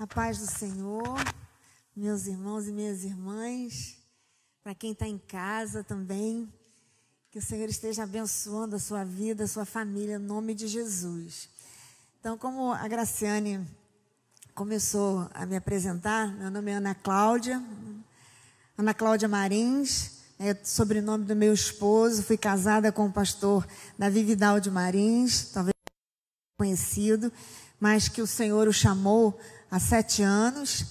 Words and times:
A 0.00 0.06
paz 0.06 0.38
do 0.38 0.46
Senhor, 0.46 1.18
meus 1.96 2.28
irmãos 2.28 2.68
e 2.68 2.72
minhas 2.72 3.02
irmãs, 3.02 3.96
para 4.62 4.72
quem 4.72 4.92
está 4.92 5.08
em 5.08 5.18
casa 5.18 5.82
também, 5.82 6.48
que 7.32 7.40
o 7.40 7.42
Senhor 7.42 7.68
esteja 7.68 8.04
abençoando 8.04 8.76
a 8.76 8.78
sua 8.78 9.02
vida, 9.02 9.42
a 9.42 9.48
sua 9.48 9.64
família, 9.64 10.14
em 10.14 10.20
nome 10.20 10.54
de 10.54 10.68
Jesus. 10.68 11.48
Então, 12.20 12.38
como 12.38 12.72
a 12.72 12.86
Graciane 12.86 13.66
começou 14.54 15.28
a 15.34 15.44
me 15.44 15.56
apresentar, 15.56 16.32
meu 16.32 16.48
nome 16.48 16.70
é 16.70 16.74
Ana 16.74 16.94
Cláudia, 16.94 17.60
Ana 18.76 18.94
Cláudia 18.94 19.26
Marins, 19.26 20.12
é 20.38 20.54
sobrenome 20.62 21.24
do 21.24 21.34
meu 21.34 21.52
esposo, 21.52 22.22
fui 22.22 22.38
casada 22.38 22.92
com 22.92 23.06
o 23.06 23.12
pastor 23.12 23.66
Davi 23.98 24.22
Vidal 24.22 24.60
de 24.60 24.70
Marins, 24.70 25.50
talvez 25.50 25.74
conhecido, 26.56 27.32
mas 27.80 28.08
que 28.08 28.22
o 28.22 28.26
Senhor 28.26 28.68
o 28.68 28.72
chamou 28.72 29.38
há 29.70 29.78
sete 29.78 30.22
anos. 30.22 30.86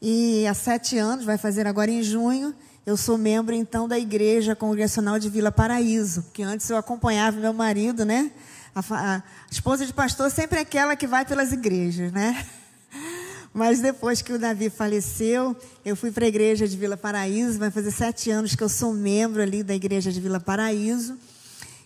E 0.00 0.46
há 0.46 0.54
sete 0.54 0.98
anos, 0.98 1.24
vai 1.24 1.38
fazer 1.38 1.66
agora 1.66 1.90
em 1.90 2.02
junho, 2.02 2.54
eu 2.84 2.96
sou 2.96 3.16
membro 3.16 3.54
então 3.54 3.86
da 3.86 3.96
Igreja 3.96 4.56
Congregacional 4.56 5.16
de 5.16 5.28
Vila 5.28 5.52
Paraíso, 5.52 6.22
porque 6.22 6.42
antes 6.42 6.68
eu 6.68 6.76
acompanhava 6.76 7.38
meu 7.38 7.52
marido, 7.52 8.04
né? 8.04 8.32
A, 8.74 8.80
a 8.90 9.22
esposa 9.48 9.86
de 9.86 9.92
pastor 9.92 10.28
sempre 10.30 10.58
é 10.58 10.62
aquela 10.62 10.96
que 10.96 11.06
vai 11.06 11.24
pelas 11.24 11.52
igrejas, 11.52 12.10
né? 12.10 12.44
Mas 13.54 13.80
depois 13.80 14.22
que 14.22 14.32
o 14.32 14.38
Davi 14.38 14.70
faleceu, 14.70 15.54
eu 15.84 15.94
fui 15.94 16.10
para 16.10 16.24
a 16.24 16.28
igreja 16.28 16.66
de 16.66 16.76
Vila 16.76 16.96
Paraíso. 16.96 17.58
Vai 17.58 17.70
fazer 17.70 17.90
sete 17.90 18.30
anos 18.30 18.56
que 18.56 18.64
eu 18.64 18.68
sou 18.68 18.94
membro 18.94 19.42
ali 19.42 19.62
da 19.62 19.74
igreja 19.74 20.10
de 20.10 20.20
Vila 20.20 20.40
Paraíso. 20.40 21.18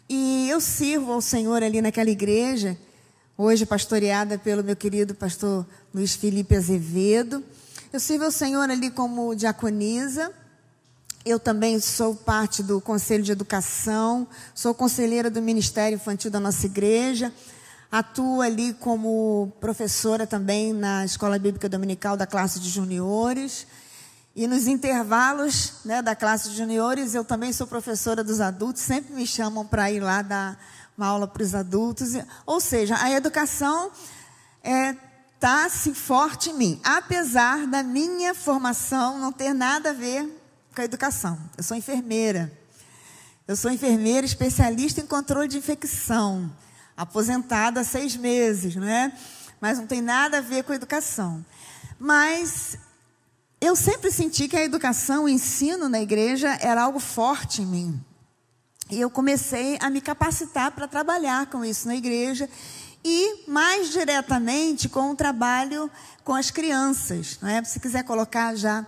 E 0.09 0.49
eu 0.49 0.61
sirvo 0.61 1.13
ao 1.13 1.21
Senhor 1.21 1.63
ali 1.63 1.83
naquela 1.83 2.09
igreja, 2.09 2.79
hoje 3.39 3.67
pastoreada 3.67 4.39
pelo 4.39 4.65
meu 4.65 4.75
querido 4.75 5.15
pastor 5.15 5.67
Luiz 5.95 6.15
Felipe 6.15 6.57
Azevedo. 6.57 7.45
Eu 7.93 8.01
sirvo 8.01 8.25
ao 8.25 8.31
Senhor 8.31 8.71
ali 8.71 8.91
como 8.91 9.35
diaconisa. 9.35 10.33
Eu 11.25 11.39
também 11.39 11.79
sou 11.79 12.15
parte 12.15 12.63
do 12.63 12.81
Conselho 12.81 13.23
de 13.23 13.33
Educação, 13.33 14.27
sou 14.55 14.73
conselheira 14.73 15.29
do 15.29 15.43
Ministério 15.43 15.97
Infantil 15.97 16.31
da 16.31 16.41
nossa 16.41 16.65
igreja. 16.65 17.33
Atuo 17.91 18.41
ali 18.41 18.73
como 18.75 19.53
professora 19.61 20.27
também 20.27 20.73
na 20.73 21.05
Escola 21.05 21.39
Bíblica 21.39 21.69
Dominical 21.69 22.17
da 22.17 22.27
classe 22.27 22.59
de 22.59 22.71
juniores. 22.71 23.67
E 24.35 24.47
nos 24.47 24.67
intervalos 24.67 25.75
né, 25.85 26.01
da 26.01 26.15
classe 26.15 26.51
de 26.51 26.57
juniores, 26.57 27.15
eu 27.15 27.25
também 27.25 27.53
sou 27.53 27.67
professora 27.67 28.23
dos 28.23 28.41
adultos, 28.41 28.83
sempre 28.83 29.15
me 29.15 29.27
chamam 29.27 29.67
para 29.67 29.91
ir 29.91 30.01
lá 30.01 30.23
dar 30.23 30.59
uma 30.97 31.07
aula 31.07 31.27
para 31.27 31.43
os 31.43 31.55
adultos. 31.55 32.11
Ou 32.45 32.61
seja, 32.61 32.97
a 33.01 33.11
educação 33.11 33.91
está 34.63 34.71
é, 34.71 34.97
tá, 35.39 35.65
assim, 35.65 35.95
forte 35.95 36.51
em 36.51 36.55
mim, 36.55 36.81
apesar 36.83 37.67
da 37.67 37.83
minha 37.83 38.35
formação 38.35 39.19
não 39.19 39.33
ter 39.33 39.53
nada 39.53 39.91
a 39.91 39.93
ver 39.93 40.25
com 40.75 40.81
a 40.81 40.85
educação. 40.85 41.39
Eu 41.57 41.63
sou 41.63 41.77
enfermeira. 41.77 42.53
Eu 43.47 43.55
sou 43.55 43.71
enfermeira 43.71 44.27
especialista 44.27 45.01
em 45.01 45.07
controle 45.07 45.49
de 45.49 45.59
infecção 45.59 46.51
aposentada 46.97 47.81
há 47.81 47.85
seis 47.85 48.17
meses, 48.17 48.75
não 48.75 48.89
é? 48.89 49.13
Mas 49.61 49.79
não 49.79 49.87
tem 49.87 50.01
nada 50.01 50.39
a 50.39 50.41
ver 50.41 50.65
com 50.65 50.73
a 50.73 50.77
educação. 50.77 51.45
Mas 51.99 52.79
eu 53.61 53.77
sempre 53.77 54.11
senti 54.11 54.49
que 54.49 54.57
a 54.57 54.65
educação, 54.65 55.25
o 55.25 55.29
ensino 55.29 55.89
na 55.89 56.01
igreja 56.01 56.57
era 56.61 56.83
algo 56.83 56.99
forte 56.99 57.63
em 57.63 57.67
mim. 57.67 58.05
E 58.89 59.01
eu 59.01 59.11
comecei 59.11 59.77
a 59.81 59.91
me 59.91 60.01
capacitar 60.01 60.71
para 60.71 60.87
trabalhar 60.87 61.47
com 61.47 61.65
isso 61.65 61.89
na 61.89 61.97
igreja 61.97 62.49
e 63.05 63.45
mais 63.49 63.91
diretamente 63.91 64.89
com 64.89 65.11
o 65.11 65.17
trabalho 65.17 65.91
com 66.25 66.35
as 66.35 66.51
crianças, 66.51 67.39
não 67.41 67.49
é? 67.49 67.63
Se 67.65 67.81
quiser 67.81 68.05
colocar 68.05 68.55
já, 68.55 68.87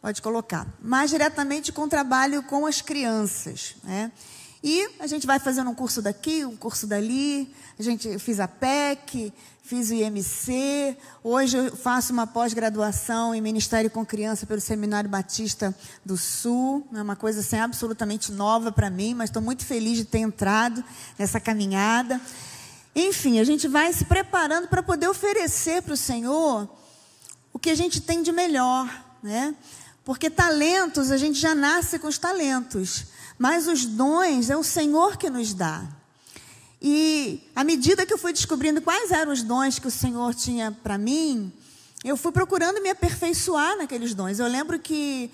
pode 0.00 0.20
colocar. 0.20 0.66
Mais 0.80 1.10
diretamente 1.10 1.72
com 1.72 1.82
o 1.82 1.88
trabalho 1.88 2.42
com 2.42 2.66
as 2.66 2.80
crianças, 2.82 3.76
né? 3.82 4.12
E 4.62 4.90
a 4.98 5.06
gente 5.06 5.26
vai 5.26 5.38
fazendo 5.38 5.70
um 5.70 5.74
curso 5.74 6.02
daqui, 6.02 6.44
um 6.44 6.56
curso 6.56 6.86
dali. 6.86 7.50
A 7.78 7.82
gente 7.82 8.18
fiz 8.18 8.40
a 8.40 8.48
PEC, 8.48 9.32
fiz 9.70 9.88
o 9.90 9.94
IMC. 9.94 10.96
Hoje 11.22 11.56
eu 11.56 11.76
faço 11.76 12.12
uma 12.12 12.26
pós-graduação 12.26 13.32
em 13.32 13.40
Ministério 13.40 13.88
com 13.88 14.04
Criança 14.04 14.44
pelo 14.44 14.60
Seminário 14.60 15.08
Batista 15.08 15.72
do 16.04 16.16
Sul. 16.16 16.84
É 16.92 17.00
uma 17.00 17.14
coisa 17.14 17.38
assim, 17.38 17.56
absolutamente 17.56 18.32
nova 18.32 18.72
para 18.72 18.90
mim, 18.90 19.14
mas 19.14 19.30
estou 19.30 19.40
muito 19.40 19.64
feliz 19.64 19.96
de 19.96 20.04
ter 20.04 20.18
entrado 20.18 20.82
nessa 21.16 21.38
caminhada. 21.38 22.20
Enfim, 22.96 23.38
a 23.38 23.44
gente 23.44 23.68
vai 23.68 23.92
se 23.92 24.06
preparando 24.06 24.66
para 24.66 24.82
poder 24.82 25.06
oferecer 25.06 25.82
para 25.82 25.94
o 25.94 25.96
Senhor 25.96 26.68
o 27.52 27.58
que 27.58 27.70
a 27.70 27.76
gente 27.76 28.00
tem 28.00 28.24
de 28.24 28.32
melhor, 28.32 28.92
né? 29.22 29.54
Porque 30.04 30.28
talentos, 30.28 31.12
a 31.12 31.16
gente 31.16 31.38
já 31.38 31.54
nasce 31.54 31.96
com 32.00 32.08
os 32.08 32.18
talentos. 32.18 33.04
Mas 33.38 33.68
os 33.68 33.86
dons 33.86 34.50
é 34.50 34.56
o 34.56 34.64
Senhor 34.64 35.16
que 35.16 35.30
nos 35.30 35.54
dá. 35.54 35.99
E 36.80 37.46
à 37.54 37.62
medida 37.62 38.06
que 38.06 38.12
eu 38.12 38.18
fui 38.18 38.32
descobrindo 38.32 38.80
quais 38.80 39.10
eram 39.10 39.32
os 39.32 39.42
dons 39.42 39.78
que 39.78 39.86
o 39.86 39.90
Senhor 39.90 40.34
tinha 40.34 40.72
para 40.72 40.96
mim, 40.96 41.52
eu 42.02 42.16
fui 42.16 42.32
procurando 42.32 42.80
me 42.80 42.88
aperfeiçoar 42.88 43.76
naqueles 43.76 44.14
dons. 44.14 44.38
Eu 44.38 44.46
lembro 44.46 44.78
que 44.78 45.30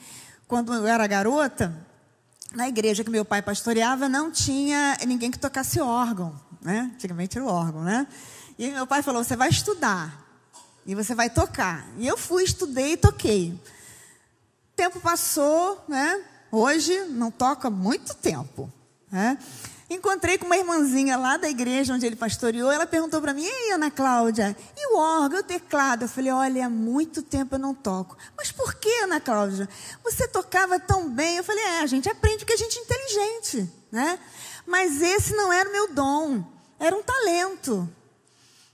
quando 0.48 0.74
eu 0.74 0.86
era 0.86 1.06
garota, 1.06 1.72
na 2.52 2.68
igreja 2.68 3.04
que 3.04 3.10
meu 3.10 3.24
pai 3.24 3.42
pastoreava, 3.42 4.08
não 4.08 4.30
tinha 4.30 4.96
ninguém 5.06 5.30
que 5.30 5.38
tocasse 5.38 5.80
órgão, 5.80 6.34
né? 6.60 6.90
Antigamente 6.94 7.38
era 7.38 7.46
o 7.46 7.48
órgão, 7.48 7.82
né? 7.82 8.06
E 8.58 8.70
meu 8.70 8.86
pai 8.86 9.02
falou: 9.02 9.22
"Você 9.22 9.36
vai 9.36 9.48
estudar 9.48 10.26
e 10.84 10.94
você 10.94 11.14
vai 11.14 11.30
tocar". 11.30 11.86
E 11.96 12.06
eu 12.06 12.16
fui, 12.16 12.42
estudei 12.42 12.92
e 12.92 12.96
toquei. 12.96 13.52
O 13.52 14.76
tempo 14.76 14.98
passou, 14.98 15.84
né? 15.86 16.24
Hoje 16.50 16.98
não 17.06 17.30
toca 17.30 17.70
muito 17.70 18.14
tempo. 18.14 18.72
Né? 19.10 19.38
Encontrei 19.88 20.36
com 20.36 20.46
uma 20.46 20.56
irmãzinha 20.56 21.16
lá 21.16 21.36
da 21.36 21.48
igreja 21.48 21.94
onde 21.94 22.04
ele 22.04 22.16
pastoreou. 22.16 22.72
Ela 22.72 22.86
perguntou 22.86 23.20
para 23.20 23.32
mim: 23.32 23.44
Ei, 23.44 23.70
Ana 23.70 23.90
Cláudia, 23.90 24.56
e 24.76 24.92
o 24.92 24.98
órgão, 24.98 25.38
o 25.38 25.42
teclado? 25.44 26.02
Eu 26.02 26.08
falei: 26.08 26.32
Olha, 26.32 26.66
há 26.66 26.70
muito 26.70 27.22
tempo 27.22 27.54
eu 27.54 27.58
não 27.58 27.72
toco. 27.72 28.16
Mas 28.36 28.50
por 28.50 28.74
que, 28.74 28.90
Ana 29.04 29.20
Cláudia? 29.20 29.68
Você 30.02 30.26
tocava 30.26 30.80
tão 30.80 31.08
bem. 31.08 31.36
Eu 31.36 31.44
falei: 31.44 31.62
É, 31.62 31.80
a 31.80 31.86
gente 31.86 32.08
aprende 32.08 32.38
porque 32.38 32.54
a 32.54 32.56
gente 32.56 32.78
é 32.78 32.82
inteligente. 32.82 33.72
Né? 33.92 34.18
Mas 34.66 35.00
esse 35.00 35.34
não 35.36 35.52
era 35.52 35.68
o 35.68 35.72
meu 35.72 35.92
dom, 35.92 36.44
era 36.80 36.94
um 36.96 37.02
talento. 37.02 37.88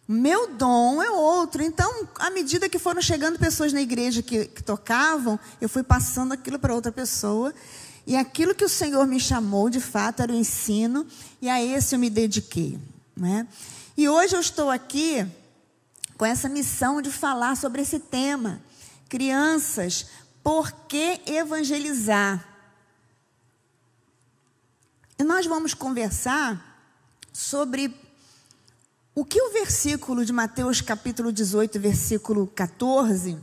Meu 0.08 0.48
dom 0.48 1.02
é 1.02 1.10
outro. 1.10 1.62
Então, 1.62 2.08
à 2.18 2.30
medida 2.30 2.68
que 2.68 2.78
foram 2.78 3.00
chegando 3.00 3.38
pessoas 3.38 3.72
na 3.72 3.80
igreja 3.80 4.22
que, 4.22 4.46
que 4.46 4.62
tocavam, 4.62 5.38
eu 5.60 5.68
fui 5.68 5.82
passando 5.82 6.32
aquilo 6.32 6.58
para 6.58 6.74
outra 6.74 6.90
pessoa. 6.90 7.54
E 8.06 8.16
aquilo 8.16 8.54
que 8.54 8.64
o 8.64 8.68
Senhor 8.68 9.06
me 9.06 9.20
chamou, 9.20 9.70
de 9.70 9.80
fato, 9.80 10.22
era 10.22 10.32
o 10.32 10.36
ensino, 10.36 11.06
e 11.40 11.48
a 11.48 11.62
esse 11.62 11.94
eu 11.94 11.98
me 11.98 12.10
dediquei. 12.10 12.78
Né? 13.16 13.46
E 13.96 14.08
hoje 14.08 14.34
eu 14.34 14.40
estou 14.40 14.70
aqui 14.70 15.26
com 16.16 16.26
essa 16.26 16.48
missão 16.48 17.00
de 17.00 17.10
falar 17.10 17.56
sobre 17.56 17.82
esse 17.82 17.98
tema. 17.98 18.60
Crianças, 19.08 20.06
por 20.42 20.72
que 20.88 21.20
evangelizar? 21.26 22.48
E 25.18 25.24
nós 25.24 25.46
vamos 25.46 25.74
conversar 25.74 26.72
sobre 27.32 27.94
o 29.14 29.24
que 29.24 29.40
o 29.40 29.52
versículo 29.52 30.24
de 30.24 30.32
Mateus 30.32 30.80
capítulo 30.80 31.32
18, 31.32 31.78
versículo 31.78 32.46
14, 32.46 33.38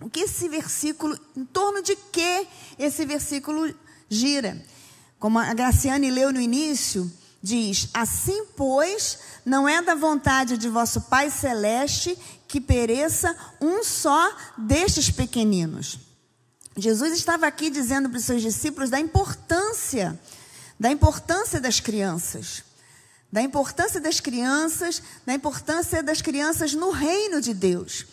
o 0.00 0.08
que 0.08 0.20
esse 0.20 0.48
versículo, 0.48 1.18
em 1.36 1.44
torno 1.44 1.82
de 1.82 1.96
que 1.96 2.46
esse 2.78 3.04
versículo 3.04 3.74
gira? 4.08 4.64
Como 5.18 5.38
a 5.38 5.52
Graciane 5.52 6.10
leu 6.10 6.32
no 6.32 6.40
início, 6.40 7.10
diz: 7.42 7.88
Assim, 7.92 8.46
pois, 8.56 9.18
não 9.44 9.68
é 9.68 9.82
da 9.82 9.94
vontade 9.94 10.56
de 10.56 10.68
vosso 10.68 11.02
Pai 11.02 11.30
celeste 11.30 12.16
que 12.46 12.60
pereça 12.60 13.36
um 13.60 13.82
só 13.84 14.34
destes 14.56 15.10
pequeninos. 15.10 15.98
Jesus 16.76 17.12
estava 17.12 17.46
aqui 17.46 17.70
dizendo 17.70 18.08
para 18.08 18.18
os 18.18 18.24
seus 18.24 18.40
discípulos 18.40 18.88
da 18.88 19.00
importância, 19.00 20.18
da 20.78 20.90
importância 20.90 21.60
das 21.60 21.80
crianças 21.80 22.62
da 23.30 23.42
importância 23.42 24.00
das 24.00 24.20
crianças, 24.20 25.02
da 25.24 25.34
importância 25.34 26.02
das 26.02 26.22
crianças 26.22 26.72
no 26.74 26.90
reino 26.90 27.40
de 27.40 27.52
Deus. 27.52 28.06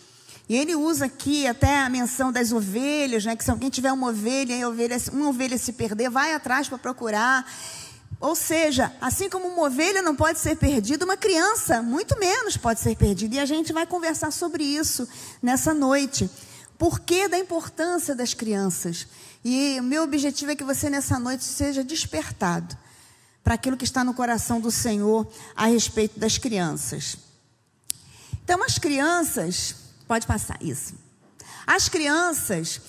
E 0.48 0.56
ele 0.56 0.76
usa 0.76 1.06
aqui 1.06 1.46
até 1.46 1.80
a 1.80 1.88
menção 1.88 2.30
das 2.30 2.52
ovelhas, 2.52 3.24
né? 3.24 3.34
Que 3.34 3.42
se 3.42 3.50
alguém 3.50 3.68
tiver 3.68 3.92
uma 3.92 4.08
ovelha 4.08 4.54
e 4.54 4.64
ovelha, 4.64 4.96
uma 5.12 5.28
ovelha 5.28 5.58
se 5.58 5.72
perder, 5.72 6.08
vai 6.08 6.34
atrás 6.34 6.68
para 6.68 6.78
procurar. 6.78 7.44
Ou 8.20 8.34
seja, 8.34 8.92
assim 9.00 9.28
como 9.28 9.48
uma 9.48 9.64
ovelha 9.64 10.00
não 10.00 10.14
pode 10.14 10.38
ser 10.38 10.56
perdida, 10.56 11.04
uma 11.04 11.16
criança 11.16 11.82
muito 11.82 12.18
menos 12.18 12.56
pode 12.56 12.80
ser 12.80 12.96
perdida. 12.96 13.36
E 13.36 13.38
a 13.40 13.44
gente 13.44 13.72
vai 13.72 13.86
conversar 13.86 14.30
sobre 14.30 14.62
isso 14.62 15.08
nessa 15.42 15.74
noite. 15.74 16.30
Por 16.78 17.00
que 17.00 17.26
da 17.28 17.38
importância 17.38 18.14
das 18.14 18.32
crianças? 18.32 19.06
E 19.44 19.78
o 19.80 19.82
meu 19.82 20.02
objetivo 20.02 20.52
é 20.52 20.56
que 20.56 20.64
você 20.64 20.88
nessa 20.88 21.18
noite 21.18 21.44
seja 21.44 21.82
despertado 21.82 22.76
para 23.42 23.54
aquilo 23.54 23.76
que 23.76 23.84
está 23.84 24.02
no 24.02 24.14
coração 24.14 24.60
do 24.60 24.70
Senhor 24.70 25.26
a 25.54 25.66
respeito 25.66 26.18
das 26.18 26.36
crianças. 26.36 27.16
Então, 28.42 28.62
as 28.64 28.78
crianças, 28.78 29.85
Pode 30.06 30.26
passar 30.26 30.56
isso. 30.60 30.94
As 31.66 31.88
crianças, 31.88 32.80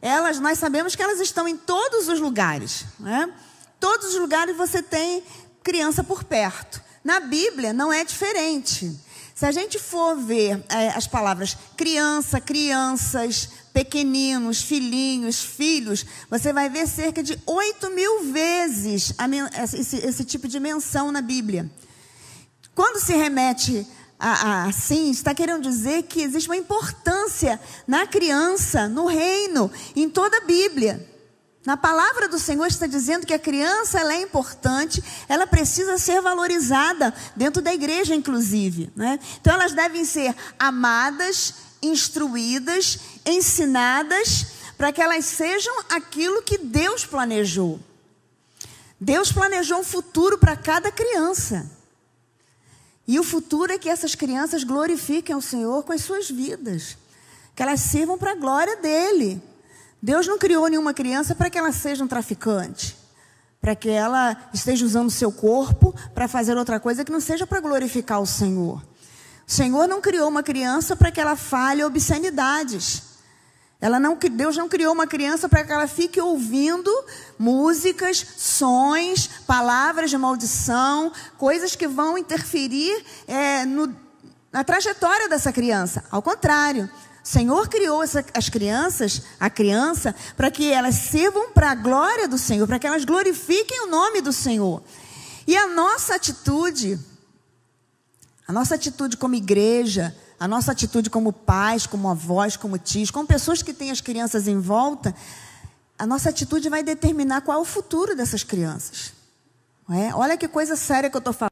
elas, 0.00 0.38
nós 0.38 0.58
sabemos 0.58 0.94
que 0.94 1.02
elas 1.02 1.20
estão 1.20 1.48
em 1.48 1.56
todos 1.56 2.08
os 2.08 2.20
lugares, 2.20 2.84
né? 2.98 3.32
Todos 3.80 4.14
os 4.14 4.20
lugares 4.20 4.56
você 4.56 4.82
tem 4.82 5.22
criança 5.62 6.04
por 6.04 6.24
perto. 6.24 6.80
Na 7.02 7.20
Bíblia 7.20 7.72
não 7.72 7.92
é 7.92 8.04
diferente. 8.04 9.00
Se 9.34 9.44
a 9.44 9.52
gente 9.52 9.78
for 9.78 10.16
ver 10.16 10.64
é, 10.68 10.88
as 10.88 11.06
palavras 11.06 11.56
criança, 11.76 12.40
crianças, 12.40 13.50
pequeninos, 13.72 14.62
filhinhos, 14.62 15.44
filhos, 15.44 16.06
você 16.30 16.52
vai 16.52 16.70
ver 16.70 16.86
cerca 16.88 17.22
de 17.22 17.38
8 17.44 17.90
mil 17.90 18.32
vezes 18.32 19.12
esse, 19.74 19.96
esse 19.98 20.24
tipo 20.24 20.48
de 20.48 20.58
menção 20.58 21.12
na 21.12 21.20
Bíblia. 21.20 21.70
Quando 22.74 22.98
se 22.98 23.14
remete 23.14 23.78
a, 23.80 23.84
a, 23.84 23.95
assim, 24.18 25.10
está 25.10 25.34
querendo 25.34 25.62
dizer 25.62 26.04
que 26.04 26.22
existe 26.22 26.48
uma 26.48 26.56
importância 26.56 27.60
na 27.86 28.06
criança, 28.06 28.88
no 28.88 29.06
reino, 29.06 29.70
em 29.94 30.08
toda 30.08 30.38
a 30.38 30.44
Bíblia. 30.44 31.06
Na 31.66 31.76
palavra 31.76 32.28
do 32.28 32.38
Senhor 32.38 32.66
está 32.66 32.86
dizendo 32.86 33.26
que 33.26 33.34
a 33.34 33.38
criança 33.40 33.98
ela 33.98 34.14
é 34.14 34.22
importante, 34.22 35.02
ela 35.28 35.48
precisa 35.48 35.98
ser 35.98 36.22
valorizada 36.22 37.12
dentro 37.34 37.60
da 37.60 37.74
igreja, 37.74 38.14
inclusive. 38.14 38.90
Né? 38.94 39.18
Então 39.40 39.52
elas 39.52 39.72
devem 39.72 40.04
ser 40.04 40.34
amadas, 40.58 41.54
instruídas, 41.82 43.00
ensinadas, 43.26 44.46
para 44.78 44.92
que 44.92 45.02
elas 45.02 45.24
sejam 45.24 45.74
aquilo 45.90 46.42
que 46.42 46.56
Deus 46.56 47.04
planejou. 47.04 47.80
Deus 49.00 49.32
planejou 49.32 49.80
um 49.80 49.84
futuro 49.84 50.38
para 50.38 50.56
cada 50.56 50.92
criança. 50.92 51.70
E 53.06 53.18
o 53.20 53.24
futuro 53.24 53.72
é 53.72 53.78
que 53.78 53.88
essas 53.88 54.14
crianças 54.14 54.64
glorifiquem 54.64 55.36
o 55.36 55.42
Senhor 55.42 55.84
com 55.84 55.92
as 55.92 56.02
suas 56.02 56.28
vidas, 56.28 56.98
que 57.54 57.62
elas 57.62 57.80
sirvam 57.80 58.18
para 58.18 58.32
a 58.32 58.34
glória 58.34 58.76
dele. 58.76 59.40
Deus 60.02 60.26
não 60.26 60.38
criou 60.38 60.66
nenhuma 60.68 60.92
criança 60.92 61.34
para 61.34 61.48
que 61.48 61.56
ela 61.56 61.72
seja 61.72 62.02
um 62.02 62.08
traficante, 62.08 62.96
para 63.60 63.74
que 63.76 63.88
ela 63.88 64.36
esteja 64.52 64.84
usando 64.84 65.10
seu 65.10 65.30
corpo 65.30 65.94
para 66.14 66.26
fazer 66.26 66.56
outra 66.56 66.80
coisa 66.80 67.04
que 67.04 67.12
não 67.12 67.20
seja 67.20 67.46
para 67.46 67.60
glorificar 67.60 68.20
o 68.20 68.26
Senhor. 68.26 68.82
O 69.46 69.52
Senhor 69.52 69.86
não 69.86 70.00
criou 70.00 70.28
uma 70.28 70.42
criança 70.42 70.96
para 70.96 71.12
que 71.12 71.20
ela 71.20 71.36
fale 71.36 71.84
obscenidades. 71.84 73.15
Ela 73.80 74.00
não, 74.00 74.16
Deus 74.16 74.56
não 74.56 74.68
criou 74.68 74.94
uma 74.94 75.06
criança 75.06 75.48
para 75.48 75.62
que 75.62 75.72
ela 75.72 75.86
fique 75.86 76.20
ouvindo 76.20 76.90
músicas, 77.38 78.24
sons, 78.36 79.28
palavras 79.46 80.10
de 80.10 80.16
maldição, 80.16 81.12
coisas 81.36 81.76
que 81.76 81.86
vão 81.86 82.16
interferir 82.16 83.04
é, 83.26 83.66
no, 83.66 83.94
na 84.50 84.64
trajetória 84.64 85.28
dessa 85.28 85.52
criança. 85.52 86.02
Ao 86.10 86.22
contrário, 86.22 86.90
o 87.22 87.28
Senhor 87.28 87.68
criou 87.68 88.02
essa, 88.02 88.24
as 88.32 88.48
crianças, 88.48 89.22
a 89.38 89.50
criança, 89.50 90.14
para 90.36 90.50
que 90.50 90.72
elas 90.72 90.94
sirvam 90.94 91.50
para 91.50 91.72
a 91.72 91.74
glória 91.74 92.26
do 92.26 92.38
Senhor, 92.38 92.66
para 92.66 92.78
que 92.78 92.86
elas 92.86 93.04
glorifiquem 93.04 93.82
o 93.82 93.90
nome 93.90 94.22
do 94.22 94.32
Senhor. 94.32 94.82
E 95.46 95.54
a 95.54 95.66
nossa 95.66 96.14
atitude, 96.14 96.98
a 98.48 98.52
nossa 98.52 98.76
atitude 98.76 99.16
como 99.16 99.34
igreja, 99.34 100.16
a 100.38 100.46
nossa 100.46 100.72
atitude 100.72 101.10
como 101.10 101.32
pais, 101.32 101.86
como 101.86 102.08
avós, 102.08 102.56
como 102.56 102.78
tios, 102.78 103.10
como 103.10 103.26
pessoas 103.26 103.62
que 103.62 103.72
têm 103.72 103.90
as 103.90 104.00
crianças 104.00 104.46
em 104.46 104.60
volta, 104.60 105.14
a 105.98 106.06
nossa 106.06 106.28
atitude 106.28 106.68
vai 106.68 106.82
determinar 106.82 107.40
qual 107.40 107.58
é 107.58 107.60
o 107.60 107.64
futuro 107.64 108.14
dessas 108.14 108.42
crianças. 108.42 109.12
É? 109.90 110.14
Olha 110.14 110.36
que 110.36 110.48
coisa 110.48 110.76
séria 110.76 111.08
que 111.08 111.16
eu 111.16 111.20
estou 111.20 111.32
falando. 111.32 111.50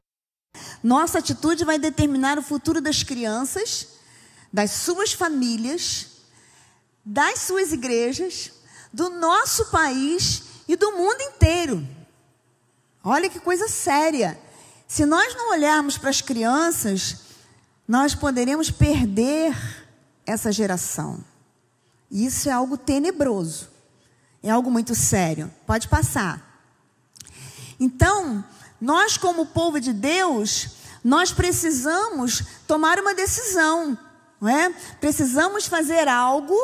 Nossa 0.83 1.19
atitude 1.19 1.65
vai 1.65 1.79
determinar 1.79 2.39
o 2.39 2.43
futuro 2.43 2.81
das 2.81 3.03
crianças 3.03 3.95
das 4.55 4.71
suas 4.71 5.13
famílias, 5.13 6.07
das 7.05 7.41
suas 7.41 7.73
igrejas, 7.73 8.53
do 8.93 9.11
nosso 9.11 9.65
país 9.65 10.45
e 10.69 10.77
do 10.77 10.93
mundo 10.93 11.21
inteiro. 11.23 11.85
Olha 13.03 13.29
que 13.29 13.41
coisa 13.41 13.67
séria. 13.67 14.39
Se 14.87 15.05
nós 15.05 15.35
não 15.35 15.51
olharmos 15.51 15.99
para 15.99 16.09
as 16.09 16.21
crianças, 16.21 17.17
nós 17.87 18.15
poderemos 18.15 18.71
perder 18.71 19.57
essa 20.27 20.51
geração. 20.51 21.23
Isso 22.11 22.49
é 22.49 22.53
algo 22.53 22.77
tenebroso. 22.77 23.69
É 24.43 24.51
algo 24.51 24.71
muito 24.71 24.95
sério. 24.95 25.53
Pode 25.67 25.89
passar. 25.89 26.63
Então, 27.79 28.45
nós 28.81 29.17
como 29.17 29.47
povo 29.47 29.81
de 29.81 29.93
Deus, 29.93 30.69
nós 31.03 31.33
precisamos 31.33 32.45
tomar 32.67 32.99
uma 32.99 33.15
decisão 33.15 33.99
não 34.45 34.51
é? 34.51 34.71
Precisamos 35.01 35.67
fazer 35.67 36.07
algo. 36.07 36.55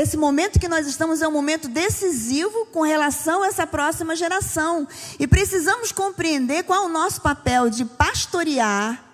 Esse 0.00 0.16
momento 0.16 0.58
que 0.58 0.68
nós 0.68 0.86
estamos 0.86 1.20
é 1.20 1.28
um 1.28 1.32
momento 1.32 1.68
decisivo 1.68 2.64
com 2.72 2.80
relação 2.80 3.42
a 3.42 3.48
essa 3.48 3.66
próxima 3.66 4.16
geração. 4.16 4.88
E 5.18 5.26
precisamos 5.26 5.92
compreender 5.92 6.62
qual 6.62 6.84
é 6.84 6.86
o 6.86 6.88
nosso 6.88 7.20
papel 7.20 7.68
de 7.68 7.84
pastorear, 7.84 9.04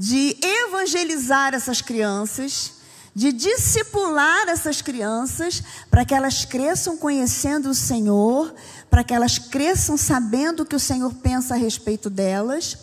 de 0.00 0.34
evangelizar 0.40 1.52
essas 1.52 1.82
crianças, 1.82 2.72
de 3.14 3.34
discipular 3.34 4.48
essas 4.48 4.80
crianças, 4.80 5.62
para 5.90 6.06
que 6.06 6.14
elas 6.14 6.46
cresçam 6.46 6.96
conhecendo 6.96 7.68
o 7.68 7.74
Senhor, 7.74 8.54
para 8.88 9.04
que 9.04 9.12
elas 9.12 9.38
cresçam 9.38 9.98
sabendo 9.98 10.62
o 10.62 10.64
que 10.64 10.74
o 10.74 10.80
Senhor 10.80 11.12
pensa 11.16 11.52
a 11.52 11.58
respeito 11.58 12.08
delas, 12.08 12.78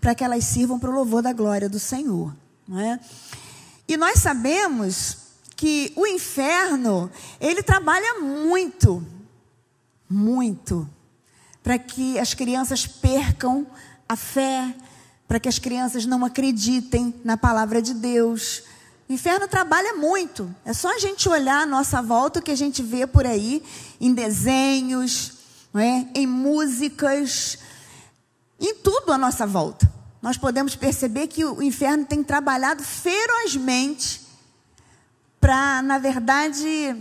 para 0.00 0.14
que 0.14 0.22
elas 0.22 0.44
sirvam 0.44 0.78
para 0.78 0.90
o 0.90 0.94
louvor 0.94 1.22
da 1.22 1.32
glória 1.32 1.68
do 1.68 1.80
Senhor. 1.80 2.32
É? 2.72 3.00
E 3.88 3.96
nós 3.96 4.20
sabemos 4.20 5.16
que 5.56 5.92
o 5.96 6.06
inferno, 6.06 7.10
ele 7.40 7.64
trabalha 7.64 8.20
muito, 8.20 9.04
muito, 10.08 10.88
para 11.64 11.76
que 11.80 12.16
as 12.16 12.32
crianças 12.32 12.86
percam 12.86 13.66
a 14.08 14.14
fé, 14.14 14.72
para 15.30 15.38
que 15.38 15.48
as 15.48 15.60
crianças 15.60 16.04
não 16.04 16.24
acreditem 16.24 17.14
na 17.24 17.36
palavra 17.36 17.80
de 17.80 17.94
Deus. 17.94 18.64
O 19.08 19.12
inferno 19.12 19.46
trabalha 19.46 19.94
muito. 19.94 20.52
É 20.64 20.72
só 20.72 20.92
a 20.92 20.98
gente 20.98 21.28
olhar 21.28 21.62
a 21.62 21.66
nossa 21.66 22.02
volta 22.02 22.40
o 22.40 22.42
que 22.42 22.50
a 22.50 22.56
gente 22.56 22.82
vê 22.82 23.06
por 23.06 23.24
aí, 23.24 23.62
em 24.00 24.12
desenhos, 24.12 25.34
é? 25.72 26.04
em 26.18 26.26
músicas, 26.26 27.58
em 28.58 28.74
tudo 28.74 29.12
à 29.12 29.16
nossa 29.16 29.46
volta 29.46 29.88
nós 30.20 30.36
podemos 30.36 30.76
perceber 30.76 31.28
que 31.28 31.44
o 31.44 31.62
inferno 31.62 32.04
tem 32.04 32.22
trabalhado 32.22 32.82
ferozmente 32.82 34.20
para, 35.40 35.80
na 35.80 35.96
verdade, 35.98 36.96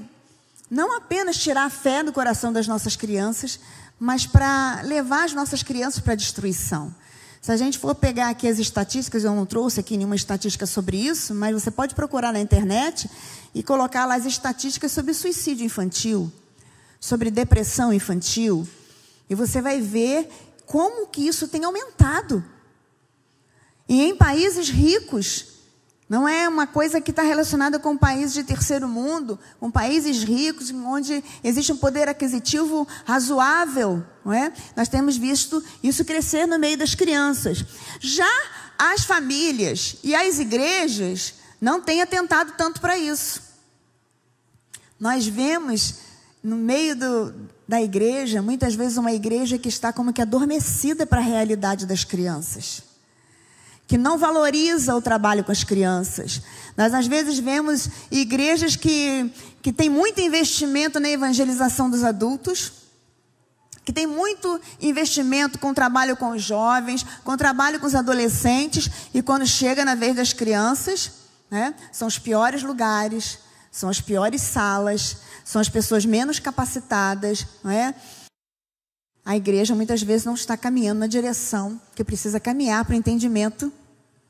não 0.69 0.95
apenas 0.95 1.35
tirar 1.37 1.65
a 1.65 1.69
fé 1.69 2.01
do 2.01 2.13
coração 2.13 2.53
das 2.53 2.67
nossas 2.67 2.95
crianças, 2.95 3.59
mas 3.99 4.25
para 4.25 4.81
levar 4.83 5.25
as 5.25 5.33
nossas 5.33 5.61
crianças 5.63 5.99
para 5.99 6.13
a 6.13 6.15
destruição. 6.15 6.95
Se 7.41 7.51
a 7.51 7.57
gente 7.57 7.77
for 7.79 7.95
pegar 7.95 8.29
aqui 8.29 8.47
as 8.47 8.59
estatísticas, 8.59 9.23
eu 9.23 9.33
não 9.33 9.45
trouxe 9.45 9.79
aqui 9.79 9.95
nenhuma 9.95 10.15
estatística 10.15 10.65
sobre 10.65 10.97
isso, 10.97 11.33
mas 11.33 11.53
você 11.53 11.71
pode 11.71 11.95
procurar 11.95 12.33
na 12.33 12.39
internet 12.39 13.09
e 13.55 13.63
colocar 13.63 14.05
lá 14.05 14.15
as 14.15 14.25
estatísticas 14.25 14.91
sobre 14.91 15.13
suicídio 15.13 15.65
infantil, 15.65 16.31
sobre 16.99 17.31
depressão 17.31 17.93
infantil, 17.93 18.67
e 19.29 19.35
você 19.35 19.61
vai 19.61 19.79
ver 19.79 20.29
como 20.65 21.07
que 21.07 21.25
isso 21.25 21.47
tem 21.47 21.63
aumentado. 21.63 22.43
E 23.87 24.01
em 24.03 24.15
países 24.15 24.69
ricos, 24.69 25.45
não 26.09 26.27
é 26.27 26.49
uma 26.49 26.65
coisa 26.65 26.99
que 26.99 27.11
está 27.11 27.21
relacionada 27.21 27.77
com 27.77 27.95
países 27.95 28.33
de 28.33 28.43
terceiro 28.43 28.87
mundo, 28.87 29.37
com 29.59 29.69
países 29.69 30.23
ricos, 30.23 30.71
onde 30.71 31.23
existe 31.43 31.71
um 31.71 31.77
poder 31.77 32.09
aquisitivo 32.09 32.87
razoável, 33.05 34.03
não 34.25 34.33
é? 34.33 34.51
Nós 34.75 34.87
temos 34.87 35.15
visto 35.15 35.63
isso 35.83 36.03
crescer 36.03 36.47
no 36.47 36.57
meio 36.57 36.75
das 36.75 36.95
crianças. 36.95 37.63
Já 37.99 38.27
as 38.75 39.03
famílias 39.03 39.97
e 40.03 40.15
as 40.15 40.39
igrejas 40.39 41.35
não 41.61 41.79
têm 41.79 42.01
atentado 42.01 42.53
tanto 42.57 42.81
para 42.81 42.97
isso. 42.97 43.43
Nós 44.99 45.27
vemos 45.27 45.95
no 46.43 46.55
meio 46.55 46.95
do, 46.95 47.35
da 47.67 47.79
igreja, 47.83 48.41
muitas 48.41 48.73
vezes 48.73 48.97
uma 48.97 49.13
igreja 49.13 49.59
que 49.59 49.69
está 49.69 49.93
como 49.93 50.11
que 50.11 50.23
adormecida 50.23 51.05
para 51.05 51.19
a 51.19 51.23
realidade 51.23 51.85
das 51.85 52.03
crianças 52.03 52.88
que 53.89 53.97
não 53.97 54.19
valoriza 54.19 54.95
o 54.95 55.01
trabalho 55.01 55.43
com 55.43 55.51
as 55.51 55.63
crianças. 55.63 56.43
Nós, 56.77 56.93
às 56.93 57.07
vezes, 57.07 57.39
vemos 57.39 57.89
igrejas 58.11 58.75
que, 58.75 59.33
que 59.63 59.73
têm 59.73 59.89
muito 59.89 60.21
investimento 60.21 60.99
na 60.99 61.09
evangelização 61.09 61.89
dos 61.89 62.03
adultos, 62.03 62.71
que 63.83 63.91
tem 63.91 64.05
muito 64.05 64.61
investimento 64.79 65.57
com 65.57 65.71
o 65.71 65.73
trabalho 65.73 66.15
com 66.15 66.29
os 66.29 66.43
jovens, 66.43 67.03
com 67.23 67.31
o 67.31 67.37
trabalho 67.37 67.79
com 67.79 67.87
os 67.87 67.95
adolescentes, 67.95 68.91
e 69.11 69.23
quando 69.23 69.47
chega 69.47 69.83
na 69.83 69.95
vez 69.95 70.15
das 70.15 70.33
crianças, 70.33 71.09
né, 71.49 71.73
são 71.91 72.07
os 72.07 72.19
piores 72.19 72.61
lugares, 72.61 73.39
são 73.71 73.89
as 73.89 73.99
piores 73.99 74.43
salas, 74.43 75.17
são 75.43 75.59
as 75.59 75.67
pessoas 75.67 76.05
menos 76.05 76.37
capacitadas, 76.37 77.43
não 77.63 77.71
é? 77.71 77.95
A 79.25 79.35
igreja 79.35 79.73
muitas 79.73 80.03
vezes 80.03 80.25
não 80.25 80.35
está 80.35 80.55
caminhando 80.55 80.99
na 80.99 81.07
direção 81.07 81.81
que 81.95 82.03
precisa 82.03 82.39
caminhar 82.39 82.85
para 82.85 82.93
o 82.93 82.97
entendimento 82.97 83.73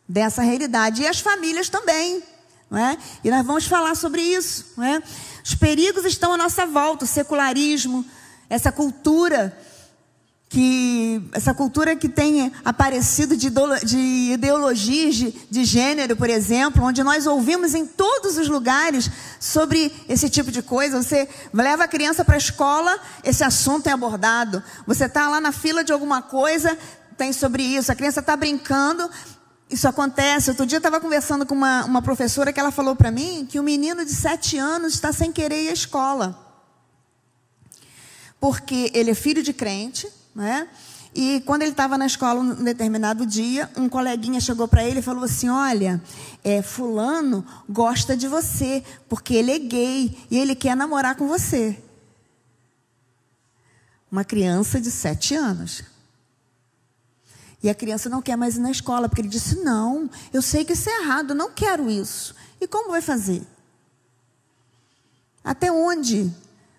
dessa 0.10 0.42
realidade. 0.42 1.04
E 1.04 1.08
as 1.08 1.20
famílias 1.20 1.70
também. 1.70 2.24
É? 2.72 2.98
E 3.24 3.32
nós 3.32 3.46
vamos 3.46 3.66
falar 3.66 3.96
sobre 3.96 4.22
isso. 4.22 4.66
É? 4.82 5.02
Os 5.44 5.56
perigos 5.56 6.06
estão 6.06 6.34
à 6.34 6.38
nossa 6.38 6.66
volta, 6.66 7.06
o 7.06 7.08
secularismo, 7.08 8.04
essa 8.50 8.72
cultura 8.72 9.56
que 10.50 11.22
essa 11.32 11.54
cultura 11.54 11.96
que 11.96 12.10
tem 12.10 12.52
aparecido 12.66 13.38
de, 13.38 13.52
ideologias 14.34 15.16
de, 15.16 15.32
de 15.48 15.64
gênero, 15.64 16.16
por 16.16 16.28
exemplo, 16.28 16.84
onde 16.84 17.04
nós 17.04 17.28
ouvimos 17.28 17.76
em 17.76 17.86
todos 17.86 18.36
os 18.36 18.50
lugares 18.50 19.12
sobre 19.40 19.94
esse 20.10 20.28
tipo 20.28 20.52
de 20.52 20.64
coisa. 20.64 21.04
Você 21.04 21.30
leva 21.54 21.84
a 21.84 21.88
criança 21.88 22.26
para 22.26 22.34
a 22.34 22.40
escola, 22.40 23.00
esse 23.24 23.44
assunto 23.44 23.88
é 23.88 23.92
abordado. 23.92 24.64
Você 24.88 25.06
está 25.06 25.30
lá 25.30 25.40
na 25.40 25.52
fila 25.52 25.84
de 25.84 25.94
alguma 25.94 26.24
coisa, 26.24 26.76
tem 27.16 27.32
sobre 27.32 27.62
isso. 27.62 27.92
A 27.92 27.96
criança 27.96 28.20
está 28.20 28.36
brincando, 28.36 29.08
isso 29.70 29.88
acontece. 29.88 30.50
Outro 30.50 30.66
dia 30.66 30.78
eu 30.78 30.80
estava 30.80 31.00
conversando 31.00 31.46
com 31.46 31.54
uma, 31.54 31.86
uma 31.86 32.02
professora 32.02 32.52
que 32.52 32.60
ela 32.60 32.72
falou 32.72 32.96
para 32.96 33.12
mim 33.12 33.46
que 33.46 33.60
um 33.60 33.64
menino 33.64 34.04
de 34.04 34.12
sete 34.12 34.58
anos 34.58 34.94
está 34.96 35.14
sem 35.14 35.32
querer 35.32 35.64
ir 35.66 35.70
à 35.70 35.74
escola. 35.74 36.48
Porque 38.40 38.92
ele 38.94 39.12
é 39.12 39.14
filho 39.14 39.44
de 39.44 39.54
crente, 39.54 40.08
né? 40.34 40.68
E 41.14 41.42
quando 41.42 41.64
ele 41.64 41.72
estava 41.72 41.98
na 41.98 42.06
escola 42.06 42.40
um 42.40 42.64
determinado 42.64 43.26
dia, 43.26 43.70
um 43.76 43.90
coleguinha 43.90 44.40
chegou 44.40 44.68
para 44.68 44.84
ele 44.84 45.00
e 45.00 45.04
falou 45.04 45.24
assim: 45.24 45.50
Olha, 45.50 46.02
é, 46.44 46.62
Fulano 46.62 47.46
gosta 47.68 48.16
de 48.16 48.28
você, 48.28 48.84
porque 49.08 49.34
ele 49.34 49.52
é 49.52 49.60
gay 49.60 50.18
e 50.30 50.38
ele 50.38 50.56
quer 50.56 50.76
namorar 50.76 51.16
com 51.16 51.28
você. 51.28 51.82
Uma 54.12 54.24
criança 54.24 54.80
de 54.80 54.90
sete 54.90 55.36
anos. 55.36 55.84
E 57.62 57.70
a 57.70 57.76
criança 57.76 58.10
não 58.10 58.22
quer 58.22 58.38
mais 58.38 58.56
ir 58.56 58.62
na 58.62 58.72
escola, 58.72 59.10
porque 59.10 59.22
ele 59.22 59.28
disse: 59.28 59.60
Não, 59.64 60.10
eu 60.32 60.42
sei 60.42 60.64
que 60.64 60.74
isso 60.74 60.90
é 60.90 61.02
errado, 61.02 61.32
eu 61.32 61.36
não 61.36 61.52
quero 61.52 61.90
isso. 61.90 62.36
E 62.60 62.68
como 62.68 62.92
vai 62.92 63.02
fazer? 63.02 63.42
Até 65.44 65.72
onde 65.72 66.32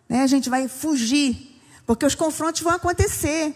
né, 0.08 0.22
a 0.22 0.26
gente 0.26 0.48
vai 0.48 0.68
fugir? 0.68 1.60
Porque 1.86 2.06
os 2.06 2.14
confrontos 2.14 2.62
vão 2.62 2.72
acontecer. 2.72 3.54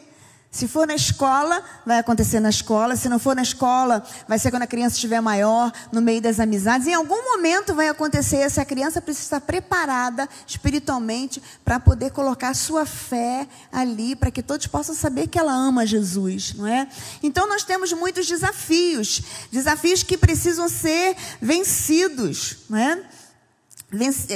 Se 0.54 0.68
for 0.68 0.86
na 0.86 0.94
escola, 0.94 1.64
vai 1.84 1.98
acontecer 1.98 2.38
na 2.38 2.48
escola. 2.48 2.94
Se 2.94 3.08
não 3.08 3.18
for 3.18 3.34
na 3.34 3.42
escola, 3.42 4.06
vai 4.28 4.38
ser 4.38 4.52
quando 4.52 4.62
a 4.62 4.68
criança 4.68 4.94
estiver 4.94 5.20
maior, 5.20 5.72
no 5.90 6.00
meio 6.00 6.22
das 6.22 6.38
amizades. 6.38 6.86
Em 6.86 6.94
algum 6.94 7.24
momento 7.24 7.74
vai 7.74 7.88
acontecer. 7.88 8.36
Essa 8.36 8.64
criança 8.64 9.02
precisa 9.02 9.24
estar 9.24 9.40
preparada 9.40 10.28
espiritualmente 10.46 11.42
para 11.64 11.80
poder 11.80 12.12
colocar 12.12 12.54
sua 12.54 12.86
fé 12.86 13.48
ali, 13.72 14.14
para 14.14 14.30
que 14.30 14.44
todos 14.44 14.68
possam 14.68 14.94
saber 14.94 15.26
que 15.26 15.40
ela 15.40 15.52
ama 15.52 15.84
Jesus, 15.84 16.54
não 16.54 16.68
é? 16.68 16.86
Então 17.20 17.48
nós 17.48 17.64
temos 17.64 17.92
muitos 17.92 18.24
desafios, 18.28 19.22
desafios 19.50 20.04
que 20.04 20.16
precisam 20.16 20.68
ser 20.68 21.16
vencidos, 21.42 22.58
não 22.70 22.78
é? 22.78 23.02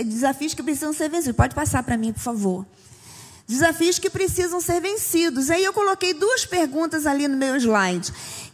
Desafios 0.04 0.52
que 0.52 0.64
precisam 0.64 0.92
ser 0.92 1.08
vencidos. 1.08 1.36
Pode 1.36 1.54
passar 1.54 1.84
para 1.84 1.96
mim, 1.96 2.12
por 2.12 2.22
favor. 2.22 2.66
Desafios 3.48 3.98
que 3.98 4.10
precisam 4.10 4.60
ser 4.60 4.78
vencidos. 4.78 5.48
Aí 5.48 5.64
eu 5.64 5.72
coloquei 5.72 6.12
duas 6.12 6.44
perguntas 6.44 7.06
ali 7.06 7.26
no 7.26 7.36
meu 7.36 7.56
slide. 7.56 8.12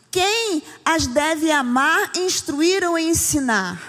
Quem 0.09 0.63
as 0.85 1.09
deve 1.09 1.51
amar, 1.51 2.13
instruir 2.15 2.89
ou 2.89 2.97
ensinar? 2.97 3.83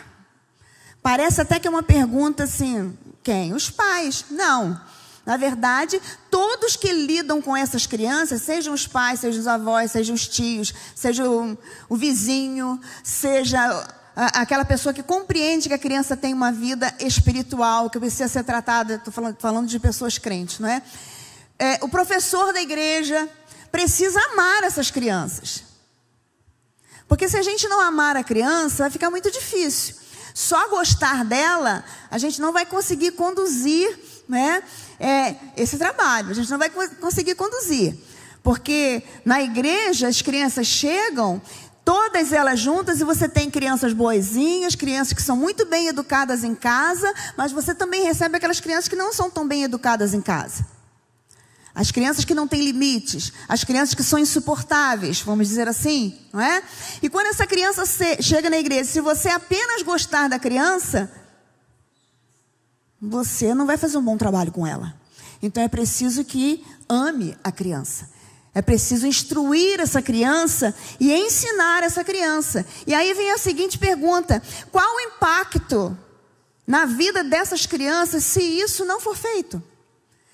Parece 1.03 1.39
até 1.39 1.59
que 1.59 1.67
é 1.67 1.69
uma 1.69 1.83
pergunta 1.83 2.45
assim: 2.45 2.97
quem? 3.21 3.53
Os 3.53 3.69
pais. 3.69 4.25
Não. 4.31 4.81
Na 5.23 5.37
verdade, 5.37 6.01
todos 6.31 6.75
que 6.75 6.91
lidam 6.91 7.39
com 7.39 7.55
essas 7.55 7.85
crianças, 7.85 8.41
sejam 8.41 8.73
os 8.73 8.87
pais, 8.87 9.19
sejam 9.19 9.41
os 9.41 9.47
avós, 9.47 9.91
sejam 9.91 10.15
os 10.15 10.27
tios, 10.27 10.73
seja 10.95 11.29
o, 11.29 11.55
o 11.87 11.95
vizinho, 11.95 12.79
seja 13.03 13.87
aquela 14.15 14.63
pessoa 14.63 14.93
que 14.93 15.03
compreende 15.03 15.67
que 15.67 15.73
a 15.73 15.77
criança 15.77 16.15
tem 16.15 16.33
uma 16.33 16.51
vida 16.51 16.93
espiritual, 16.99 17.89
que 17.89 17.99
precisa 17.99 18.29
ser 18.29 18.43
tratada, 18.43 18.95
estou 18.95 19.11
falando, 19.11 19.35
falando, 19.39 19.67
de 19.67 19.77
pessoas 19.77 20.17
crentes, 20.17 20.59
não 20.59 20.69
é? 20.69 20.81
é? 21.59 21.79
O 21.81 21.89
professor 21.89 22.53
da 22.53 22.61
igreja 22.61 23.27
precisa 23.71 24.19
amar 24.31 24.63
essas 24.63 24.89
crianças. 24.89 25.63
Porque 27.09 27.27
se 27.27 27.37
a 27.37 27.41
gente 27.41 27.67
não 27.67 27.81
amar 27.81 28.15
a 28.15 28.23
criança, 28.23 28.83
vai 28.83 28.89
ficar 28.89 29.09
muito 29.09 29.29
difícil. 29.29 29.95
Só 30.33 30.69
gostar 30.69 31.25
dela, 31.25 31.83
a 32.09 32.17
gente 32.17 32.39
não 32.39 32.53
vai 32.53 32.65
conseguir 32.65 33.11
conduzir 33.11 33.99
né, 34.27 34.63
é, 34.99 35.35
esse 35.55 35.77
trabalho, 35.77 36.31
a 36.31 36.33
gente 36.33 36.49
não 36.49 36.57
vai 36.57 36.69
conseguir 36.69 37.35
conduzir. 37.35 37.95
Porque 38.41 39.01
na 39.25 39.41
igreja 39.41 40.07
as 40.07 40.21
crianças 40.21 40.67
chegam 40.67 41.41
todas 41.85 42.33
elas 42.33 42.59
juntas, 42.59 42.99
e 42.99 43.03
você 43.03 43.29
tem 43.29 43.49
crianças 43.49 43.93
boazinhas, 43.93 44.73
crianças 44.73 45.13
que 45.13 45.21
são 45.21 45.37
muito 45.37 45.67
bem 45.67 45.87
educadas 45.87 46.43
em 46.43 46.55
casa, 46.55 47.13
mas 47.37 47.51
você 47.51 47.75
também 47.75 48.03
recebe 48.03 48.35
aquelas 48.35 48.59
crianças 48.59 48.87
que 48.87 48.95
não 48.95 49.13
são 49.13 49.29
tão 49.29 49.47
bem 49.47 49.63
educadas 49.63 50.15
em 50.15 50.21
casa. 50.21 50.65
As 51.75 51.91
crianças 51.91 52.25
que 52.25 52.33
não 52.33 52.47
têm 52.47 52.61
limites, 52.63 53.31
as 53.47 53.63
crianças 53.63 53.93
que 53.93 54.01
são 54.01 54.17
insuportáveis, 54.17 55.21
vamos 55.21 55.47
dizer 55.47 55.67
assim, 55.67 56.17
não 56.33 56.41
é? 56.41 56.63
E 57.03 57.09
quando 57.09 57.27
essa 57.27 57.45
criança 57.45 57.83
chega 58.21 58.49
na 58.49 58.57
igreja, 58.57 58.89
se 58.89 59.01
você 59.01 59.29
apenas 59.29 59.83
gostar 59.83 60.27
da 60.27 60.39
criança, 60.39 61.11
você 62.99 63.53
não 63.53 63.65
vai 63.65 63.77
fazer 63.77 63.97
um 63.97 64.03
bom 64.03 64.17
trabalho 64.17 64.51
com 64.51 64.65
ela. 64.65 64.95
Então 65.41 65.61
é 65.61 65.67
preciso 65.67 66.23
que 66.23 66.65
ame 66.89 67.37
a 67.43 67.51
criança. 67.51 68.09
É 68.55 68.61
preciso 68.61 69.05
instruir 69.05 69.81
essa 69.81 70.01
criança 70.01 70.73
e 70.97 71.11
ensinar 71.11 71.83
essa 71.83 72.05
criança. 72.05 72.65
E 72.87 72.93
aí 72.93 73.13
vem 73.13 73.31
a 73.31 73.37
seguinte 73.37 73.77
pergunta: 73.77 74.41
qual 74.71 74.95
o 74.95 75.01
impacto 75.01 75.95
na 76.65 76.85
vida 76.85 77.21
dessas 77.21 77.65
crianças 77.65 78.23
se 78.23 78.41
isso 78.41 78.85
não 78.85 79.01
for 79.01 79.17
feito? 79.17 79.61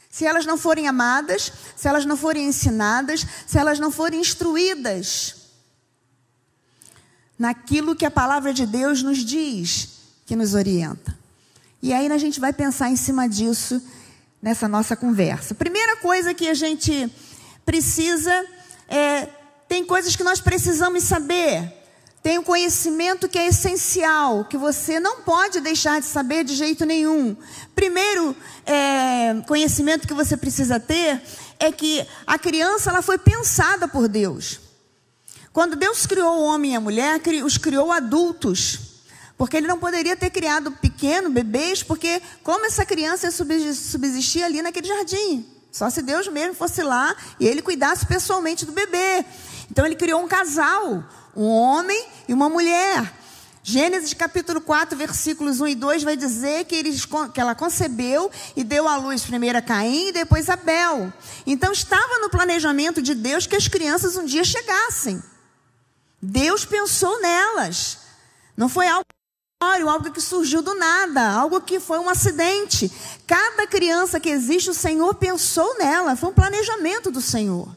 Se 0.07 0.23
elas 0.23 0.45
não 0.45 0.55
forem 0.55 0.87
amadas, 0.87 1.51
se 1.75 1.87
elas 1.87 2.05
não 2.05 2.15
forem 2.15 2.47
ensinadas, 2.47 3.25
se 3.47 3.57
elas 3.57 3.79
não 3.79 3.89
forem 3.89 4.19
instruídas 4.21 5.35
naquilo 7.39 7.95
que 7.95 8.05
a 8.05 8.11
palavra 8.11 8.53
de 8.53 8.67
Deus 8.67 9.01
nos 9.01 9.25
diz, 9.25 9.89
que 10.27 10.35
nos 10.35 10.53
orienta. 10.53 11.17
E 11.81 11.91
aí 11.91 12.11
a 12.11 12.17
gente 12.19 12.39
vai 12.39 12.53
pensar 12.53 12.91
em 12.91 12.95
cima 12.95 13.27
disso 13.27 13.81
nessa 14.39 14.67
nossa 14.67 14.95
conversa. 14.95 15.55
Primeira 15.55 15.97
coisa 15.97 16.35
que 16.35 16.47
a 16.47 16.53
gente 16.53 17.11
precisa, 17.65 18.45
é, 18.87 19.27
tem 19.67 19.85
coisas 19.85 20.15
que 20.15 20.23
nós 20.23 20.39
precisamos 20.39 21.03
saber. 21.03 21.81
Tem 22.23 22.37
um 22.37 22.43
conhecimento 22.43 23.27
que 23.27 23.39
é 23.39 23.47
essencial, 23.47 24.45
que 24.45 24.55
você 24.55 24.99
não 24.99 25.21
pode 25.21 25.59
deixar 25.59 25.99
de 25.99 26.05
saber 26.05 26.43
de 26.43 26.55
jeito 26.55 26.85
nenhum. 26.85 27.35
Primeiro 27.73 28.35
é, 28.65 29.41
conhecimento 29.47 30.07
que 30.07 30.13
você 30.13 30.37
precisa 30.37 30.79
ter 30.79 31.19
é 31.57 31.71
que 31.71 32.05
a 32.27 32.37
criança 32.37 32.91
ela 32.91 33.01
foi 33.01 33.17
pensada 33.17 33.87
por 33.87 34.07
Deus. 34.07 34.59
Quando 35.51 35.75
Deus 35.75 36.05
criou 36.05 36.39
o 36.39 36.43
homem 36.43 36.73
e 36.73 36.75
a 36.75 36.79
mulher, 36.79 37.19
os 37.43 37.57
criou 37.57 37.91
adultos. 37.91 38.79
Porque 39.35 39.57
ele 39.57 39.67
não 39.67 39.79
poderia 39.79 40.15
ter 40.15 40.29
criado 40.29 40.71
pequeno, 40.73 41.29
bebês, 41.29 41.81
porque 41.81 42.21
como 42.43 42.65
essa 42.65 42.85
criança 42.85 43.25
ia 43.25 43.73
subsistir 43.73 44.43
ali 44.43 44.61
naquele 44.61 44.87
jardim? 44.87 45.45
Só 45.71 45.89
se 45.89 46.01
Deus 46.01 46.27
mesmo 46.27 46.53
fosse 46.53 46.83
lá 46.83 47.15
e 47.39 47.47
ele 47.47 47.61
cuidasse 47.61 48.05
pessoalmente 48.05 48.65
do 48.65 48.71
bebê. 48.71 49.25
Então 49.69 49.85
ele 49.85 49.95
criou 49.95 50.21
um 50.21 50.27
casal, 50.27 51.03
um 51.35 51.47
homem 51.47 52.05
e 52.27 52.33
uma 52.33 52.49
mulher. 52.49 53.13
Gênesis 53.63 54.13
capítulo 54.13 54.59
4, 54.59 54.97
versículos 54.97 55.61
1 55.61 55.67
e 55.67 55.75
2 55.75 56.03
vai 56.03 56.17
dizer 56.17 56.65
que, 56.65 56.75
eles, 56.75 57.05
que 57.05 57.39
ela 57.39 57.53
concebeu 57.53 58.29
e 58.55 58.63
deu 58.63 58.87
à 58.87 58.97
luz 58.97 59.21
primeiro 59.21 59.57
a 59.57 59.61
Caim 59.61 60.07
e 60.07 60.11
depois 60.11 60.49
Abel. 60.49 61.13
Então 61.45 61.71
estava 61.71 62.19
no 62.19 62.29
planejamento 62.29 63.01
de 63.01 63.13
Deus 63.13 63.45
que 63.45 63.55
as 63.55 63.67
crianças 63.67 64.17
um 64.17 64.25
dia 64.25 64.43
chegassem. 64.43 65.21
Deus 66.21 66.65
pensou 66.65 67.21
nelas. 67.21 67.99
Não 68.57 68.67
foi 68.67 68.87
algo 68.87 69.05
algo 69.61 70.11
que 70.11 70.19
surgiu 70.19 70.61
do 70.61 70.73
nada, 70.73 71.29
algo 71.29 71.61
que 71.61 71.79
foi 71.79 71.99
um 71.99 72.09
acidente. 72.09 72.91
Cada 73.27 73.67
criança 73.67 74.19
que 74.19 74.29
existe, 74.29 74.71
o 74.71 74.73
Senhor 74.73 75.13
pensou 75.15 75.77
nela, 75.77 76.15
foi 76.15 76.29
um 76.29 76.33
planejamento 76.33 77.11
do 77.11 77.21
Senhor. 77.21 77.69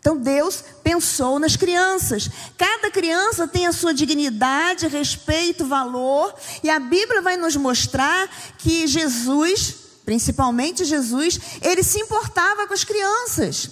Então 0.00 0.16
Deus 0.16 0.64
pensou 0.82 1.38
nas 1.38 1.56
crianças. 1.56 2.28
Cada 2.56 2.90
criança 2.90 3.46
tem 3.46 3.66
a 3.66 3.72
sua 3.72 3.94
dignidade, 3.94 4.88
respeito, 4.88 5.66
valor, 5.66 6.34
e 6.64 6.70
a 6.70 6.80
Bíblia 6.80 7.22
vai 7.22 7.36
nos 7.36 7.54
mostrar 7.54 8.28
que 8.58 8.86
Jesus, 8.86 9.74
principalmente 10.04 10.84
Jesus, 10.84 11.38
ele 11.60 11.82
se 11.82 12.00
importava 12.00 12.66
com 12.66 12.74
as 12.74 12.82
crianças. 12.82 13.70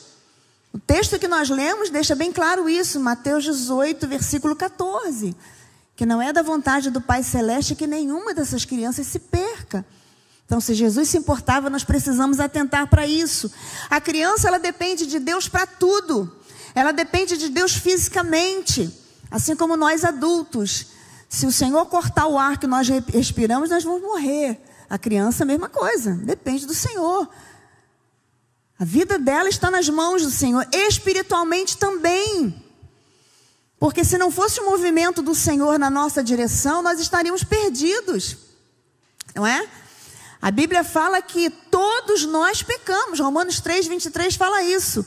O 0.72 0.78
texto 0.78 1.18
que 1.18 1.26
nós 1.26 1.48
lemos 1.48 1.88
deixa 1.88 2.14
bem 2.14 2.30
claro 2.30 2.68
isso, 2.68 3.00
Mateus 3.00 3.42
18, 3.42 4.06
versículo 4.06 4.54
14 4.54 5.34
que 5.98 6.06
não 6.06 6.22
é 6.22 6.32
da 6.32 6.42
vontade 6.42 6.92
do 6.92 7.00
Pai 7.00 7.24
Celeste 7.24 7.74
que 7.74 7.84
nenhuma 7.84 8.32
dessas 8.32 8.64
crianças 8.64 9.04
se 9.08 9.18
perca. 9.18 9.84
Então, 10.46 10.60
se 10.60 10.72
Jesus 10.72 11.08
se 11.08 11.18
importava, 11.18 11.68
nós 11.68 11.82
precisamos 11.82 12.38
atentar 12.38 12.86
para 12.86 13.04
isso. 13.04 13.50
A 13.90 14.00
criança, 14.00 14.46
ela 14.46 14.60
depende 14.60 15.06
de 15.06 15.18
Deus 15.18 15.48
para 15.48 15.66
tudo. 15.66 16.32
Ela 16.72 16.92
depende 16.92 17.36
de 17.36 17.48
Deus 17.48 17.72
fisicamente, 17.72 18.96
assim 19.28 19.56
como 19.56 19.76
nós 19.76 20.04
adultos. 20.04 20.86
Se 21.28 21.46
o 21.46 21.50
Senhor 21.50 21.84
cortar 21.86 22.28
o 22.28 22.38
ar 22.38 22.58
que 22.58 22.68
nós 22.68 22.88
respiramos, 23.12 23.68
nós 23.68 23.82
vamos 23.82 24.00
morrer. 24.00 24.56
A 24.88 24.98
criança, 24.98 25.42
a 25.42 25.46
mesma 25.46 25.68
coisa, 25.68 26.14
depende 26.14 26.64
do 26.64 26.74
Senhor. 26.74 27.28
A 28.78 28.84
vida 28.84 29.18
dela 29.18 29.48
está 29.48 29.68
nas 29.68 29.88
mãos 29.88 30.22
do 30.22 30.30
Senhor, 30.30 30.64
espiritualmente 30.72 31.76
também. 31.76 32.67
Porque 33.78 34.04
se 34.04 34.18
não 34.18 34.30
fosse 34.30 34.60
o 34.60 34.64
movimento 34.64 35.22
do 35.22 35.34
Senhor 35.34 35.78
na 35.78 35.88
nossa 35.88 36.22
direção, 36.22 36.82
nós 36.82 36.98
estaríamos 36.98 37.44
perdidos. 37.44 38.36
Não 39.34 39.46
é? 39.46 39.68
A 40.42 40.50
Bíblia 40.50 40.82
fala 40.82 41.22
que 41.22 41.48
todos 41.50 42.24
nós 42.24 42.62
pecamos. 42.62 43.20
Romanos 43.20 43.60
3, 43.60 43.86
23 43.86 44.34
fala 44.34 44.62
isso. 44.62 45.06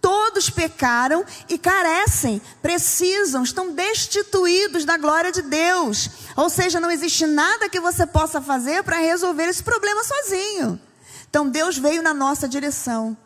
Todos 0.00 0.48
pecaram 0.48 1.24
e 1.48 1.58
carecem, 1.58 2.40
precisam, 2.62 3.42
estão 3.42 3.72
destituídos 3.72 4.84
da 4.84 4.96
glória 4.96 5.32
de 5.32 5.42
Deus. 5.42 6.10
Ou 6.36 6.48
seja, 6.48 6.78
não 6.78 6.90
existe 6.90 7.26
nada 7.26 7.68
que 7.68 7.80
você 7.80 8.06
possa 8.06 8.40
fazer 8.40 8.82
para 8.82 8.98
resolver 8.98 9.44
esse 9.44 9.62
problema 9.62 10.04
sozinho. 10.04 10.80
Então 11.28 11.48
Deus 11.48 11.76
veio 11.76 12.02
na 12.02 12.14
nossa 12.14 12.48
direção. 12.48 13.16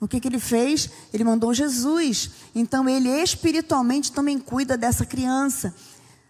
O 0.00 0.06
que, 0.06 0.20
que 0.20 0.28
ele 0.28 0.38
fez? 0.38 0.88
Ele 1.12 1.24
mandou 1.24 1.52
Jesus. 1.52 2.30
Então 2.54 2.88
ele 2.88 3.08
espiritualmente 3.08 4.12
também 4.12 4.38
cuida 4.38 4.76
dessa 4.76 5.04
criança. 5.04 5.74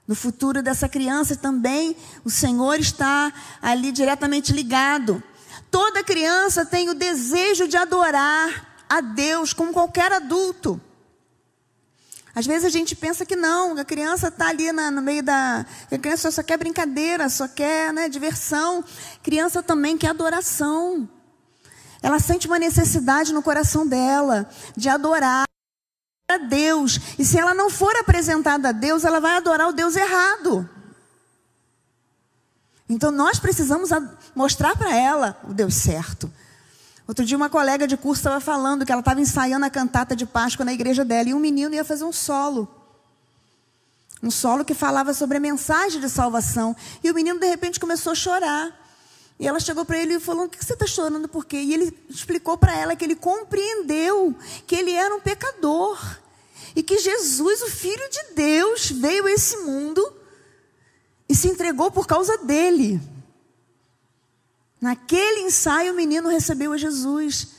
No 0.06 0.14
futuro 0.14 0.62
dessa 0.62 0.88
criança 0.88 1.36
também 1.36 1.94
o 2.24 2.30
Senhor 2.30 2.80
está 2.80 3.32
ali 3.60 3.92
diretamente 3.92 4.52
ligado. 4.52 5.22
Toda 5.70 6.02
criança 6.02 6.64
tem 6.64 6.88
o 6.88 6.94
desejo 6.94 7.68
de 7.68 7.76
adorar 7.76 8.84
a 8.88 9.02
Deus 9.02 9.52
como 9.52 9.72
qualquer 9.72 10.12
adulto. 10.12 10.80
Às 12.34 12.46
vezes 12.46 12.64
a 12.64 12.70
gente 12.70 12.94
pensa 12.94 13.26
que 13.26 13.34
não, 13.34 13.76
a 13.76 13.84
criança 13.84 14.28
está 14.28 14.48
ali 14.48 14.70
na, 14.72 14.90
no 14.90 15.02
meio 15.02 15.22
da. 15.22 15.66
A 15.90 15.98
criança 15.98 16.30
só 16.30 16.42
quer 16.42 16.56
brincadeira, 16.56 17.28
só 17.28 17.48
quer 17.48 17.92
né, 17.92 18.08
diversão. 18.08 18.84
Criança 19.22 19.62
também 19.62 19.98
quer 19.98 20.10
adoração. 20.10 21.08
Ela 22.02 22.18
sente 22.18 22.46
uma 22.46 22.58
necessidade 22.58 23.32
no 23.32 23.42
coração 23.42 23.86
dela 23.86 24.48
de 24.76 24.88
adorar 24.88 25.44
a 26.30 26.38
Deus. 26.38 26.98
E 27.18 27.24
se 27.24 27.38
ela 27.38 27.54
não 27.54 27.70
for 27.70 27.94
apresentada 27.96 28.68
a 28.68 28.72
Deus, 28.72 29.04
ela 29.04 29.20
vai 29.20 29.36
adorar 29.36 29.68
o 29.68 29.72
Deus 29.72 29.96
errado. 29.96 30.68
Então 32.88 33.10
nós 33.10 33.38
precisamos 33.38 33.90
mostrar 34.34 34.76
para 34.76 34.94
ela 34.94 35.38
o 35.48 35.52
Deus 35.52 35.74
certo. 35.74 36.30
Outro 37.06 37.24
dia 37.24 37.36
uma 37.36 37.48
colega 37.48 37.86
de 37.86 37.96
curso 37.96 38.20
estava 38.20 38.40
falando 38.40 38.84
que 38.84 38.92
ela 38.92 39.00
estava 39.00 39.20
ensaiando 39.20 39.64
a 39.64 39.70
cantata 39.70 40.14
de 40.14 40.26
Páscoa 40.26 40.64
na 40.64 40.72
igreja 40.72 41.04
dela 41.04 41.28
e 41.30 41.34
um 41.34 41.38
menino 41.38 41.74
ia 41.74 41.84
fazer 41.84 42.04
um 42.04 42.12
solo. 42.12 42.68
Um 44.22 44.30
solo 44.30 44.64
que 44.64 44.74
falava 44.74 45.14
sobre 45.14 45.36
a 45.36 45.40
mensagem 45.40 46.00
de 46.00 46.08
salvação. 46.08 46.74
E 47.02 47.10
o 47.10 47.14
menino 47.14 47.38
de 47.38 47.46
repente 47.46 47.78
começou 47.78 48.12
a 48.12 48.14
chorar. 48.14 48.72
E 49.38 49.46
ela 49.46 49.60
chegou 49.60 49.84
para 49.84 49.98
ele 49.98 50.14
e 50.14 50.20
falou: 50.20 50.46
O 50.46 50.48
que 50.48 50.62
você 50.62 50.72
está 50.72 50.86
chorando 50.86 51.28
por 51.28 51.44
quê? 51.44 51.58
E 51.58 51.72
ele 51.72 51.96
explicou 52.08 52.58
para 52.58 52.76
ela 52.76 52.96
que 52.96 53.04
ele 53.04 53.14
compreendeu 53.14 54.34
que 54.66 54.74
ele 54.74 54.92
era 54.92 55.14
um 55.14 55.20
pecador. 55.20 55.98
E 56.74 56.82
que 56.82 56.98
Jesus, 56.98 57.62
o 57.62 57.70
Filho 57.70 58.08
de 58.10 58.34
Deus, 58.34 58.90
veio 58.90 59.26
a 59.26 59.32
esse 59.32 59.56
mundo 59.58 60.12
e 61.28 61.34
se 61.34 61.48
entregou 61.48 61.90
por 61.90 62.06
causa 62.06 62.36
dele. 62.38 63.00
Naquele 64.80 65.40
ensaio, 65.40 65.92
o 65.92 65.96
menino 65.96 66.28
recebeu 66.28 66.72
a 66.72 66.76
Jesus. 66.76 67.57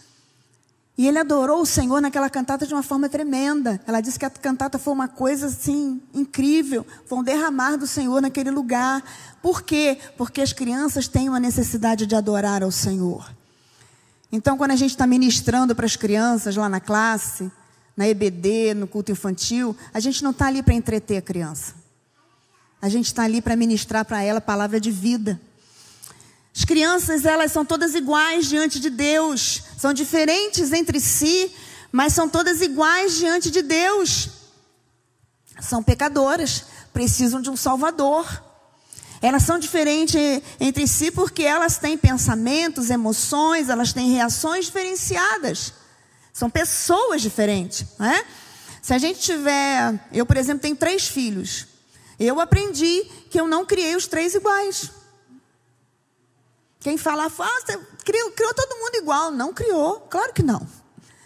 E 0.99 1.07
ele 1.07 1.17
adorou 1.17 1.61
o 1.61 1.65
Senhor 1.65 2.01
naquela 2.01 2.29
cantata 2.29 2.67
de 2.67 2.73
uma 2.73 2.83
forma 2.83 3.07
tremenda. 3.07 3.79
Ela 3.87 4.01
disse 4.01 4.19
que 4.19 4.25
a 4.25 4.29
cantata 4.29 4.77
foi 4.77 4.91
uma 4.91 5.07
coisa 5.07 5.47
assim 5.47 6.01
incrível, 6.13 6.85
foi 7.05 7.19
um 7.19 7.23
derramar 7.23 7.77
do 7.77 7.87
Senhor 7.87 8.21
naquele 8.21 8.51
lugar. 8.51 9.01
Por 9.41 9.61
quê? 9.61 9.97
Porque 10.17 10.41
as 10.41 10.51
crianças 10.51 11.07
têm 11.07 11.29
uma 11.29 11.39
necessidade 11.39 12.05
de 12.05 12.15
adorar 12.15 12.63
ao 12.63 12.69
Senhor. 12.69 13.33
Então, 14.29 14.57
quando 14.57 14.71
a 14.71 14.75
gente 14.75 14.89
está 14.89 15.07
ministrando 15.07 15.73
para 15.73 15.85
as 15.85 15.95
crianças 15.95 16.57
lá 16.57 16.67
na 16.67 16.81
classe, 16.81 17.49
na 17.95 18.05
EBD, 18.05 18.73
no 18.73 18.85
culto 18.85 19.09
infantil, 19.09 19.73
a 19.93 20.01
gente 20.01 20.21
não 20.21 20.31
está 20.31 20.47
ali 20.47 20.61
para 20.61 20.73
entreter 20.73 21.15
a 21.15 21.21
criança. 21.21 21.75
A 22.81 22.89
gente 22.89 23.05
está 23.05 23.23
ali 23.23 23.41
para 23.41 23.55
ministrar 23.55 24.03
para 24.03 24.21
ela 24.21 24.39
a 24.39 24.41
palavra 24.41 24.81
de 24.81 24.91
vida. 24.91 25.39
As 26.59 26.65
crianças, 26.65 27.23
elas 27.23 27.53
são 27.53 27.63
todas 27.63 27.95
iguais 27.95 28.45
diante 28.45 28.81
de 28.81 28.89
Deus. 28.89 29.63
São 29.77 29.93
diferentes 29.93 30.73
entre 30.73 30.99
si, 30.99 31.49
mas 31.89 32.11
são 32.11 32.27
todas 32.27 32.61
iguais 32.61 33.15
diante 33.15 33.49
de 33.49 33.61
Deus. 33.61 34.27
São 35.61 35.81
pecadoras, 35.81 36.65
precisam 36.91 37.41
de 37.41 37.49
um 37.49 37.55
Salvador. 37.55 38.43
Elas 39.21 39.43
são 39.43 39.57
diferentes 39.57 40.41
entre 40.59 40.85
si 40.85 41.11
porque 41.11 41.43
elas 41.43 41.77
têm 41.77 41.97
pensamentos, 41.97 42.89
emoções, 42.89 43.69
elas 43.69 43.93
têm 43.93 44.11
reações 44.11 44.65
diferenciadas. 44.65 45.71
São 46.33 46.49
pessoas 46.49 47.21
diferentes, 47.21 47.85
né? 47.97 48.21
Se 48.81 48.93
a 48.93 48.97
gente 48.97 49.21
tiver, 49.21 49.97
eu 50.11 50.25
por 50.25 50.35
exemplo 50.35 50.61
tenho 50.61 50.75
três 50.75 51.07
filhos, 51.07 51.67
eu 52.19 52.37
aprendi 52.41 53.05
que 53.29 53.39
eu 53.39 53.47
não 53.47 53.65
criei 53.65 53.95
os 53.95 54.07
três 54.07 54.35
iguais. 54.35 54.98
Quem 56.79 56.97
fala, 56.97 57.25
ah, 57.25 57.29
você 57.29 57.77
criou, 58.05 58.31
criou 58.31 58.53
todo 58.53 58.79
mundo 58.79 58.95
igual. 58.95 59.31
Não 59.31 59.53
criou, 59.53 59.99
claro 60.09 60.33
que 60.33 60.41
não. 60.41 60.65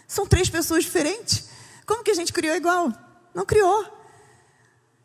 São 0.08 0.26
três 0.26 0.50
pessoas 0.50 0.82
diferentes. 0.82 1.44
Como 1.86 2.02
que 2.02 2.10
a 2.10 2.14
gente 2.14 2.32
criou 2.32 2.56
igual? 2.56 2.92
Não 3.32 3.46
criou. 3.46 3.86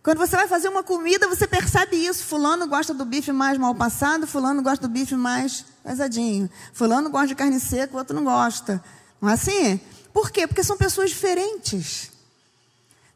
Quando 0.02 0.18
você 0.18 0.36
vai 0.36 0.48
fazer 0.48 0.70
uma 0.70 0.82
comida, 0.82 1.28
você 1.28 1.46
percebe 1.46 1.98
isso. 1.98 2.24
Fulano 2.24 2.68
gosta 2.68 2.96
do 2.96 3.06
bife 3.06 3.32
mais 3.32 3.60
mal 3.60 3.76
passado, 3.76 4.26
fulano 4.26 4.64
gosta 4.64 4.88
do 4.88 4.92
bife 4.92 5.14
mais 5.14 5.66
pesadinho. 5.84 6.50
Fulano 6.74 7.12
gosta 7.12 7.28
de 7.28 7.36
carne 7.36 7.60
seca, 7.60 7.94
o 7.94 8.00
outro 8.00 8.16
não 8.16 8.24
gosta. 8.24 8.84
Não 9.22 9.30
é 9.30 9.34
assim? 9.34 9.80
Por 10.12 10.32
quê? 10.32 10.48
Porque 10.48 10.64
são 10.64 10.78
pessoas 10.78 11.12
diferentes. 11.12 12.12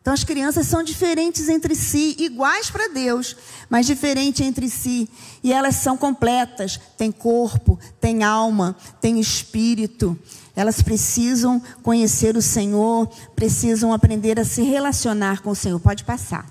Então 0.03 0.13
as 0.13 0.25
crianças 0.25 0.67
são 0.67 0.83
diferentes 0.83 1.47
entre 1.47 1.73
si, 1.73 2.17
iguais 2.19 2.69
para 2.69 2.89
Deus, 2.89 3.37
mas 3.69 3.85
diferentes 3.85 4.45
entre 4.45 4.69
si. 4.69 5.09
E 5.41 5.53
elas 5.53 5.77
são 5.77 5.95
completas, 5.95 6.77
têm 6.97 7.09
corpo, 7.09 7.79
têm 8.01 8.21
alma, 8.21 8.75
têm 8.99 9.17
espírito. 9.17 10.19
Elas 10.53 10.81
precisam 10.81 11.57
conhecer 11.81 12.35
o 12.35 12.41
Senhor, 12.41 13.07
precisam 13.33 13.93
aprender 13.93 14.37
a 14.37 14.43
se 14.43 14.61
relacionar 14.61 15.41
com 15.41 15.51
o 15.51 15.55
Senhor. 15.55 15.79
Pode 15.79 16.03
passar. 16.03 16.45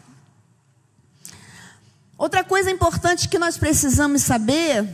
Outra 2.17 2.43
coisa 2.43 2.71
importante 2.71 3.29
que 3.29 3.39
nós 3.39 3.59
precisamos 3.59 4.23
saber, 4.23 4.89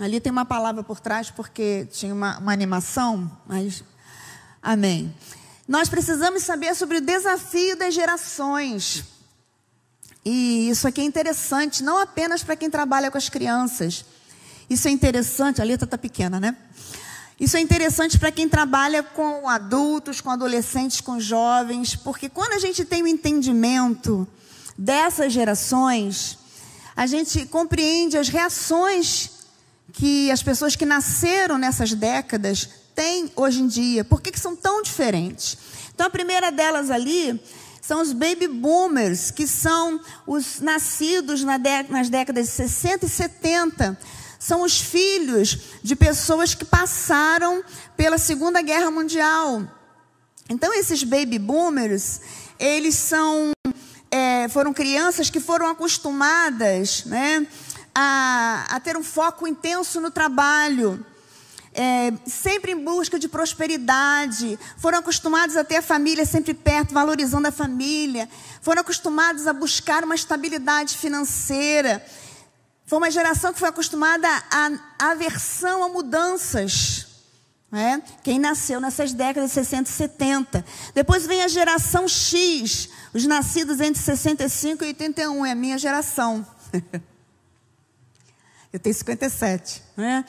ali 0.00 0.20
tem 0.20 0.30
uma 0.30 0.44
palavra 0.44 0.84
por 0.84 1.00
trás 1.00 1.28
porque 1.28 1.88
tinha 1.90 2.14
uma, 2.14 2.38
uma 2.38 2.52
animação, 2.52 3.28
mas 3.48 3.82
amém. 4.62 5.12
Nós 5.66 5.88
precisamos 5.88 6.44
saber 6.44 6.76
sobre 6.76 6.98
o 6.98 7.00
desafio 7.00 7.76
das 7.76 7.92
gerações. 7.92 9.02
E 10.24 10.68
isso 10.68 10.86
aqui 10.86 11.00
é 11.00 11.04
interessante, 11.04 11.82
não 11.82 11.98
apenas 11.98 12.42
para 12.42 12.54
quem 12.54 12.70
trabalha 12.70 13.10
com 13.10 13.18
as 13.18 13.28
crianças. 13.28 14.04
Isso 14.70 14.86
é 14.86 14.90
interessante, 14.90 15.60
a 15.60 15.64
letra 15.64 15.84
está 15.84 15.98
pequena, 15.98 16.38
né? 16.38 16.56
Isso 17.38 17.56
é 17.56 17.60
interessante 17.60 18.18
para 18.18 18.32
quem 18.32 18.48
trabalha 18.48 19.02
com 19.02 19.48
adultos, 19.48 20.20
com 20.20 20.30
adolescentes, 20.30 21.00
com 21.00 21.20
jovens, 21.20 21.94
porque 21.94 22.28
quando 22.28 22.52
a 22.52 22.58
gente 22.58 22.84
tem 22.84 23.02
o 23.02 23.04
um 23.04 23.08
entendimento 23.08 24.26
dessas 24.78 25.32
gerações, 25.32 26.38
a 26.96 27.06
gente 27.06 27.44
compreende 27.46 28.16
as 28.16 28.28
reações 28.28 29.30
que 29.92 30.30
as 30.30 30.42
pessoas 30.42 30.76
que 30.76 30.86
nasceram 30.86 31.58
nessas 31.58 31.92
décadas 31.92 32.68
tem 32.96 33.30
hoje 33.36 33.60
em 33.60 33.66
dia? 33.68 34.02
Por 34.02 34.22
que, 34.22 34.32
que 34.32 34.40
são 34.40 34.56
tão 34.56 34.82
diferentes? 34.82 35.58
Então, 35.94 36.06
a 36.06 36.10
primeira 36.10 36.50
delas 36.50 36.90
ali 36.90 37.38
são 37.80 38.00
os 38.00 38.12
baby 38.12 38.48
boomers, 38.48 39.30
que 39.30 39.46
são 39.46 40.00
os 40.26 40.60
nascidos 40.60 41.44
nas 41.44 42.08
décadas 42.08 42.46
de 42.46 42.52
60 42.52 43.04
e 43.04 43.08
70. 43.08 43.98
São 44.38 44.62
os 44.62 44.80
filhos 44.80 45.58
de 45.82 45.94
pessoas 45.94 46.54
que 46.54 46.64
passaram 46.64 47.62
pela 47.96 48.16
Segunda 48.16 48.62
Guerra 48.62 48.90
Mundial. 48.90 49.62
Então, 50.48 50.72
esses 50.72 51.04
baby 51.04 51.38
boomers, 51.38 52.20
eles 52.58 52.94
são, 52.94 53.52
é, 54.10 54.48
foram 54.48 54.72
crianças 54.72 55.28
que 55.28 55.40
foram 55.40 55.66
acostumadas 55.66 57.04
né, 57.04 57.46
a, 57.94 58.66
a 58.70 58.80
ter 58.80 58.96
um 58.96 59.02
foco 59.02 59.46
intenso 59.46 60.00
no 60.00 60.10
trabalho 60.10 61.04
é, 61.76 62.12
sempre 62.26 62.72
em 62.72 62.82
busca 62.82 63.18
de 63.18 63.28
prosperidade, 63.28 64.58
foram 64.78 64.98
acostumados 64.98 65.56
a 65.56 65.62
ter 65.62 65.76
a 65.76 65.82
família 65.82 66.24
sempre 66.24 66.54
perto, 66.54 66.94
valorizando 66.94 67.46
a 67.46 67.52
família, 67.52 68.28
foram 68.62 68.80
acostumados 68.80 69.46
a 69.46 69.52
buscar 69.52 70.02
uma 70.02 70.14
estabilidade 70.14 70.96
financeira. 70.96 72.04
Foi 72.86 72.98
uma 72.98 73.10
geração 73.10 73.52
que 73.52 73.58
foi 73.58 73.68
acostumada 73.68 74.26
à 74.50 75.10
aversão 75.10 75.84
a 75.84 75.88
mudanças. 75.88 77.04
É? 77.72 78.00
Quem 78.22 78.38
nasceu 78.38 78.80
nessas 78.80 79.12
décadas 79.12 79.50
de 79.50 79.54
60 79.54 79.90
e 79.90 79.92
70. 79.92 80.64
Depois 80.94 81.26
vem 81.26 81.42
a 81.42 81.48
geração 81.48 82.08
X, 82.08 82.88
os 83.12 83.26
nascidos 83.26 83.80
entre 83.80 84.00
65 84.00 84.82
e 84.82 84.86
81, 84.88 85.44
é 85.44 85.50
a 85.50 85.54
minha 85.54 85.76
geração. 85.76 86.46
Eu 88.72 88.80
tenho 88.80 88.94
57, 88.94 89.82
né? 89.96 90.24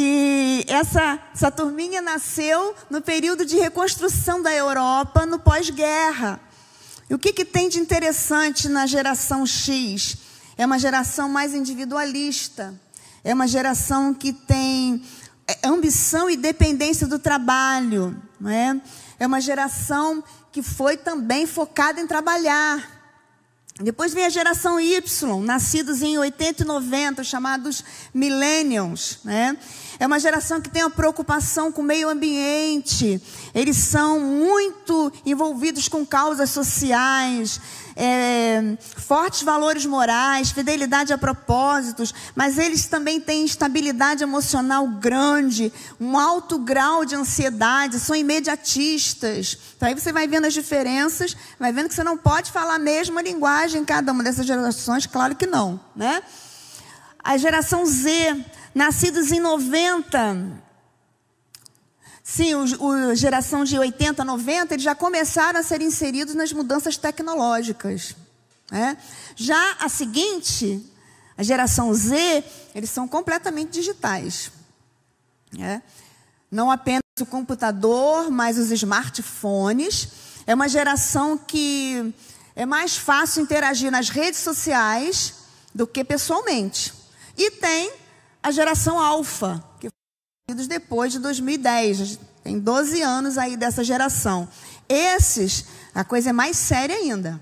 E 0.00 0.64
essa, 0.68 1.18
essa 1.34 1.50
turminha 1.50 2.00
nasceu 2.00 2.72
no 2.88 3.02
período 3.02 3.44
de 3.44 3.56
reconstrução 3.56 4.40
da 4.40 4.54
Europa, 4.54 5.26
no 5.26 5.40
pós-guerra. 5.40 6.38
E 7.10 7.14
o 7.14 7.18
que, 7.18 7.32
que 7.32 7.44
tem 7.44 7.68
de 7.68 7.80
interessante 7.80 8.68
na 8.68 8.86
geração 8.86 9.44
X? 9.44 10.16
É 10.56 10.64
uma 10.64 10.78
geração 10.78 11.28
mais 11.28 11.52
individualista. 11.52 12.80
É 13.24 13.34
uma 13.34 13.48
geração 13.48 14.14
que 14.14 14.32
tem 14.32 15.02
é, 15.48 15.66
ambição 15.66 16.30
e 16.30 16.36
dependência 16.36 17.08
do 17.08 17.18
trabalho. 17.18 18.22
Não 18.40 18.50
é? 18.52 18.80
é 19.18 19.26
uma 19.26 19.40
geração 19.40 20.22
que 20.52 20.62
foi 20.62 20.96
também 20.96 21.44
focada 21.44 22.00
em 22.00 22.06
trabalhar. 22.06 22.98
Depois 23.80 24.12
vem 24.12 24.24
a 24.24 24.28
geração 24.28 24.80
Y, 24.80 25.40
nascidos 25.44 26.02
em 26.02 26.18
80 26.18 26.64
e 26.64 26.66
90, 26.66 27.22
chamados 27.22 27.84
millennials. 28.12 29.20
Né? 29.24 29.56
É 30.00 30.06
uma 30.06 30.20
geração 30.20 30.60
que 30.60 30.70
tem 30.70 30.82
uma 30.84 30.90
preocupação 30.90 31.72
com 31.72 31.82
o 31.82 31.84
meio 31.84 32.08
ambiente. 32.08 33.20
Eles 33.52 33.76
são 33.76 34.20
muito 34.20 35.12
envolvidos 35.26 35.88
com 35.88 36.06
causas 36.06 36.50
sociais, 36.50 37.60
é, 37.96 38.76
fortes 38.96 39.42
valores 39.42 39.84
morais, 39.84 40.52
fidelidade 40.52 41.12
a 41.12 41.18
propósitos, 41.18 42.14
mas 42.36 42.56
eles 42.56 42.86
também 42.86 43.20
têm 43.20 43.42
instabilidade 43.42 44.22
emocional 44.22 44.86
grande, 44.86 45.72
um 46.00 46.16
alto 46.16 46.58
grau 46.58 47.04
de 47.04 47.16
ansiedade, 47.16 47.98
são 47.98 48.14
imediatistas. 48.14 49.58
Então, 49.76 49.88
aí 49.88 49.94
você 49.96 50.12
vai 50.12 50.28
vendo 50.28 50.44
as 50.46 50.54
diferenças, 50.54 51.36
vai 51.58 51.72
vendo 51.72 51.88
que 51.88 51.94
você 51.94 52.04
não 52.04 52.16
pode 52.16 52.52
falar 52.52 52.76
a 52.76 52.78
mesma 52.78 53.20
linguagem 53.20 53.82
em 53.82 53.84
cada 53.84 54.12
uma 54.12 54.22
dessas 54.22 54.46
gerações, 54.46 55.04
claro 55.06 55.34
que 55.34 55.46
não, 55.46 55.80
né? 55.96 56.22
A 57.28 57.36
geração 57.36 57.84
Z, 57.84 58.42
nascidos 58.74 59.30
em 59.30 59.38
90, 59.38 60.62
Sim, 62.24 62.54
o, 62.54 63.14
geração 63.14 63.64
de 63.64 63.78
80, 63.78 64.24
90, 64.24 64.72
eles 64.72 64.82
já 64.82 64.94
começaram 64.94 65.60
a 65.60 65.62
ser 65.62 65.82
inseridos 65.82 66.34
nas 66.34 66.54
mudanças 66.54 66.96
tecnológicas. 66.96 68.16
Né? 68.70 68.96
Já 69.36 69.76
a 69.78 69.90
seguinte, 69.90 70.82
a 71.36 71.42
geração 71.42 71.92
Z, 71.92 72.42
eles 72.74 72.88
são 72.88 73.06
completamente 73.06 73.72
digitais. 73.72 74.50
Né? 75.52 75.82
Não 76.50 76.70
apenas 76.70 77.02
o 77.20 77.26
computador, 77.26 78.30
mas 78.30 78.56
os 78.56 78.70
smartphones. 78.70 80.08
É 80.46 80.54
uma 80.54 80.66
geração 80.66 81.36
que 81.36 82.10
é 82.56 82.64
mais 82.64 82.96
fácil 82.96 83.42
interagir 83.42 83.90
nas 83.90 84.08
redes 84.08 84.40
sociais 84.40 85.34
do 85.74 85.86
que 85.86 86.02
pessoalmente. 86.02 86.96
E 87.38 87.52
tem 87.52 87.92
a 88.42 88.50
geração 88.50 88.98
alfa, 89.00 89.64
que 89.80 89.88
depois 90.66 91.12
de 91.12 91.18
2010. 91.18 92.18
Tem 92.42 92.58
12 92.58 93.02
anos 93.02 93.36
aí 93.36 93.56
dessa 93.56 93.84
geração. 93.84 94.48
Esses, 94.88 95.66
a 95.94 96.02
coisa 96.02 96.30
é 96.30 96.32
mais 96.32 96.56
séria 96.56 96.96
ainda. 96.96 97.40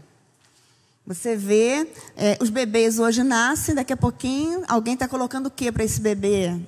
Você 1.07 1.37
vê, 1.37 1.89
é, 2.17 2.37
os 2.41 2.51
bebês 2.51 2.99
hoje 2.99 3.23
nascem, 3.23 3.75
daqui 3.75 3.93
a 3.93 3.97
pouquinho, 3.97 4.65
alguém 4.67 4.95
está 4.95 5.07
colocando 5.07 5.47
o 5.47 5.51
que 5.51 5.71
para 5.71 5.85
esse 5.85 6.01
bebê 6.01 6.61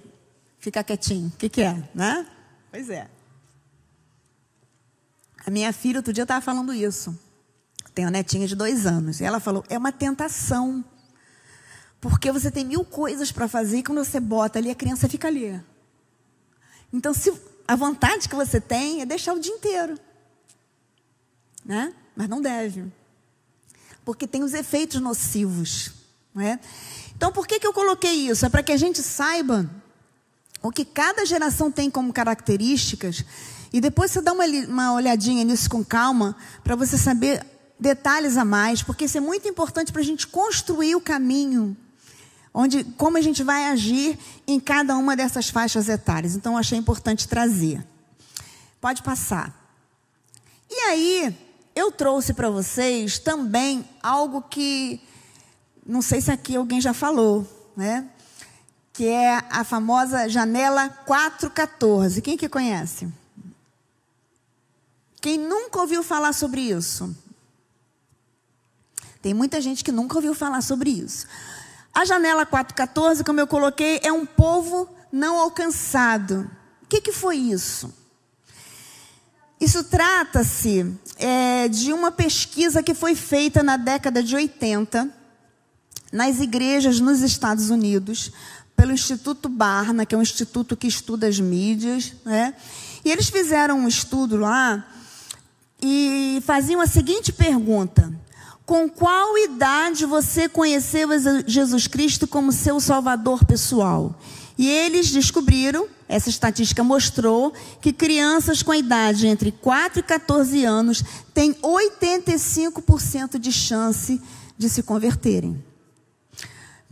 ficar 0.60 0.84
quietinho? 0.84 1.26
O 1.26 1.36
que, 1.36 1.48
que 1.48 1.62
é, 1.62 1.82
né? 1.92 2.24
Pois 2.70 2.88
é. 2.88 3.08
A 5.44 5.50
minha 5.50 5.72
filha, 5.72 5.98
outro 5.98 6.12
dia, 6.12 6.22
estava 6.22 6.40
falando 6.40 6.72
isso. 6.72 7.18
Tem 7.94 8.04
uma 8.04 8.12
netinha 8.12 8.46
de 8.46 8.54
dois 8.54 8.86
anos. 8.86 9.20
E 9.20 9.24
ela 9.24 9.40
falou: 9.40 9.64
é 9.68 9.76
uma 9.76 9.90
tentação. 9.90 10.84
Porque 12.00 12.30
você 12.30 12.50
tem 12.50 12.64
mil 12.64 12.84
coisas 12.84 13.32
para 13.32 13.48
fazer 13.48 13.78
e 13.78 13.82
quando 13.82 14.04
você 14.04 14.20
bota 14.20 14.58
ali, 14.58 14.70
a 14.70 14.74
criança 14.74 15.08
fica 15.08 15.28
ali. 15.28 15.60
Então, 16.92 17.12
se 17.12 17.32
a 17.66 17.76
vontade 17.76 18.28
que 18.28 18.34
você 18.34 18.60
tem 18.60 19.02
é 19.02 19.06
deixar 19.06 19.34
o 19.34 19.40
dia 19.40 19.52
inteiro. 19.52 19.98
Né? 21.64 21.92
Mas 22.16 22.28
não 22.28 22.40
deve. 22.40 22.90
Porque 24.04 24.26
tem 24.26 24.42
os 24.42 24.54
efeitos 24.54 25.00
nocivos. 25.00 25.92
Não 26.34 26.42
é? 26.42 26.58
Então, 27.16 27.32
por 27.32 27.46
que, 27.46 27.58
que 27.58 27.66
eu 27.66 27.72
coloquei 27.72 28.28
isso? 28.28 28.46
É 28.46 28.48
para 28.48 28.62
que 28.62 28.72
a 28.72 28.76
gente 28.76 29.02
saiba 29.02 29.68
o 30.62 30.70
que 30.70 30.84
cada 30.84 31.26
geração 31.26 31.70
tem 31.70 31.90
como 31.90 32.12
características. 32.12 33.24
E 33.72 33.80
depois 33.80 34.10
você 34.10 34.20
dá 34.20 34.32
uma, 34.32 34.44
uma 34.46 34.92
olhadinha 34.94 35.44
nisso 35.44 35.68
com 35.68 35.84
calma, 35.84 36.36
para 36.64 36.74
você 36.74 36.96
saber 36.96 37.44
detalhes 37.78 38.36
a 38.36 38.44
mais, 38.44 38.82
porque 38.82 39.04
isso 39.04 39.18
é 39.18 39.20
muito 39.20 39.46
importante 39.46 39.92
para 39.92 40.00
a 40.00 40.04
gente 40.04 40.26
construir 40.26 40.96
o 40.96 41.00
caminho 41.00 41.76
onde 42.52 42.84
como 42.84 43.16
a 43.16 43.20
gente 43.20 43.42
vai 43.42 43.66
agir 43.66 44.18
em 44.46 44.58
cada 44.58 44.96
uma 44.96 45.16
dessas 45.16 45.48
faixas 45.48 45.88
etárias. 45.88 46.34
Então, 46.34 46.52
eu 46.52 46.58
achei 46.58 46.78
importante 46.78 47.28
trazer. 47.28 47.84
Pode 48.80 49.02
passar. 49.02 49.54
E 50.70 50.74
aí, 50.74 51.36
eu 51.74 51.92
trouxe 51.92 52.34
para 52.34 52.50
vocês 52.50 53.18
também 53.18 53.88
algo 54.02 54.42
que 54.42 55.00
não 55.88 56.02
sei 56.02 56.20
se 56.20 56.30
aqui 56.30 56.54
alguém 56.54 56.80
já 56.82 56.92
falou, 56.92 57.46
né? 57.74 58.06
Que 58.92 59.06
é 59.06 59.38
a 59.48 59.64
famosa 59.64 60.28
janela 60.28 60.88
414. 60.88 62.20
Quem 62.20 62.36
que 62.36 62.48
conhece? 62.48 63.08
Quem 65.20 65.38
nunca 65.38 65.80
ouviu 65.80 66.02
falar 66.02 66.34
sobre 66.34 66.60
isso? 66.60 67.16
Tem 69.22 69.32
muita 69.32 69.60
gente 69.60 69.82
que 69.82 69.90
nunca 69.90 70.16
ouviu 70.16 70.34
falar 70.34 70.60
sobre 70.60 70.90
isso. 70.90 71.26
A 71.94 72.04
janela 72.04 72.46
414, 72.46 73.24
como 73.24 73.40
eu 73.40 73.46
coloquei, 73.46 74.00
é 74.02 74.12
um 74.12 74.24
povo 74.24 74.88
não 75.10 75.38
alcançado. 75.38 76.50
O 76.82 76.86
que, 76.86 77.00
que 77.00 77.12
foi 77.12 77.36
isso? 77.36 77.92
Isso 79.60 79.82
trata-se 79.84 80.94
é, 81.16 81.68
de 81.68 81.92
uma 81.92 82.12
pesquisa 82.12 82.82
que 82.82 82.94
foi 82.94 83.14
feita 83.14 83.62
na 83.62 83.76
década 83.76 84.22
de 84.22 84.36
80 84.36 85.10
nas 86.12 86.40
igrejas 86.40 87.00
nos 87.00 87.20
Estados 87.20 87.68
Unidos 87.70 88.32
pelo 88.76 88.92
Instituto 88.92 89.48
Barna, 89.48 90.06
que 90.06 90.14
é 90.14 90.18
um 90.18 90.22
instituto 90.22 90.76
que 90.76 90.86
estuda 90.86 91.26
as 91.26 91.40
mídias, 91.40 92.14
né? 92.24 92.54
E 93.04 93.10
eles 93.10 93.28
fizeram 93.28 93.80
um 93.80 93.88
estudo 93.88 94.36
lá 94.36 94.86
e 95.82 96.40
faziam 96.46 96.80
a 96.80 96.86
seguinte 96.86 97.32
pergunta: 97.32 98.12
com 98.68 98.86
qual 98.86 99.38
idade 99.38 100.04
você 100.04 100.46
conheceu 100.46 101.08
Jesus 101.46 101.86
Cristo 101.86 102.28
como 102.28 102.52
seu 102.52 102.78
Salvador 102.78 103.42
pessoal? 103.46 104.14
E 104.58 104.68
eles 104.68 105.10
descobriram, 105.10 105.88
essa 106.06 106.28
estatística 106.28 106.84
mostrou, 106.84 107.54
que 107.80 107.94
crianças 107.94 108.62
com 108.62 108.70
a 108.70 108.76
idade 108.76 109.26
entre 109.26 109.52
4 109.52 110.00
e 110.00 110.02
14 110.02 110.66
anos 110.66 111.02
têm 111.32 111.54
85% 111.54 113.38
de 113.38 113.50
chance 113.50 114.20
de 114.58 114.68
se 114.68 114.82
converterem. 114.82 115.64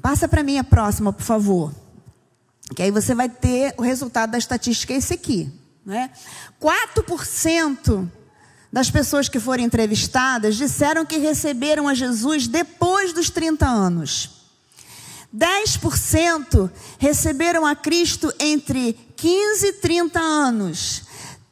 Passa 0.00 0.26
para 0.26 0.42
mim 0.42 0.56
a 0.56 0.64
próxima, 0.64 1.12
por 1.12 1.24
favor. 1.24 1.74
Que 2.74 2.84
aí 2.84 2.90
você 2.90 3.14
vai 3.14 3.28
ter 3.28 3.74
o 3.76 3.82
resultado 3.82 4.30
da 4.30 4.38
estatística, 4.38 4.94
esse 4.94 5.12
aqui. 5.12 5.52
Né? 5.84 6.10
4% 6.58 8.08
das 8.72 8.90
pessoas 8.90 9.28
que 9.28 9.40
foram 9.40 9.64
entrevistadas 9.64 10.56
disseram 10.56 11.06
que 11.06 11.18
receberam 11.18 11.88
a 11.88 11.94
Jesus 11.94 12.46
depois 12.46 13.12
dos 13.12 13.30
30 13.30 13.66
anos. 13.66 14.30
10% 15.34 16.70
receberam 16.98 17.66
a 17.66 17.74
Cristo 17.74 18.32
entre 18.38 18.92
15 19.16 19.66
e 19.66 19.72
30 19.74 20.20
anos. 20.20 21.02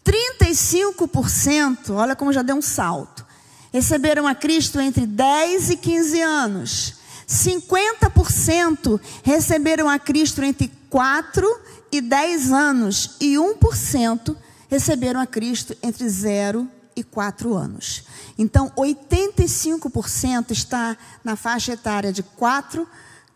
35%, 0.05 1.91
olha 1.91 2.15
como 2.15 2.33
já 2.33 2.43
deu 2.43 2.57
um 2.57 2.63
salto, 2.63 3.25
receberam 3.73 4.27
a 4.27 4.35
Cristo 4.35 4.81
entre 4.81 5.07
10 5.07 5.71
e 5.71 5.77
15 5.77 6.21
anos. 6.21 6.95
50% 7.27 9.01
receberam 9.23 9.89
a 9.89 9.99
Cristo 9.99 10.43
entre 10.43 10.71
4 10.91 11.61
e 11.91 12.01
10 12.01 12.53
anos. 12.53 13.17
E 13.21 13.35
1% 13.35 14.37
receberam 14.69 15.21
a 15.21 15.27
Cristo 15.27 15.77
entre 15.83 16.09
0 16.09 16.69
e 16.97 17.01
e 17.01 17.03
quatro 17.03 17.55
anos. 17.55 18.05
Então, 18.39 18.71
85% 18.71 20.51
está 20.51 20.97
na 21.23 21.37
faixa 21.37 21.73
etária 21.73 22.13
de 22.13 22.23
4, 22.23 22.89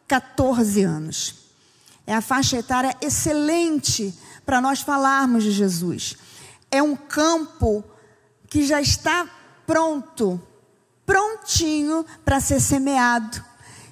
14 0.06 0.82
anos. 0.82 1.34
É 2.06 2.14
a 2.14 2.20
faixa 2.20 2.56
etária 2.56 2.96
excelente 3.00 4.14
para 4.46 4.60
nós 4.60 4.80
falarmos 4.80 5.44
de 5.44 5.50
Jesus. 5.50 6.16
É 6.70 6.82
um 6.82 6.96
campo 6.96 7.84
que 8.48 8.66
já 8.66 8.80
está 8.80 9.28
pronto, 9.66 10.40
prontinho 11.04 12.04
para 12.24 12.40
ser 12.40 12.60
semeado. 12.60 13.44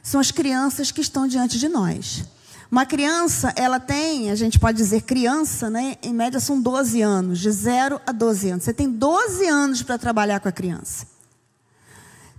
São 0.03 0.21
as 0.21 0.31
crianças 0.31 0.91
que 0.91 1.01
estão 1.01 1.27
diante 1.27 1.59
de 1.59 1.69
nós. 1.69 2.25
Uma 2.71 2.85
criança, 2.85 3.53
ela 3.57 3.79
tem, 3.79 4.31
a 4.31 4.35
gente 4.35 4.59
pode 4.59 4.77
dizer 4.77 5.03
criança, 5.03 5.71
né? 5.71 5.97
Em 6.03 6.13
média 6.13 6.41
são 6.41 6.61
12 6.61 7.01
anos, 7.01 7.39
de 7.39 7.51
0 7.51 8.01
a 8.07 8.13
12 8.13 8.51
anos. 8.51 8.65
Você 8.65 8.75
tem 8.75 8.91
12 8.91 9.47
anos 9.47 9.83
para 9.83 9.97
trabalhar 9.99 10.41
com 10.41 10.49
a 10.49 10.53
criança. 10.53 11.07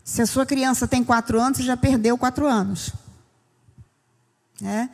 Se 0.03 0.21
a 0.21 0.25
sua 0.25 0.45
criança 0.45 0.87
tem 0.87 1.03
4 1.03 1.39
anos, 1.39 1.57
você 1.57 1.63
já 1.63 1.77
perdeu 1.77 2.17
4 2.17 2.45
anos. 2.47 2.93
É? 4.63 4.89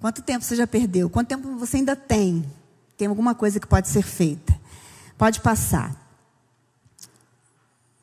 Quanto 0.00 0.22
tempo 0.22 0.44
você 0.44 0.56
já 0.56 0.66
perdeu? 0.66 1.08
Quanto 1.08 1.28
tempo 1.28 1.56
você 1.56 1.78
ainda 1.78 1.94
tem? 1.96 2.44
Tem 2.96 3.08
alguma 3.08 3.34
coisa 3.34 3.60
que 3.60 3.66
pode 3.66 3.88
ser 3.88 4.02
feita? 4.02 4.54
Pode 5.16 5.40
passar. 5.40 5.94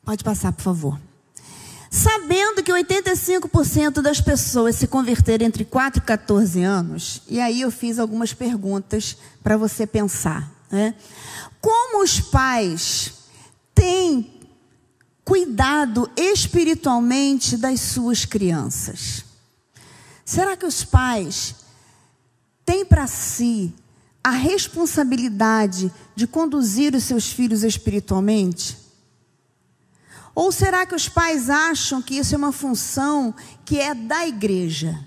Pode 0.04 0.24
passar, 0.24 0.52
por 0.52 0.62
favor. 0.62 1.00
Sabendo 1.90 2.51
que 2.62 2.72
85% 2.72 4.00
das 4.00 4.20
pessoas 4.20 4.76
se 4.76 4.86
converteram 4.86 5.46
entre 5.46 5.64
4 5.64 6.02
e 6.02 6.06
14 6.06 6.62
anos, 6.62 7.22
e 7.28 7.40
aí 7.40 7.60
eu 7.60 7.70
fiz 7.70 7.98
algumas 7.98 8.32
perguntas 8.32 9.16
para 9.42 9.56
você 9.56 9.86
pensar. 9.86 10.50
Né? 10.70 10.94
Como 11.60 12.02
os 12.02 12.20
pais 12.20 13.12
têm 13.74 14.40
cuidado 15.24 16.10
espiritualmente 16.16 17.56
das 17.56 17.80
suas 17.80 18.24
crianças? 18.24 19.24
Será 20.24 20.56
que 20.56 20.66
os 20.66 20.84
pais 20.84 21.56
têm 22.64 22.84
para 22.84 23.06
si 23.06 23.74
a 24.24 24.30
responsabilidade 24.30 25.92
de 26.14 26.26
conduzir 26.26 26.94
os 26.94 27.04
seus 27.04 27.30
filhos 27.30 27.64
espiritualmente? 27.64 28.81
Ou 30.34 30.50
será 30.50 30.86
que 30.86 30.94
os 30.94 31.08
pais 31.08 31.50
acham 31.50 32.00
que 32.00 32.16
isso 32.16 32.34
é 32.34 32.38
uma 32.38 32.52
função 32.52 33.34
que 33.64 33.78
é 33.78 33.94
da 33.94 34.26
igreja? 34.26 34.98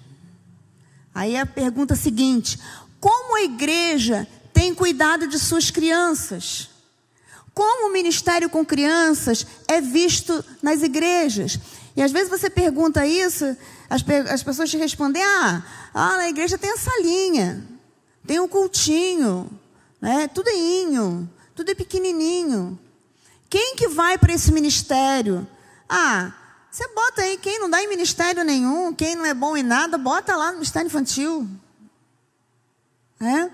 Aí 1.13 1.35
a 1.35 1.45
pergunta 1.45 1.95
seguinte: 1.95 2.59
como 2.99 3.37
a 3.37 3.43
igreja 3.43 4.27
tem 4.53 4.73
cuidado 4.73 5.27
de 5.27 5.39
suas 5.39 5.71
crianças? 5.71 6.69
Como 7.53 7.87
o 7.87 7.93
ministério 7.93 8.49
com 8.49 8.65
crianças 8.65 9.47
é 9.67 9.79
visto 9.79 10.43
nas 10.61 10.83
igrejas? 10.83 11.57
E 11.95 12.01
às 12.01 12.11
vezes 12.11 12.29
você 12.29 12.49
pergunta 12.49 13.07
isso, 13.07 13.45
as, 13.89 14.03
as 14.29 14.43
pessoas 14.43 14.69
te 14.69 14.77
respondem: 14.77 15.23
ah, 15.23 15.63
ah, 15.93 16.17
na 16.17 16.29
igreja 16.29 16.57
tem 16.57 16.71
a 16.71 16.77
salinha, 16.77 17.65
tem 18.27 18.39
um 18.39 18.47
cultinho, 18.47 19.49
né? 20.01 20.27
tudo 20.27 20.49
é 20.49 20.55
inho, 20.55 21.29
tudo 21.55 21.71
é 21.71 21.75
pequenininho. 21.75 22.77
Quem 23.49 23.75
que 23.75 23.87
vai 23.87 24.17
para 24.17 24.33
esse 24.33 24.51
ministério? 24.51 25.47
Ah, 25.87 26.33
você 26.71 26.87
bota 26.89 27.21
aí 27.21 27.37
quem 27.37 27.59
não 27.59 27.69
dá 27.69 27.81
em 27.81 27.87
ministério 27.87 28.43
nenhum, 28.43 28.93
quem 28.93 29.15
não 29.15 29.25
é 29.25 29.33
bom 29.33 29.55
em 29.55 29.63
nada, 29.63 29.97
bota 29.97 30.35
lá 30.35 30.47
no 30.47 30.53
ministério 30.53 30.87
infantil. 30.87 31.47
É? 33.19 33.49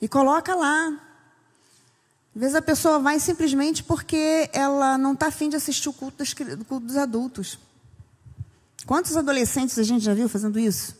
E 0.00 0.06
coloca 0.06 0.54
lá. 0.54 0.88
Às 2.34 2.40
vezes 2.40 2.54
a 2.56 2.60
pessoa 2.62 2.98
vai 2.98 3.18
simplesmente 3.18 3.82
porque 3.82 4.50
ela 4.52 4.98
não 4.98 5.12
está 5.12 5.28
afim 5.28 5.48
de 5.48 5.56
assistir 5.56 5.88
o 5.88 5.92
culto, 5.92 6.18
dos, 6.18 6.34
culto 6.34 6.80
dos 6.80 6.96
adultos. 6.96 7.58
Quantos 8.84 9.16
adolescentes 9.16 9.78
a 9.78 9.82
gente 9.82 10.04
já 10.04 10.12
viu 10.12 10.28
fazendo 10.28 10.58
isso? 10.58 10.94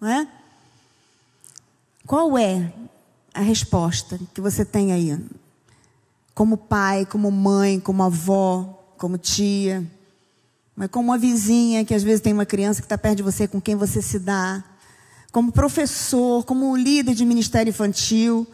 Não 0.00 0.08
é? 0.08 0.28
Qual 2.06 2.38
é 2.38 2.72
a 3.32 3.40
resposta 3.40 4.20
que 4.32 4.40
você 4.40 4.64
tem 4.64 4.92
aí? 4.92 5.18
Como 6.34 6.56
pai, 6.56 7.06
como 7.06 7.30
mãe, 7.30 7.78
como 7.78 8.02
avó, 8.02 8.92
como 8.98 9.16
tia, 9.16 9.88
mas 10.76 10.90
como 10.90 11.10
uma 11.10 11.18
vizinha 11.18 11.84
que 11.84 11.94
às 11.94 12.02
vezes 12.02 12.20
tem 12.20 12.32
uma 12.32 12.44
criança 12.46 12.80
que 12.80 12.86
está 12.86 12.98
perto 12.98 13.18
de 13.18 13.22
você, 13.22 13.46
com 13.46 13.60
quem 13.60 13.76
você 13.76 14.02
se 14.02 14.18
dá, 14.18 14.62
como 15.30 15.52
professor, 15.52 16.44
como 16.44 16.76
líder 16.76 17.14
de 17.14 17.24
ministério 17.24 17.70
infantil. 17.70 18.46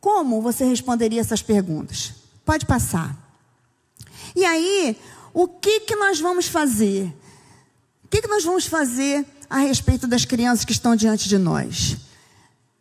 Como 0.00 0.42
você 0.42 0.64
responderia 0.64 1.20
essas 1.20 1.40
perguntas? 1.40 2.12
Pode 2.44 2.66
passar. 2.66 3.16
E 4.36 4.44
aí, 4.44 4.98
o 5.32 5.48
que, 5.48 5.80
que 5.80 5.96
nós 5.96 6.20
vamos 6.20 6.46
fazer? 6.46 7.06
O 8.04 8.08
que, 8.08 8.20
que 8.20 8.28
nós 8.28 8.44
vamos 8.44 8.66
fazer 8.66 9.24
a 9.48 9.58
respeito 9.58 10.06
das 10.06 10.24
crianças 10.26 10.64
que 10.64 10.72
estão 10.72 10.94
diante 10.94 11.28
de 11.28 11.38
nós? 11.38 11.96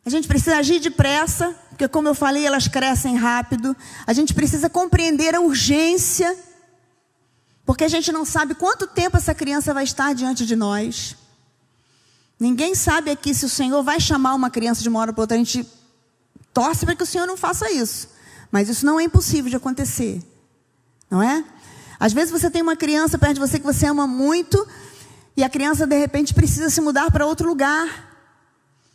A 0.05 0.09
gente 0.09 0.27
precisa 0.27 0.57
agir 0.57 0.79
depressa, 0.79 1.55
porque, 1.69 1.87
como 1.87 2.07
eu 2.07 2.15
falei, 2.15 2.45
elas 2.45 2.67
crescem 2.67 3.15
rápido. 3.15 3.75
A 4.05 4.13
gente 4.13 4.33
precisa 4.33 4.69
compreender 4.69 5.33
a 5.33 5.39
urgência, 5.39 6.37
porque 7.65 7.83
a 7.83 7.87
gente 7.87 8.11
não 8.11 8.25
sabe 8.25 8.53
quanto 8.53 8.85
tempo 8.85 9.15
essa 9.15 9.33
criança 9.33 9.73
vai 9.73 9.85
estar 9.85 10.13
diante 10.13 10.45
de 10.45 10.55
nós. 10.55 11.15
Ninguém 12.39 12.75
sabe 12.75 13.09
aqui 13.09 13.33
se 13.33 13.45
o 13.45 13.49
Senhor 13.49 13.81
vai 13.81 13.99
chamar 13.99 14.33
uma 14.35 14.49
criança 14.49 14.81
de 14.81 14.89
uma 14.89 14.99
hora 14.99 15.13
para 15.13 15.21
outra. 15.21 15.35
A 15.35 15.39
gente 15.39 15.65
torce 16.53 16.85
para 16.85 16.95
que 16.95 17.03
o 17.03 17.05
Senhor 17.05 17.25
não 17.25 17.37
faça 17.37 17.71
isso. 17.71 18.09
Mas 18.51 18.67
isso 18.67 18.85
não 18.85 18.99
é 18.99 19.03
impossível 19.03 19.49
de 19.49 19.55
acontecer. 19.55 20.21
Não 21.09 21.23
é? 21.23 21.43
Às 21.99 22.11
vezes 22.11 22.31
você 22.31 22.51
tem 22.51 22.61
uma 22.61 22.75
criança 22.75 23.17
perto 23.17 23.35
de 23.35 23.39
você 23.39 23.57
que 23.57 23.65
você 23.65 23.85
ama 23.85 24.05
muito, 24.05 24.67
e 25.37 25.43
a 25.43 25.49
criança 25.49 25.87
de 25.87 25.97
repente 25.97 26.33
precisa 26.33 26.69
se 26.69 26.81
mudar 26.81 27.09
para 27.09 27.25
outro 27.25 27.47
lugar. 27.47 28.12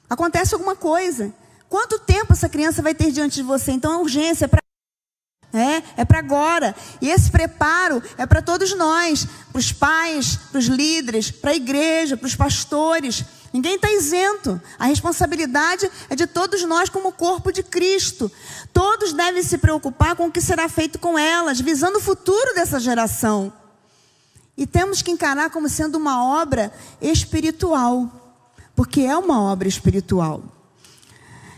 Acontece 0.09 0.55
alguma 0.55 0.75
coisa. 0.75 1.33
Quanto 1.69 1.99
tempo 1.99 2.33
essa 2.33 2.49
criança 2.49 2.81
vai 2.81 2.95
ter 2.95 3.13
diante 3.13 3.37
de 3.37 3.43
você? 3.43 3.73
Então 3.73 3.93
a 3.93 3.99
urgência 3.99 4.47
é 4.47 4.49
para 4.49 4.63
é, 5.53 5.83
é 6.03 6.05
para 6.05 6.19
agora. 6.19 6.75
E 7.01 7.09
esse 7.09 7.31
preparo 7.31 8.03
é 8.19 8.27
para 8.27 8.43
todos 8.43 8.75
nós, 8.77 9.27
para 9.51 9.59
os 9.59 9.73
pais, 9.73 10.37
para 10.37 10.59
os 10.59 10.67
líderes, 10.67 11.31
para 11.31 11.53
a 11.53 11.57
igreja, 11.57 12.17
para 12.17 12.27
os 12.27 12.37
pastores. 12.37 13.25
Ninguém 13.53 13.77
está 13.77 13.91
isento. 13.91 14.61
A 14.79 14.87
responsabilidade 14.87 15.91
é 16.11 16.15
de 16.15 16.27
todos 16.27 16.63
nós, 16.65 16.91
como 16.91 17.13
corpo 17.13 17.51
de 17.51 17.63
Cristo. 17.63 18.31
Todos 18.75 19.15
devem 19.15 19.43
se 19.43 19.57
preocupar 19.57 20.15
com 20.17 20.27
o 20.27 20.33
que 20.33 20.41
será 20.41 20.69
feito 20.69 20.99
com 20.99 21.19
elas, 21.19 21.61
visando 21.61 21.99
o 21.99 22.03
futuro 22.03 22.55
dessa 22.55 22.79
geração. 22.79 23.53
E 24.57 24.67
temos 24.67 25.01
que 25.01 25.11
encarar 25.11 25.51
como 25.51 25.69
sendo 25.69 25.97
uma 25.97 26.43
obra 26.43 26.73
espiritual 27.01 28.28
porque 28.79 29.01
é 29.01 29.19
uma 29.19 29.43
obra 29.43 29.67
espiritual. 29.67 30.41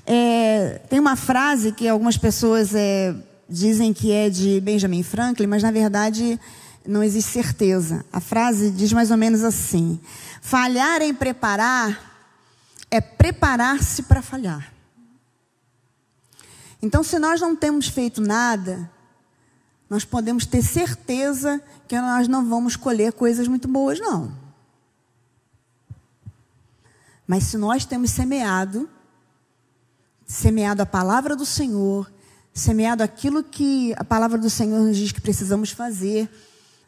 É, 0.07 0.81
tem 0.89 0.99
uma 0.99 1.17
frase 1.17 1.71
que 1.71 1.87
algumas 1.87 2.17
pessoas 2.17 2.75
é, 2.75 3.15
dizem 3.47 3.93
que 3.93 4.11
é 4.11 4.31
de 4.31 4.59
Benjamin 4.59 5.03
Franklin, 5.03 5.47
mas 5.47 5.63
na 5.63 5.71
verdade 5.71 6.41
não 6.89 7.03
existe 7.03 7.31
certeza. 7.31 8.07
A 8.11 8.21
frase 8.21 8.71
diz 8.71 8.91
mais 8.95 9.11
ou 9.11 9.19
menos 9.19 9.45
assim: 9.45 10.01
falhar 10.41 11.03
em 11.03 11.13
preparar 11.13 12.25
é 12.91 13.03
preparar-se 13.03 14.05
para 14.05 14.23
falhar. 14.23 14.73
Então, 16.81 17.05
se 17.05 17.19
nós 17.19 17.39
não 17.39 17.55
temos 17.55 17.87
feito 17.87 18.23
nada, 18.23 18.91
nós 19.91 20.07
podemos 20.07 20.47
ter 20.47 20.63
certeza 20.63 21.63
que 21.87 22.01
nós 22.01 22.27
não 22.27 22.49
vamos 22.49 22.77
colher 22.77 23.13
coisas 23.13 23.47
muito 23.47 23.69
boas, 23.69 24.01
não. 24.01 24.40
Mas 27.31 27.45
se 27.45 27.57
nós 27.57 27.85
temos 27.85 28.11
semeado, 28.11 28.91
semeado 30.27 30.83
a 30.83 30.85
palavra 30.85 31.37
do 31.37 31.47
Senhor, 31.47 32.13
semeado 32.53 33.05
aquilo 33.05 33.45
que 33.45 33.95
a 33.97 34.03
palavra 34.03 34.37
do 34.37 34.51
Senhor 34.51 34.81
nos 34.81 34.97
diz 34.97 35.13
que 35.13 35.21
precisamos 35.21 35.71
fazer, 35.71 36.29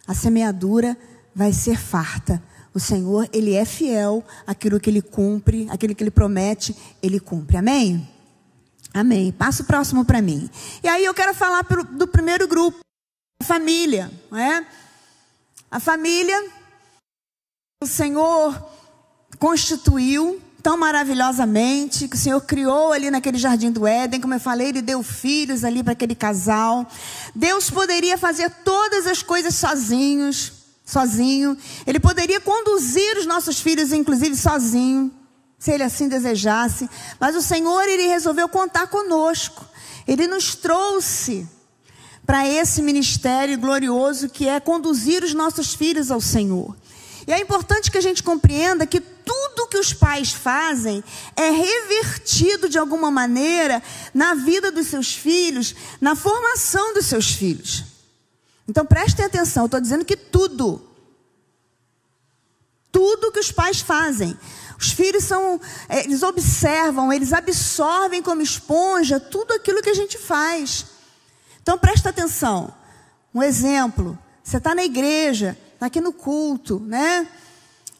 a 0.05 0.13
semeadura 0.15 0.99
vai 1.33 1.53
ser 1.53 1.79
farta. 1.79 2.43
O 2.75 2.81
Senhor, 2.81 3.29
Ele 3.33 3.55
é 3.55 3.65
fiel, 3.65 4.25
aquilo 4.45 4.81
que 4.81 4.91
Ele 4.91 5.01
cumpre, 5.01 5.69
aquilo 5.71 5.95
que 5.95 6.03
Ele 6.03 6.11
promete, 6.11 6.77
Ele 7.01 7.21
cumpre. 7.21 7.57
Amém? 7.57 8.11
Amém. 8.93 9.31
Passa 9.31 9.63
o 9.63 9.67
próximo 9.67 10.05
para 10.05 10.21
mim. 10.21 10.51
E 10.83 10.89
aí 10.89 11.05
eu 11.05 11.15
quero 11.15 11.33
falar 11.35 11.63
do 11.93 12.09
primeiro 12.09 12.49
grupo, 12.49 12.81
a 13.41 13.45
família, 13.45 14.11
não 14.29 14.39
é? 14.39 14.67
A 15.71 15.79
família, 15.79 16.51
o 17.81 17.87
Senhor 17.87 18.82
constituiu 19.43 20.41
tão 20.63 20.77
maravilhosamente, 20.77 22.07
que 22.07 22.15
o 22.15 22.19
Senhor 22.19 22.41
criou 22.43 22.93
ali 22.93 23.11
naquele 23.11 23.37
jardim 23.37 23.73
do 23.73 23.85
Éden, 23.85 24.21
como 24.21 24.35
eu 24.35 24.39
falei, 24.39 24.69
ele 24.69 24.81
deu 24.81 25.03
filhos 25.03 25.65
ali 25.65 25.83
para 25.83 25.95
aquele 25.95 26.15
casal. 26.15 26.89
Deus 27.35 27.69
poderia 27.69 28.17
fazer 28.17 28.49
todas 28.65 29.05
as 29.05 29.21
coisas 29.21 29.57
sozinhos, 29.57 30.53
sozinho. 30.87 31.59
Ele 31.85 31.99
poderia 31.99 32.41
conduzir 32.41 33.19
os 33.19 33.27
nossos 33.27 33.59
filhos 33.59 33.93
inclusive 33.93 34.37
sozinho, 34.37 35.11
se 35.59 35.73
ele 35.73 35.83
assim 35.83 36.07
desejasse, 36.07 36.89
mas 37.19 37.35
o 37.35 37.43
Senhor 37.43 37.83
ele 37.89 38.07
resolveu 38.07 38.49
contar 38.49 38.87
conosco. 38.87 39.67
Ele 40.07 40.29
nos 40.29 40.55
trouxe 40.55 41.49
para 42.25 42.47
esse 42.47 42.81
ministério 42.81 43.59
glorioso 43.59 44.29
que 44.29 44.47
é 44.47 44.61
conduzir 44.61 45.25
os 45.25 45.35
nossos 45.35 45.75
filhos 45.75 46.13
ao 46.13 46.21
Senhor. 46.21 46.77
E 47.27 47.33
é 47.33 47.39
importante 47.41 47.91
que 47.91 47.99
a 47.99 48.03
gente 48.03 48.23
compreenda 48.23 48.87
que 48.87 49.01
tudo 49.01 49.69
que 49.69 49.79
os 49.79 49.93
pais 49.93 50.33
fazem 50.33 51.03
é 51.37 51.51
revertido 51.51 52.69
de 52.69 52.79
alguma 52.79 53.11
maneira 53.11 53.83
na 54.13 54.35
vida 54.35 54.71
dos 54.73 54.89
seus 54.89 55.15
filhos, 55.15 55.75
na 56.01 56.17
formação 56.17 56.95
dos 56.95 57.07
seus 57.07 57.31
filhos. 57.31 57.85
Então 58.69 58.85
prestem 58.85 59.25
atenção, 59.25 59.65
eu 59.65 59.67
estou 59.67 59.81
dizendo 59.81 60.05
que 60.05 60.17
tudo. 60.17 60.89
Tudo 62.91 63.33
que 63.33 63.41
os 63.41 63.51
pais 63.51 63.81
fazem. 63.81 64.37
Os 64.79 64.91
filhos 64.91 65.25
são, 65.25 65.61
eles 65.89 66.23
observam, 66.23 67.13
eles 67.13 67.33
absorvem 67.33 68.21
como 68.21 68.43
esponja 68.43 69.21
tudo 69.21 69.53
aquilo 69.53 69.81
que 69.81 69.91
a 69.91 69.95
gente 69.95 70.19
faz. 70.19 70.87
Então 71.63 71.79
presta 71.79 72.09
atenção. 72.09 72.75
Um 73.33 73.43
exemplo: 73.43 74.19
você 74.43 74.57
está 74.57 74.75
na 74.75 74.85
igreja, 74.85 75.57
aqui 75.87 76.01
no 76.01 76.13
culto, 76.13 76.81
né? 76.81 77.27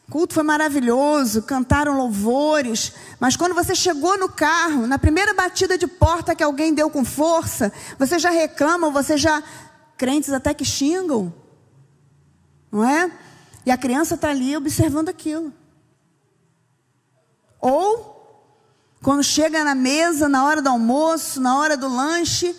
O 0.07 0.11
culto 0.11 0.33
foi 0.33 0.43
maravilhoso, 0.43 1.43
cantaram 1.43 1.97
louvores, 1.97 2.93
mas 3.19 3.35
quando 3.35 3.55
você 3.55 3.73
chegou 3.73 4.17
no 4.17 4.27
carro, 4.29 4.85
na 4.85 4.99
primeira 4.99 5.33
batida 5.33 5.77
de 5.77 5.87
porta 5.87 6.35
que 6.35 6.43
alguém 6.43 6.73
deu 6.73 6.89
com 6.89 7.05
força, 7.05 7.71
você 7.97 8.19
já 8.19 8.29
reclama, 8.29 8.89
você 8.89 9.17
já. 9.17 9.41
Crentes 9.95 10.33
até 10.33 10.53
que 10.53 10.65
xingam, 10.65 11.33
não 12.71 12.83
é? 12.83 13.11
E 13.65 13.71
a 13.71 13.77
criança 13.77 14.15
está 14.15 14.29
ali 14.29 14.57
observando 14.57 15.07
aquilo. 15.07 15.53
Ou, 17.61 18.59
quando 19.01 19.23
chega 19.23 19.63
na 19.63 19.73
mesa, 19.73 20.27
na 20.27 20.43
hora 20.43 20.61
do 20.61 20.67
almoço, 20.67 21.39
na 21.39 21.57
hora 21.57 21.77
do 21.77 21.87
lanche, 21.87 22.53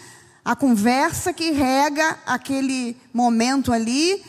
a 0.45 0.57
conversa 0.57 1.33
que 1.33 1.51
rega 1.51 2.19
aquele 2.25 2.97
momento 3.13 3.73
ali 3.73 4.25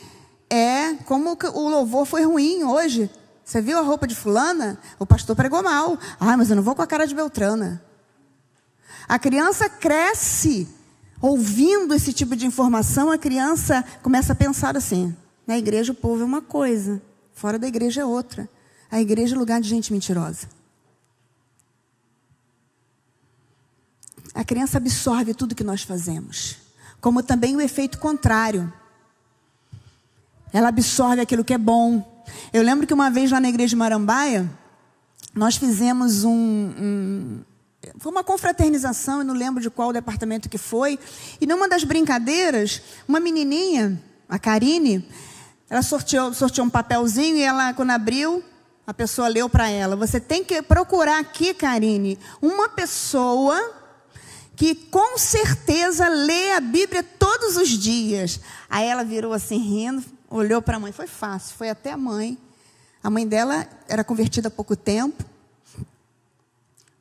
é 0.50 0.94
como 1.04 1.36
o 1.54 1.68
louvor 1.68 2.06
foi 2.06 2.24
ruim 2.24 2.64
hoje. 2.64 3.10
Você 3.44 3.60
viu 3.60 3.78
a 3.78 3.82
roupa 3.82 4.06
de 4.06 4.14
fulana? 4.14 4.78
O 4.98 5.06
pastor 5.06 5.36
pregou 5.36 5.62
mal. 5.62 5.98
Ah, 6.18 6.36
mas 6.36 6.50
eu 6.50 6.56
não 6.56 6.62
vou 6.62 6.74
com 6.74 6.82
a 6.82 6.86
cara 6.86 7.06
de 7.06 7.14
Beltrana. 7.14 7.82
A 9.08 9.18
criança 9.18 9.68
cresce 9.68 10.68
ouvindo 11.20 11.94
esse 11.94 12.12
tipo 12.12 12.36
de 12.36 12.46
informação, 12.46 13.10
a 13.10 13.18
criança 13.18 13.84
começa 14.02 14.32
a 14.32 14.36
pensar 14.36 14.76
assim: 14.76 15.16
na 15.46 15.56
igreja 15.56 15.92
o 15.92 15.94
povo 15.94 16.22
é 16.22 16.24
uma 16.24 16.42
coisa, 16.42 17.00
fora 17.32 17.58
da 17.58 17.68
igreja 17.68 18.02
é 18.02 18.04
outra. 18.04 18.48
A 18.90 19.00
igreja 19.00 19.34
é 19.34 19.38
lugar 19.38 19.60
de 19.60 19.68
gente 19.68 19.92
mentirosa. 19.92 20.48
A 24.34 24.44
criança 24.44 24.76
absorve 24.78 25.34
tudo 25.34 25.54
que 25.54 25.64
nós 25.64 25.82
fazemos, 25.82 26.56
como 27.00 27.22
também 27.22 27.56
o 27.56 27.60
efeito 27.60 27.98
contrário. 27.98 28.72
Ela 30.56 30.68
absorve 30.68 31.20
aquilo 31.20 31.44
que 31.44 31.52
é 31.52 31.58
bom. 31.58 32.24
Eu 32.50 32.62
lembro 32.62 32.86
que 32.86 32.94
uma 32.94 33.10
vez 33.10 33.30
lá 33.30 33.38
na 33.38 33.50
igreja 33.50 33.68
de 33.68 33.76
Marambaia, 33.76 34.50
nós 35.34 35.56
fizemos 35.56 36.24
um, 36.24 36.32
um 36.32 37.40
foi 37.98 38.10
uma 38.10 38.24
confraternização, 38.24 39.18
eu 39.18 39.24
não 39.26 39.34
lembro 39.34 39.62
de 39.62 39.68
qual 39.68 39.92
departamento 39.92 40.48
que 40.48 40.56
foi. 40.56 40.98
E 41.38 41.46
numa 41.46 41.68
das 41.68 41.84
brincadeiras, 41.84 42.80
uma 43.06 43.20
menininha, 43.20 44.02
a 44.26 44.38
Karine, 44.38 45.06
ela 45.68 45.82
sorteou, 45.82 46.32
sorteou 46.32 46.66
um 46.66 46.70
papelzinho 46.70 47.36
e 47.36 47.42
ela, 47.42 47.74
quando 47.74 47.90
abriu, 47.90 48.42
a 48.86 48.94
pessoa 48.94 49.28
leu 49.28 49.50
para 49.50 49.68
ela: 49.68 49.94
Você 49.94 50.18
tem 50.18 50.42
que 50.42 50.62
procurar 50.62 51.20
aqui, 51.20 51.52
Karine, 51.52 52.18
uma 52.40 52.66
pessoa 52.66 53.74
que 54.56 54.74
com 54.74 55.18
certeza 55.18 56.08
lê 56.08 56.52
a 56.52 56.60
Bíblia 56.60 57.02
todos 57.02 57.58
os 57.58 57.68
dias. 57.68 58.40
Aí 58.70 58.86
ela 58.86 59.04
virou 59.04 59.34
assim, 59.34 59.58
rindo, 59.58 60.15
olhou 60.30 60.60
para 60.60 60.76
a 60.76 60.80
mãe. 60.80 60.92
Foi 60.92 61.06
fácil, 61.06 61.56
foi 61.56 61.70
até 61.70 61.92
a 61.92 61.96
mãe. 61.96 62.38
A 63.02 63.10
mãe 63.10 63.26
dela 63.26 63.66
era 63.88 64.02
convertida 64.02 64.48
há 64.48 64.50
pouco 64.50 64.74
tempo. 64.74 65.24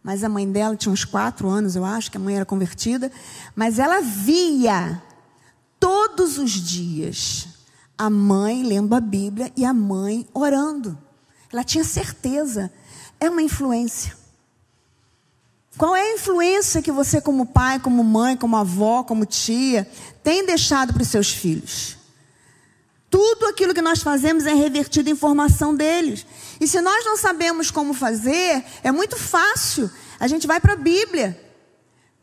Mas 0.04 0.24
a 0.24 0.30
mãe 0.30 0.50
dela 0.50 0.76
tinha 0.76 0.92
uns 0.92 1.04
quatro 1.04 1.50
anos, 1.50 1.76
eu 1.76 1.84
acho, 1.84 2.12
que 2.12 2.18
a 2.18 2.20
mãe 2.20 2.36
era 2.36 2.46
convertida. 2.46 3.12
Mas 3.56 3.80
ela 3.80 4.02
via 4.02 5.02
todos 5.80 6.38
os 6.38 6.52
dias 6.52 7.48
a 7.98 8.10
mãe 8.10 8.64
lendo 8.64 8.94
a 8.94 9.00
Bíblia 9.00 9.52
e 9.56 9.66
a 9.66 9.74
mãe 9.74 10.28
orando. 10.34 10.98
Ela 11.52 11.64
tinha 11.64 11.84
certeza. 11.84 12.72
É 13.20 13.30
uma 13.30 13.42
influência. 13.42 14.16
Qual 15.78 15.96
é 15.96 16.02
a 16.02 16.14
influência 16.14 16.82
que 16.82 16.92
você, 16.92 17.20
como 17.20 17.46
pai, 17.46 17.80
como 17.80 18.04
mãe, 18.04 18.38
como 18.38 18.56
avó, 18.56 19.04
como 19.04 19.26
tia, 19.26 19.90
tem 20.24 20.46
deixado 20.46 20.94
para 20.94 21.02
os 21.02 21.10
seus 21.10 21.30
filhos? 21.30 21.94
Tudo 23.15 23.47
aquilo 23.47 23.73
que 23.73 23.82
nós 23.82 24.04
fazemos 24.04 24.45
é 24.45 24.54
revertido 24.54 25.10
em 25.10 25.15
formação 25.15 25.73
deles. 25.73 26.25
E 26.60 26.67
se 26.67 26.82
nós 26.82 27.06
não 27.06 27.15
sabemos 27.15 27.71
como 27.71 27.93
fazer, 27.93 28.62
é 28.84 28.91
muito 28.91 29.15
fácil. 29.15 29.89
A 30.19 30.28
gente 30.28 30.45
vai 30.45 30.60
para 30.60 30.73
a 30.73 30.75
Bíblia. 30.75 31.41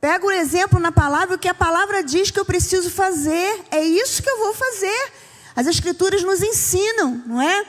Pega 0.03 0.27
o 0.27 0.31
exemplo 0.31 0.79
na 0.79 0.93
palavra, 0.93 1.35
o 1.35 1.39
que 1.39 1.49
a 1.49 1.55
palavra 1.55 2.03
diz 2.03 2.31
que 2.31 2.39
eu 2.39 2.45
preciso 2.45 2.91
fazer. 2.91 3.65
É 3.71 3.83
isso 3.83 4.23
que 4.23 4.29
eu 4.29 4.37
vou 4.37 4.53
fazer. 4.53 5.13
As 5.57 5.67
Escrituras 5.67 6.23
nos 6.23 6.43
ensinam, 6.43 7.23
não 7.25 7.41
é? 7.41 7.65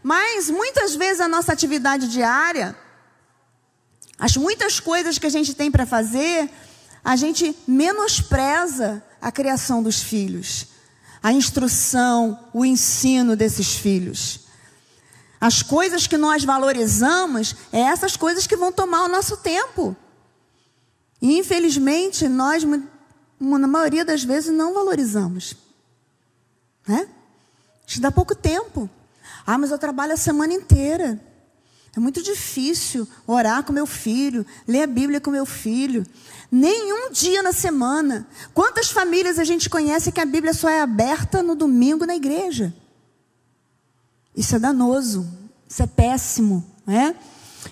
Mas 0.00 0.48
muitas 0.48 0.94
vezes 0.94 1.20
a 1.20 1.26
nossa 1.26 1.52
atividade 1.52 2.06
diária, 2.06 2.76
as 4.16 4.36
muitas 4.36 4.78
coisas 4.78 5.18
que 5.18 5.26
a 5.26 5.30
gente 5.30 5.54
tem 5.54 5.72
para 5.72 5.86
fazer, 5.86 6.48
a 7.02 7.16
gente 7.16 7.52
menospreza 7.66 9.02
a 9.20 9.32
criação 9.32 9.82
dos 9.82 10.00
filhos 10.00 10.70
a 11.22 11.32
instrução, 11.32 12.38
o 12.52 12.64
ensino 12.64 13.36
desses 13.36 13.74
filhos. 13.74 14.40
As 15.40 15.62
coisas 15.62 16.06
que 16.06 16.16
nós 16.16 16.44
valorizamos 16.44 17.56
é 17.72 17.80
essas 17.80 18.16
coisas 18.16 18.46
que 18.46 18.56
vão 18.56 18.70
tomar 18.70 19.04
o 19.04 19.08
nosso 19.08 19.38
tempo. 19.38 19.96
E 21.20 21.38
infelizmente 21.38 22.28
nós, 22.28 22.62
na 23.38 23.66
maioria 23.66 24.04
das 24.04 24.22
vezes, 24.22 24.52
não 24.52 24.74
valorizamos. 24.74 25.54
Né? 26.86 27.08
Isso 27.86 28.00
dá 28.00 28.10
pouco 28.10 28.34
tempo. 28.34 28.88
Ah, 29.46 29.58
mas 29.58 29.70
eu 29.70 29.78
trabalho 29.78 30.12
a 30.12 30.16
semana 30.16 30.52
inteira. 30.52 31.20
É 31.96 31.98
muito 31.98 32.22
difícil 32.22 33.06
orar 33.26 33.64
com 33.64 33.72
meu 33.72 33.86
filho, 33.86 34.46
ler 34.66 34.82
a 34.82 34.86
Bíblia 34.86 35.20
com 35.20 35.30
meu 35.30 35.44
filho. 35.44 36.06
Nenhum 36.50 37.10
dia 37.10 37.42
na 37.42 37.52
semana. 37.52 38.28
Quantas 38.54 38.90
famílias 38.90 39.38
a 39.38 39.44
gente 39.44 39.68
conhece 39.68 40.12
que 40.12 40.20
a 40.20 40.24
Bíblia 40.24 40.54
só 40.54 40.68
é 40.68 40.80
aberta 40.80 41.42
no 41.42 41.56
domingo 41.56 42.06
na 42.06 42.14
igreja? 42.14 42.72
Isso 44.36 44.54
é 44.54 44.58
danoso, 44.58 45.28
isso 45.68 45.82
é 45.82 45.86
péssimo, 45.86 46.64
né? 46.86 47.16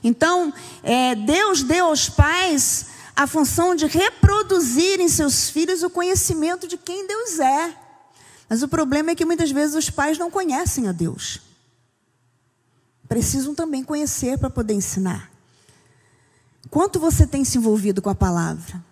Então, 0.02 0.52
é, 0.82 1.14
Deus 1.14 1.62
deu 1.62 1.86
aos 1.86 2.08
pais 2.08 2.86
a 3.14 3.26
função 3.26 3.74
de 3.74 3.86
reproduzir 3.86 5.00
em 5.00 5.08
seus 5.08 5.48
filhos 5.48 5.82
o 5.84 5.90
conhecimento 5.90 6.66
de 6.66 6.76
quem 6.76 7.06
Deus 7.06 7.38
é. 7.38 7.74
Mas 8.48 8.62
o 8.64 8.68
problema 8.68 9.12
é 9.12 9.14
que 9.14 9.24
muitas 9.24 9.50
vezes 9.50 9.76
os 9.76 9.90
pais 9.90 10.18
não 10.18 10.30
conhecem 10.30 10.88
a 10.88 10.92
Deus 10.92 11.47
precisam 13.08 13.54
também 13.54 13.82
conhecer 13.82 14.38
para 14.38 14.50
poder 14.50 14.74
ensinar. 14.74 15.30
Quanto 16.70 17.00
você 17.00 17.26
tem 17.26 17.44
se 17.44 17.56
envolvido 17.56 18.02
com 18.02 18.10
a 18.10 18.14
palavra? 18.14 18.84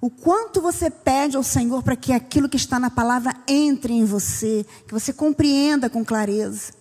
O 0.00 0.10
quanto 0.10 0.60
você 0.60 0.90
pede 0.90 1.36
ao 1.36 1.42
Senhor 1.42 1.82
para 1.82 1.96
que 1.96 2.12
aquilo 2.12 2.48
que 2.48 2.56
está 2.56 2.78
na 2.78 2.90
palavra 2.90 3.34
entre 3.46 3.92
em 3.92 4.04
você, 4.04 4.66
que 4.86 4.92
você 4.92 5.12
compreenda 5.12 5.88
com 5.88 6.04
clareza. 6.04 6.72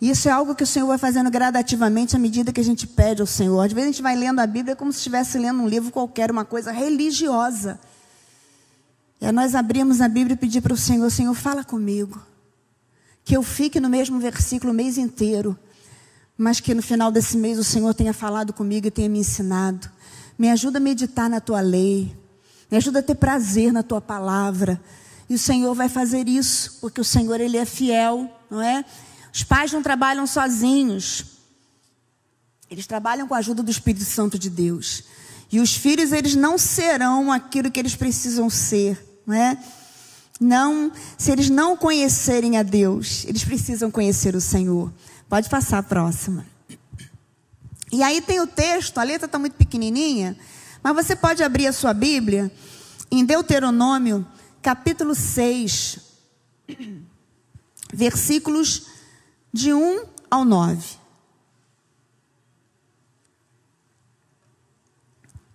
Isso 0.00 0.28
é 0.28 0.32
algo 0.32 0.54
que 0.54 0.64
o 0.64 0.66
Senhor 0.66 0.86
vai 0.86 0.98
fazendo 0.98 1.30
gradativamente 1.30 2.16
à 2.16 2.18
medida 2.18 2.52
que 2.52 2.60
a 2.60 2.64
gente 2.64 2.86
pede 2.86 3.20
ao 3.20 3.26
Senhor. 3.26 3.60
Às 3.60 3.72
vezes 3.72 3.88
a 3.88 3.92
gente 3.92 4.02
vai 4.02 4.16
lendo 4.16 4.40
a 4.40 4.46
Bíblia 4.46 4.74
como 4.74 4.92
se 4.92 4.98
estivesse 4.98 5.38
lendo 5.38 5.62
um 5.62 5.68
livro 5.68 5.92
qualquer, 5.92 6.30
uma 6.30 6.44
coisa 6.44 6.72
religiosa. 6.72 7.78
É 9.20 9.30
nós 9.30 9.54
abrimos 9.54 10.00
a 10.00 10.08
Bíblia 10.08 10.34
e 10.34 10.36
pedir 10.36 10.60
para 10.60 10.74
o 10.74 10.76
Senhor, 10.76 11.08
Senhor, 11.10 11.32
fala 11.34 11.62
comigo 11.62 12.20
que 13.24 13.36
eu 13.36 13.42
fique 13.42 13.80
no 13.80 13.88
mesmo 13.88 14.18
versículo 14.18 14.72
o 14.72 14.74
mês 14.74 14.98
inteiro, 14.98 15.58
mas 16.36 16.60
que 16.60 16.74
no 16.74 16.82
final 16.82 17.12
desse 17.12 17.36
mês 17.36 17.58
o 17.58 17.64
Senhor 17.64 17.94
tenha 17.94 18.12
falado 18.12 18.52
comigo 18.52 18.86
e 18.86 18.90
tenha 18.90 19.08
me 19.08 19.18
ensinado. 19.18 19.90
Me 20.38 20.50
ajuda 20.50 20.78
a 20.78 20.80
meditar 20.80 21.30
na 21.30 21.40
tua 21.40 21.60
lei, 21.60 22.16
me 22.70 22.76
ajuda 22.76 22.98
a 22.98 23.02
ter 23.02 23.14
prazer 23.14 23.72
na 23.72 23.82
tua 23.82 24.00
palavra. 24.00 24.80
E 25.28 25.34
o 25.34 25.38
Senhor 25.38 25.74
vai 25.74 25.88
fazer 25.88 26.28
isso, 26.28 26.78
porque 26.80 27.00
o 27.00 27.04
Senhor 27.04 27.40
ele 27.40 27.56
é 27.56 27.64
fiel, 27.64 28.30
não 28.50 28.60
é? 28.60 28.84
Os 29.32 29.42
pais 29.42 29.72
não 29.72 29.82
trabalham 29.82 30.26
sozinhos. 30.26 31.24
Eles 32.70 32.86
trabalham 32.86 33.28
com 33.28 33.34
a 33.34 33.38
ajuda 33.38 33.62
do 33.62 33.70
Espírito 33.70 34.04
Santo 34.04 34.38
de 34.38 34.50
Deus. 34.50 35.04
E 35.50 35.60
os 35.60 35.74
filhos, 35.76 36.12
eles 36.12 36.34
não 36.34 36.56
serão 36.56 37.30
aquilo 37.30 37.70
que 37.70 37.78
eles 37.78 37.94
precisam 37.94 38.48
ser, 38.48 39.22
não 39.26 39.34
é? 39.34 39.56
Não, 40.42 40.92
se 41.16 41.30
eles 41.30 41.48
não 41.48 41.76
conhecerem 41.76 42.58
a 42.58 42.62
Deus, 42.62 43.24
eles 43.24 43.44
precisam 43.44 43.90
conhecer 43.90 44.34
o 44.34 44.40
Senhor. 44.40 44.92
Pode 45.28 45.48
passar 45.48 45.78
a 45.78 45.82
próxima. 45.82 46.44
E 47.90 48.02
aí 48.02 48.20
tem 48.20 48.40
o 48.40 48.46
texto, 48.46 48.98
a 48.98 49.02
letra 49.02 49.26
está 49.26 49.38
muito 49.38 49.54
pequenininha, 49.54 50.36
mas 50.82 50.94
você 50.94 51.14
pode 51.14 51.42
abrir 51.42 51.66
a 51.66 51.72
sua 51.72 51.94
Bíblia 51.94 52.50
em 53.10 53.24
Deuteronômio, 53.24 54.26
capítulo 54.60 55.14
6, 55.14 55.98
versículos 57.92 58.86
de 59.52 59.72
1 59.72 60.04
ao 60.30 60.44
9. 60.44 60.96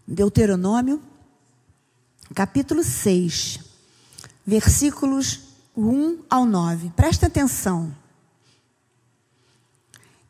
Deuteronômio, 0.07 1.01
capítulo 2.33 2.83
6 2.83 3.66
versículos 4.47 5.41
1 5.75 6.19
ao 6.29 6.45
9. 6.45 6.93
Presta 6.95 7.27
atenção. 7.27 7.93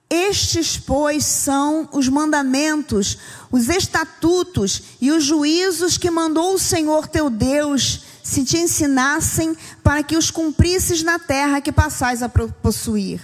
Estes, 0.09 0.77
pois, 0.77 1.25
são 1.25 1.87
os 1.91 2.09
mandamentos, 2.09 3.17
os 3.51 3.69
estatutos 3.69 4.81
e 4.99 5.11
os 5.11 5.23
juízos 5.23 5.97
que 5.97 6.09
mandou 6.09 6.55
o 6.55 6.59
Senhor 6.59 7.07
teu 7.07 7.29
Deus 7.29 8.01
se 8.23 8.43
te 8.43 8.57
ensinassem 8.57 9.55
para 9.83 10.01
que 10.01 10.17
os 10.17 10.31
cumprisses 10.31 11.03
na 11.03 11.19
terra 11.19 11.61
que 11.61 11.71
passais 11.71 12.23
a 12.23 12.29
possuir. 12.29 13.21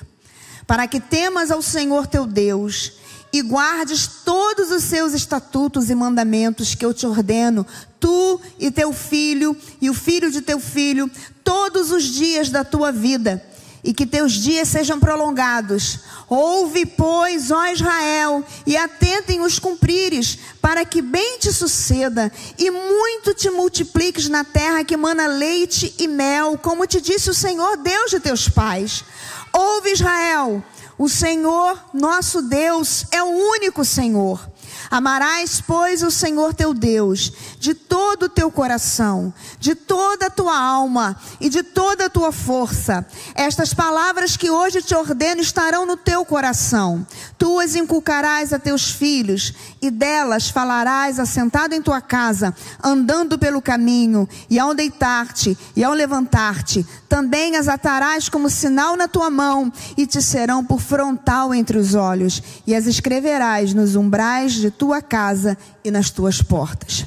para 0.66 0.88
que 0.88 1.00
temas 1.00 1.52
ao 1.52 1.62
Senhor 1.62 2.08
teu 2.08 2.26
Deus 2.26 2.94
e 3.34 3.42
guardes 3.42 4.08
todos 4.24 4.70
os 4.70 4.84
seus 4.84 5.14
estatutos 5.14 5.90
e 5.90 5.96
mandamentos 5.96 6.76
que 6.76 6.86
eu 6.86 6.94
te 6.94 7.08
ordeno, 7.08 7.66
tu 8.00 8.40
e 8.60 8.70
teu 8.70 8.94
filho 8.94 9.58
e 9.82 9.90
o 9.90 9.94
filho 9.94 10.30
de 10.30 10.40
teu 10.40 10.60
filho, 10.60 11.10
todos 11.44 11.92
os 11.92 12.04
dias 12.04 12.52
da 12.52 12.64
tua 12.64 12.92
vida, 12.92 13.44
e 13.84 13.92
que 13.92 14.06
teus 14.06 14.34
dias 14.34 14.68
sejam 14.68 15.00
prolongados. 15.00 16.00
Ouve, 16.30 16.86
pois, 16.86 17.50
ó 17.50 17.66
Israel, 17.68 18.46
e 18.68 18.78
atentem 18.78 19.42
os 19.42 19.58
cumprires, 19.58 20.38
para 20.62 20.86
que 20.86 21.02
bem 21.02 21.40
te 21.40 21.52
suceda, 21.52 22.32
e 22.58 22.70
muito 22.70 23.34
te 23.34 23.50
multipliques 23.50 24.30
na 24.30 24.44
terra 24.44 24.86
que 24.86 24.96
mana 24.96 25.26
leite 25.26 25.94
e 25.98 26.08
mel, 26.08 26.58
como 26.58 26.86
te 26.86 27.02
disse 27.02 27.32
o 27.32 27.34
Senhor, 27.34 27.78
Deus 27.78 28.12
de 28.12 28.20
teus 28.20 28.48
pais. 28.48 29.04
Ouve, 29.52 29.92
Israel, 29.92 30.64
o 30.98 31.10
Senhor, 31.10 31.78
nosso 31.94 32.42
Deus, 32.42 33.06
é 33.12 33.22
o 33.24 33.28
único 33.28 33.84
Senhor. 33.84 34.54
Amarás, 34.90 35.60
pois, 35.60 36.04
o 36.04 36.12
Senhor 36.12 36.54
teu 36.54 36.74
Deus 36.74 37.32
de 37.60 37.74
todo 37.74 38.24
o 38.24 38.30
teu 38.30 38.52
coração, 38.52 39.34
de 39.60 39.74
toda 39.74 40.28
a 40.28 40.30
tua 40.30 40.56
alma 40.56 41.18
e 41.40 41.50
de 41.50 41.64
toda 41.64 42.06
a 42.06 42.10
tua 42.10 42.32
força. 42.32 43.06
Estas 43.34 43.74
palavras 43.74 44.38
que 44.38 44.52
hoje 44.52 44.82
te 44.82 44.94
ordeno 44.94 45.42
estarão 45.42 45.86
no 45.86 45.98
teu 45.98 46.24
coração. 46.24 47.06
Tu 47.38 47.60
as 47.60 47.76
inculcarás 47.76 48.54
a 48.54 48.60
teus 48.60 48.92
filhos 48.92 49.54
e 49.84 49.92
delas 49.92 50.50
falarás 50.50 51.20
assentado 51.20 51.76
em 51.76 51.82
tua 51.82 52.00
casa, 52.00 52.56
andando 52.82 53.38
pelo 53.38 53.62
caminho, 53.62 54.28
e 54.50 54.58
ao 54.58 54.74
deitar-te 54.74 55.58
e 55.76 55.84
ao 55.84 55.94
levantar-te. 55.94 56.86
Também 57.10 57.58
as 57.58 57.68
atarás 57.68 58.30
como 58.30 58.50
sinal 58.50 58.96
na 58.96 59.10
tua 59.10 59.30
mão 59.30 59.72
e 59.98 60.08
te 60.08 60.22
serão 60.22 60.64
por 60.64 60.80
frontal 60.80 61.54
entre 61.54 61.78
os 61.78 61.96
olhos, 61.96 62.42
e 62.66 62.74
as 62.74 62.88
escreverás 62.88 63.74
nos 63.74 63.98
umbrais 63.98 64.54
de 64.54 64.72
tua 64.72 65.02
casa 65.02 65.58
e 65.84 65.92
nas 65.92 66.10
tuas 66.10 66.42
portas. 66.42 67.06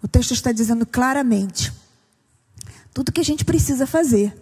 O 0.00 0.06
texto 0.06 0.32
está 0.32 0.52
dizendo 0.52 0.86
claramente 0.86 1.72
tudo 2.94 3.10
que 3.10 3.20
a 3.20 3.24
gente 3.24 3.44
precisa 3.44 3.88
fazer. 3.88 4.36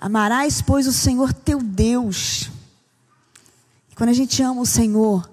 Amarás, 0.00 0.60
pois, 0.60 0.88
o 0.88 0.92
Senhor 0.92 1.32
teu 1.32 1.62
Deus. 1.62 2.50
Quando 3.98 4.10
a 4.10 4.14
gente 4.14 4.40
ama 4.44 4.60
o 4.60 4.64
Senhor, 4.64 5.28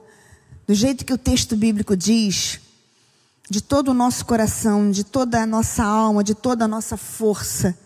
do 0.65 0.73
jeito 0.73 1.05
que 1.05 1.13
o 1.13 1.19
texto 1.19 1.55
bíblico 1.55 1.95
diz, 1.95 2.59
de 3.47 3.61
todo 3.61 3.89
o 3.89 3.93
nosso 3.93 4.25
coração, 4.25 4.89
de 4.89 5.03
toda 5.03 5.43
a 5.43 5.45
nossa 5.45 5.83
alma, 5.83 6.23
de 6.23 6.33
toda 6.33 6.65
a 6.65 6.67
nossa 6.67 6.97
força, 6.97 7.77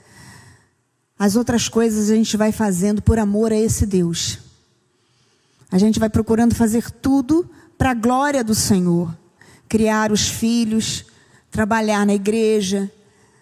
as 1.20 1.36
outras 1.36 1.68
coisas 1.68 2.10
a 2.10 2.16
gente 2.16 2.38
vai 2.38 2.54
fazendo 2.54 3.02
por 3.02 3.20
amor 3.20 3.52
a 3.52 3.58
esse 3.58 3.86
Deus. 3.86 4.40
A 5.70 5.78
gente 5.78 6.00
vai 6.00 6.10
procurando 6.10 6.56
fazer 6.56 6.90
tudo 6.90 7.50
para 7.78 7.92
a 7.92 7.94
glória 7.94 8.42
do 8.42 8.56
Senhor. 8.56 9.14
Criar 9.68 10.14
os 10.14 10.30
filhos, 10.30 11.04
trabalhar 11.52 12.06
na 12.06 12.14
igreja, 12.14 12.90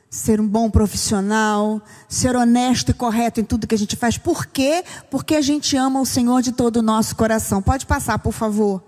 ser 0.09 0.39
um 0.39 0.47
bom 0.47 0.69
profissional, 0.69 1.81
ser 2.07 2.35
honesto 2.35 2.89
e 2.89 2.93
correto 2.93 3.39
em 3.39 3.43
tudo 3.43 3.67
que 3.67 3.75
a 3.75 3.77
gente 3.77 3.95
faz. 3.95 4.17
Por 4.17 4.45
quê? 4.45 4.83
Porque 5.11 5.35
a 5.35 5.41
gente 5.41 5.75
ama 5.75 5.99
o 5.99 6.05
Senhor 6.05 6.41
de 6.41 6.51
todo 6.51 6.77
o 6.77 6.81
nosso 6.81 7.15
coração. 7.15 7.61
Pode 7.61 7.85
passar, 7.85 8.19
por 8.19 8.31
favor. 8.31 8.81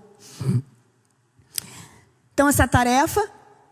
Então, 2.34 2.48
essa 2.48 2.68
tarefa, 2.68 3.22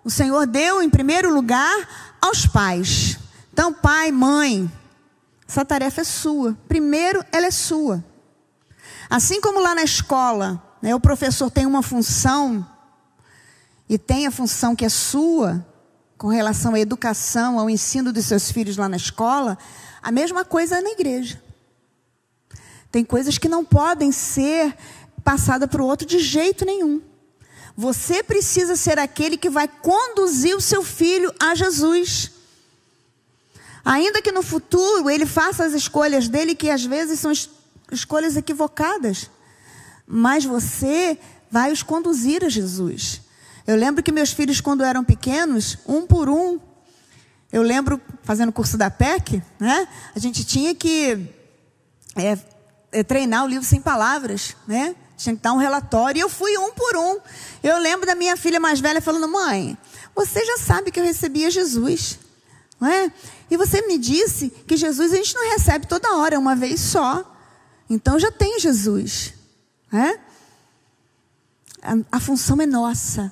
o 0.03 0.09
Senhor 0.09 0.45
deu 0.45 0.81
em 0.81 0.89
primeiro 0.89 1.33
lugar 1.33 2.15
aos 2.21 2.45
pais. 2.45 3.17
Então, 3.53 3.73
pai, 3.73 4.11
mãe, 4.11 4.69
essa 5.47 5.63
tarefa 5.63 6.01
é 6.01 6.03
sua. 6.03 6.57
Primeiro, 6.67 7.23
ela 7.31 7.45
é 7.45 7.51
sua. 7.51 8.03
Assim 9.09 9.39
como 9.39 9.61
lá 9.61 9.73
na 9.73 9.83
escola, 9.83 10.61
né, 10.81 10.93
o 10.93 10.99
professor 10.99 11.49
tem 11.49 11.65
uma 11.65 11.81
função, 11.81 12.67
e 13.89 13.97
tem 13.97 14.27
a 14.27 14.31
função 14.31 14.75
que 14.75 14.83
é 14.83 14.89
sua, 14.89 15.65
com 16.17 16.27
relação 16.27 16.73
à 16.73 16.79
educação, 16.79 17.59
ao 17.59 17.69
ensino 17.69 18.11
dos 18.11 18.25
seus 18.25 18.51
filhos 18.51 18.75
lá 18.75 18.89
na 18.89 18.97
escola, 18.97 19.57
a 20.01 20.11
mesma 20.11 20.43
coisa 20.43 20.77
é 20.77 20.81
na 20.81 20.89
igreja. 20.89 21.41
Tem 22.91 23.03
coisas 23.05 23.37
que 23.37 23.47
não 23.47 23.63
podem 23.63 24.11
ser 24.11 24.75
passadas 25.23 25.69
para 25.69 25.81
o 25.81 25.85
outro 25.85 26.07
de 26.07 26.19
jeito 26.19 26.65
nenhum. 26.65 27.01
Você 27.75 28.23
precisa 28.23 28.75
ser 28.75 28.97
aquele 28.97 29.37
que 29.37 29.49
vai 29.49 29.67
conduzir 29.67 30.55
o 30.55 30.61
seu 30.61 30.83
filho 30.83 31.31
a 31.39 31.53
Jesus. 31.53 32.31
Ainda 33.85 34.21
que 34.21 34.31
no 34.31 34.41
futuro 34.41 35.09
ele 35.09 35.25
faça 35.25 35.63
as 35.63 35.73
escolhas 35.73 36.27
dele, 36.27 36.55
que 36.55 36.69
às 36.69 36.83
vezes 36.83 37.19
são 37.19 37.31
escolhas 37.91 38.35
equivocadas. 38.35 39.29
Mas 40.07 40.43
você 40.43 41.19
vai 41.51 41.71
os 41.71 41.83
conduzir 41.83 42.43
a 42.43 42.49
Jesus. 42.49 43.21
Eu 43.67 43.75
lembro 43.75 44.01
que 44.01 44.13
meus 44.13 44.31
filhos, 44.31 44.61
quando 44.61 44.81
eram 44.81 45.03
pequenos, 45.03 45.77
um 45.85 46.07
por 46.07 46.29
um, 46.29 46.57
eu 47.51 47.61
lembro, 47.61 47.99
fazendo 48.23 48.49
curso 48.49 48.77
da 48.77 48.89
PEC, 48.89 49.43
né? 49.59 49.85
A 50.15 50.19
gente 50.19 50.45
tinha 50.45 50.73
que 50.73 51.29
é, 52.15 52.37
é, 52.93 53.03
treinar 53.03 53.43
o 53.43 53.47
livro 53.47 53.65
sem 53.65 53.81
palavras, 53.81 54.55
né? 54.65 54.95
Tinha 55.17 55.35
que 55.35 55.41
dar 55.41 55.51
um 55.51 55.57
relatório. 55.57 56.17
E 56.17 56.21
eu 56.21 56.29
fui 56.29 56.57
um 56.57 56.71
por 56.71 56.95
um. 56.95 57.19
Eu 57.61 57.77
lembro 57.77 58.05
da 58.05 58.15
minha 58.15 58.37
filha 58.37 58.57
mais 58.57 58.79
velha 58.79 59.01
falando: 59.01 59.27
Mãe, 59.27 59.77
você 60.15 60.45
já 60.45 60.57
sabe 60.59 60.89
que 60.89 60.99
eu 60.99 61.03
recebia 61.03 61.51
Jesus, 61.51 62.19
não 62.79 62.87
é? 62.87 63.11
E 63.51 63.57
você 63.57 63.81
me 63.81 63.97
disse 63.97 64.49
que 64.65 64.77
Jesus 64.77 65.11
a 65.11 65.15
gente 65.17 65.35
não 65.35 65.51
recebe 65.51 65.87
toda 65.87 66.15
hora, 66.15 66.35
é 66.35 66.39
uma 66.39 66.55
vez 66.55 66.79
só. 66.79 67.35
Então 67.89 68.17
já 68.17 68.31
tem 68.31 68.61
Jesus. 68.61 69.33
Né? 69.91 70.17
A, 71.81 72.17
a 72.17 72.19
função 72.21 72.61
é 72.61 72.65
nossa 72.65 73.31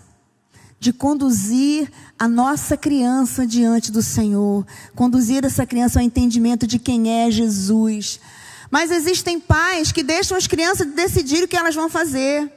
de 0.80 0.94
conduzir 0.94 1.92
a 2.18 2.28
nossa 2.28 2.78
criança 2.78 3.46
diante 3.46 3.92
do 3.92 4.02
Senhor, 4.02 4.66
conduzir 4.96 5.44
essa 5.46 5.66
criança 5.66 6.00
ao 6.00 6.06
entendimento 6.06 6.68
de 6.68 6.78
quem 6.78 7.10
é 7.10 7.32
Jesus. 7.32 8.20
Mas 8.70 8.92
existem 8.92 9.40
pais 9.40 9.92
que 9.92 10.04
deixam 10.04 10.38
as 10.38 10.48
crianças 10.48 10.88
decidir 10.88 11.44
o 11.44 11.48
que 11.48 11.58
elas 11.58 11.76
vão 11.76 11.90
fazer. 11.90 12.52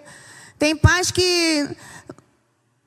Tem 0.59 0.77
pais 0.77 1.11
que 1.11 1.69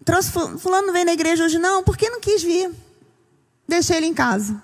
trouxe 0.03 0.31
fulano 0.31 0.91
vem 0.91 1.05
na 1.05 1.13
igreja 1.13 1.45
hoje 1.45 1.57
não, 1.57 1.83
porque 1.83 2.09
não 2.09 2.19
quis 2.19 2.43
vir. 2.43 2.71
Deixei 3.67 3.97
ele 3.97 4.07
em 4.07 4.13
casa. 4.13 4.61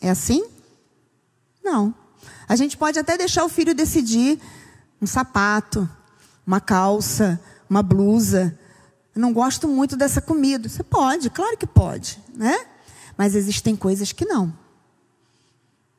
É 0.00 0.10
assim? 0.10 0.46
Não. 1.62 1.94
A 2.48 2.56
gente 2.56 2.76
pode 2.76 2.98
até 2.98 3.18
deixar 3.18 3.44
o 3.44 3.48
filho 3.48 3.74
decidir 3.74 4.40
um 5.00 5.06
sapato, 5.06 5.88
uma 6.46 6.60
calça, 6.60 7.40
uma 7.68 7.82
blusa. 7.82 8.58
Eu 9.14 9.20
não 9.20 9.32
gosto 9.32 9.68
muito 9.68 9.96
dessa 9.96 10.20
comida. 10.20 10.68
Você 10.68 10.82
pode, 10.82 11.30
claro 11.30 11.56
que 11.56 11.66
pode, 11.66 12.18
né? 12.34 12.66
Mas 13.16 13.34
existem 13.34 13.76
coisas 13.76 14.12
que 14.12 14.24
não. 14.24 14.52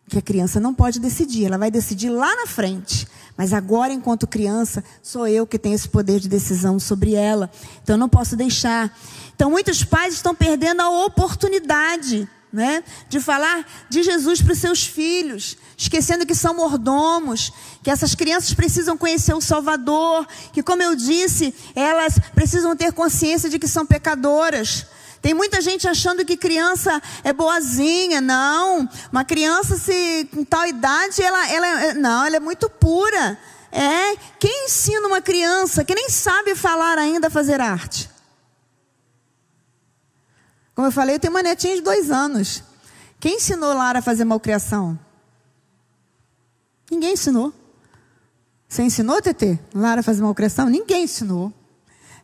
Que 0.08 0.18
a 0.18 0.22
criança 0.22 0.60
não 0.60 0.74
pode 0.74 1.00
decidir, 1.00 1.46
ela 1.46 1.58
vai 1.58 1.72
decidir 1.72 2.10
lá 2.10 2.36
na 2.36 2.48
frente. 2.48 3.08
Mas 3.38 3.54
agora, 3.54 3.94
enquanto 3.94 4.28
criança, 4.28 4.84
sou 5.02 5.28
eu 5.28 5.48
que 5.48 5.58
tenho 5.58 5.76
esse 5.76 5.88
poder 5.88 6.20
de 6.20 6.28
decisão 6.28 6.80
sobre 6.80 7.14
ela. 7.14 7.50
Então 7.82 7.96
eu 7.96 8.00
não 8.00 8.10
posso 8.10 8.36
deixar. 8.36 8.96
Então 9.36 9.52
muitos 9.52 9.84
pais 9.84 10.16
estão 10.16 10.36
perdendo 10.36 10.82
a 10.82 11.06
oportunidade 11.06 12.28
né? 12.52 12.84
de 13.08 13.20
falar 13.20 13.66
de 13.90 14.04
Jesus 14.04 14.42
para 14.42 14.54
os 14.54 14.60
seus 14.60 14.84
filhos, 14.84 15.58
esquecendo 15.78 16.26
que 16.26 16.36
são 16.36 16.54
mordomos, 16.54 17.52
que 17.82 17.90
essas 17.90 18.14
crianças 18.14 18.54
precisam 18.54 18.98
conhecer 18.98 19.34
o 19.34 19.42
Salvador, 19.42 20.28
que, 20.52 20.62
como 20.62 20.84
eu 20.84 20.96
disse, 20.96 21.54
elas 21.76 22.20
precisam 22.36 22.76
ter 22.76 22.92
consciência 22.92 23.50
de 23.50 23.58
que 23.58 23.68
são 23.68 23.86
pecadoras. 23.86 24.86
Tem 25.22 25.34
muita 25.34 25.62
gente 25.62 25.88
achando 25.88 26.26
que 26.26 26.36
criança 26.36 27.02
é 27.24 27.32
boazinha. 27.32 28.20
Não, 28.20 28.90
uma 29.12 29.24
criança 29.24 29.78
se 29.78 30.28
com 30.34 30.44
tal 30.44 30.66
idade, 30.66 31.22
ela, 31.22 31.50
ela 31.50 31.68
é, 31.68 31.94
não, 31.94 32.26
ela 32.26 32.36
é 32.36 32.40
muito 32.40 32.70
pura. 32.70 33.38
É, 33.72 34.16
quem 34.40 34.66
ensina 34.66 35.08
uma 35.08 35.22
criança 35.22 35.86
que 35.86 35.96
nem 35.96 36.10
sabe 36.10 36.56
falar 36.56 36.98
ainda 36.98 37.28
a 37.28 37.32
fazer 37.32 37.62
arte? 37.62 38.11
Como 40.82 40.88
eu 40.88 40.92
falei, 40.92 41.14
eu 41.14 41.20
tenho 41.20 41.32
uma 41.32 41.44
netinha 41.44 41.76
de 41.76 41.82
dois 41.84 42.10
anos. 42.10 42.64
Quem 43.20 43.36
ensinou 43.36 43.72
Lara 43.72 44.00
a 44.00 44.02
fazer 44.02 44.26
malcriação? 44.26 45.00
Ninguém 46.90 47.14
ensinou. 47.14 47.54
Você 48.68 48.82
ensinou, 48.82 49.22
Tetê? 49.22 49.60
Lara 49.76 50.00
a 50.00 50.04
fazer 50.04 50.24
malcriação? 50.24 50.70
Ninguém 50.70 51.04
ensinou. 51.04 51.54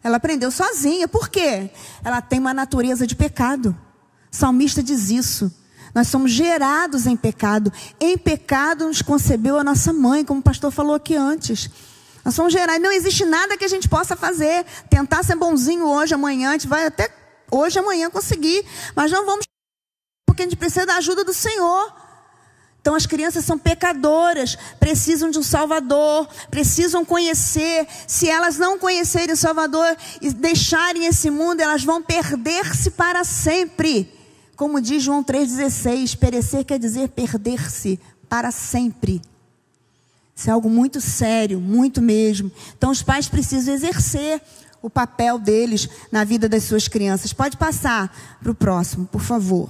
Ela 0.04 0.18
aprendeu 0.18 0.50
sozinha. 0.50 1.08
Por 1.08 1.30
quê? 1.30 1.70
Ela 2.04 2.20
tem 2.20 2.40
uma 2.40 2.52
natureza 2.52 3.06
de 3.06 3.16
pecado. 3.16 3.78
O 4.32 4.36
salmista 4.36 4.82
diz 4.82 5.12
isso. 5.12 5.54
Nós 5.94 6.08
somos 6.08 6.32
gerados 6.32 7.06
em 7.06 7.16
pecado. 7.16 7.72
Em 8.00 8.18
pecado 8.18 8.88
nos 8.88 9.04
concebeu 9.04 9.60
a 9.60 9.64
nossa 9.64 9.94
mãe, 9.94 10.26
como 10.26 10.40
o 10.40 10.44
pastor 10.44 10.72
falou 10.72 10.96
aqui 10.96 11.16
antes. 11.16 11.70
Nós 12.26 12.34
somos 12.34 12.52
gerados. 12.52 12.82
Não 12.82 12.92
existe 12.92 13.24
nada 13.24 13.56
que 13.56 13.66
a 13.66 13.70
gente 13.70 13.88
possa 13.88 14.16
fazer. 14.16 14.66
Tentar 14.90 15.22
ser 15.22 15.36
bonzinho 15.36 15.86
hoje, 15.86 16.16
amanhã, 16.16 16.50
a 16.50 16.54
gente 16.54 16.68
vai 16.68 16.88
até 16.88 17.27
hoje, 17.52 17.80
amanhã 17.80 18.10
conseguir, 18.10 18.66
mas 18.96 19.12
não 19.12 19.26
vamos 19.26 19.46
porque 20.26 20.44
a 20.44 20.46
gente 20.46 20.58
precisa 20.58 20.86
da 20.86 20.98
ajuda 20.98 21.24
do 21.24 21.34
Senhor. 21.34 21.94
Então 22.80 22.96
as 22.96 23.06
crianças 23.06 23.44
são 23.44 23.58
pecadoras, 23.58 24.56
precisam 24.80 25.30
de 25.30 25.40
um 25.40 25.44
Salvador, 25.44 26.28
precisam 26.50 27.04
conhecer. 27.04 27.88
Se 28.08 28.30
elas 28.30 28.58
não 28.58 28.80
conhecerem 28.80 29.34
o 29.34 29.38
Salvador 29.38 29.98
e 30.22 30.32
deixarem 30.32 31.06
esse 31.06 31.30
mundo, 31.30 31.60
elas 31.60 31.84
vão 31.84 32.02
perder-se 32.02 32.92
para 32.92 33.24
sempre. 33.24 34.14
Como 34.56 34.80
diz 34.80 35.04
João 35.04 35.24
3,16, 35.24 36.18
perecer 36.18 36.64
quer 36.64 36.80
dizer 36.80 37.10
perder-se 37.10 38.00
para 38.30 38.52
sempre. 38.52 39.22
Isso 40.36 40.50
é 40.50 40.54
algo 40.54 40.70
muito 40.70 41.02
sério, 41.02 41.60
muito 41.60 42.02
mesmo. 42.02 42.52
Então 42.78 42.92
os 42.92 43.02
pais 43.02 43.28
precisam 43.28 43.74
exercer 43.74 44.42
o 44.82 44.90
papel 44.90 45.40
deles 45.40 45.90
na 46.12 46.24
vida 46.24 46.48
das 46.48 46.64
suas 46.64 46.88
crianças. 46.88 47.34
Pode 47.34 47.58
passar 47.58 48.38
para 48.42 48.52
o 48.52 48.56
próximo, 48.56 49.06
por 49.06 49.22
favor. 49.22 49.70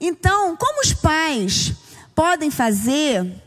Então, 0.00 0.56
como 0.56 0.80
os 0.80 0.92
pais 0.92 1.74
podem 2.14 2.50
fazer, 2.50 3.40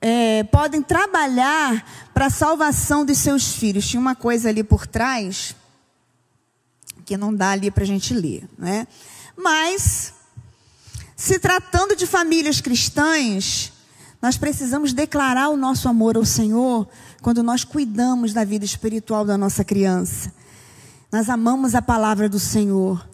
é, 0.00 0.44
podem 0.44 0.82
trabalhar 0.82 1.84
para 2.14 2.26
a 2.26 2.30
salvação 2.30 3.04
dos 3.04 3.18
seus 3.18 3.52
filhos? 3.52 3.86
Tinha 3.86 4.00
uma 4.00 4.14
coisa 4.14 4.48
ali 4.48 4.62
por 4.62 4.86
trás 4.86 5.54
que 7.04 7.16
não 7.16 7.32
dá 7.32 7.50
ali 7.50 7.70
para 7.70 7.84
a 7.84 7.86
gente 7.86 8.12
ler, 8.12 8.48
né? 8.58 8.86
Mas, 9.36 10.12
se 11.14 11.38
tratando 11.38 11.94
de 11.94 12.04
famílias 12.06 12.60
cristãs, 12.60 13.72
nós 14.20 14.36
precisamos 14.36 14.92
declarar 14.92 15.50
o 15.50 15.56
nosso 15.56 15.88
amor 15.88 16.16
ao 16.16 16.24
Senhor 16.24 16.88
quando 17.26 17.42
nós 17.42 17.64
cuidamos 17.64 18.32
da 18.32 18.44
vida 18.44 18.64
espiritual 18.64 19.24
da 19.24 19.36
nossa 19.36 19.64
criança. 19.64 20.32
Nós 21.10 21.28
amamos 21.28 21.74
a 21.74 21.82
palavra 21.82 22.28
do 22.28 22.38
Senhor, 22.38 23.04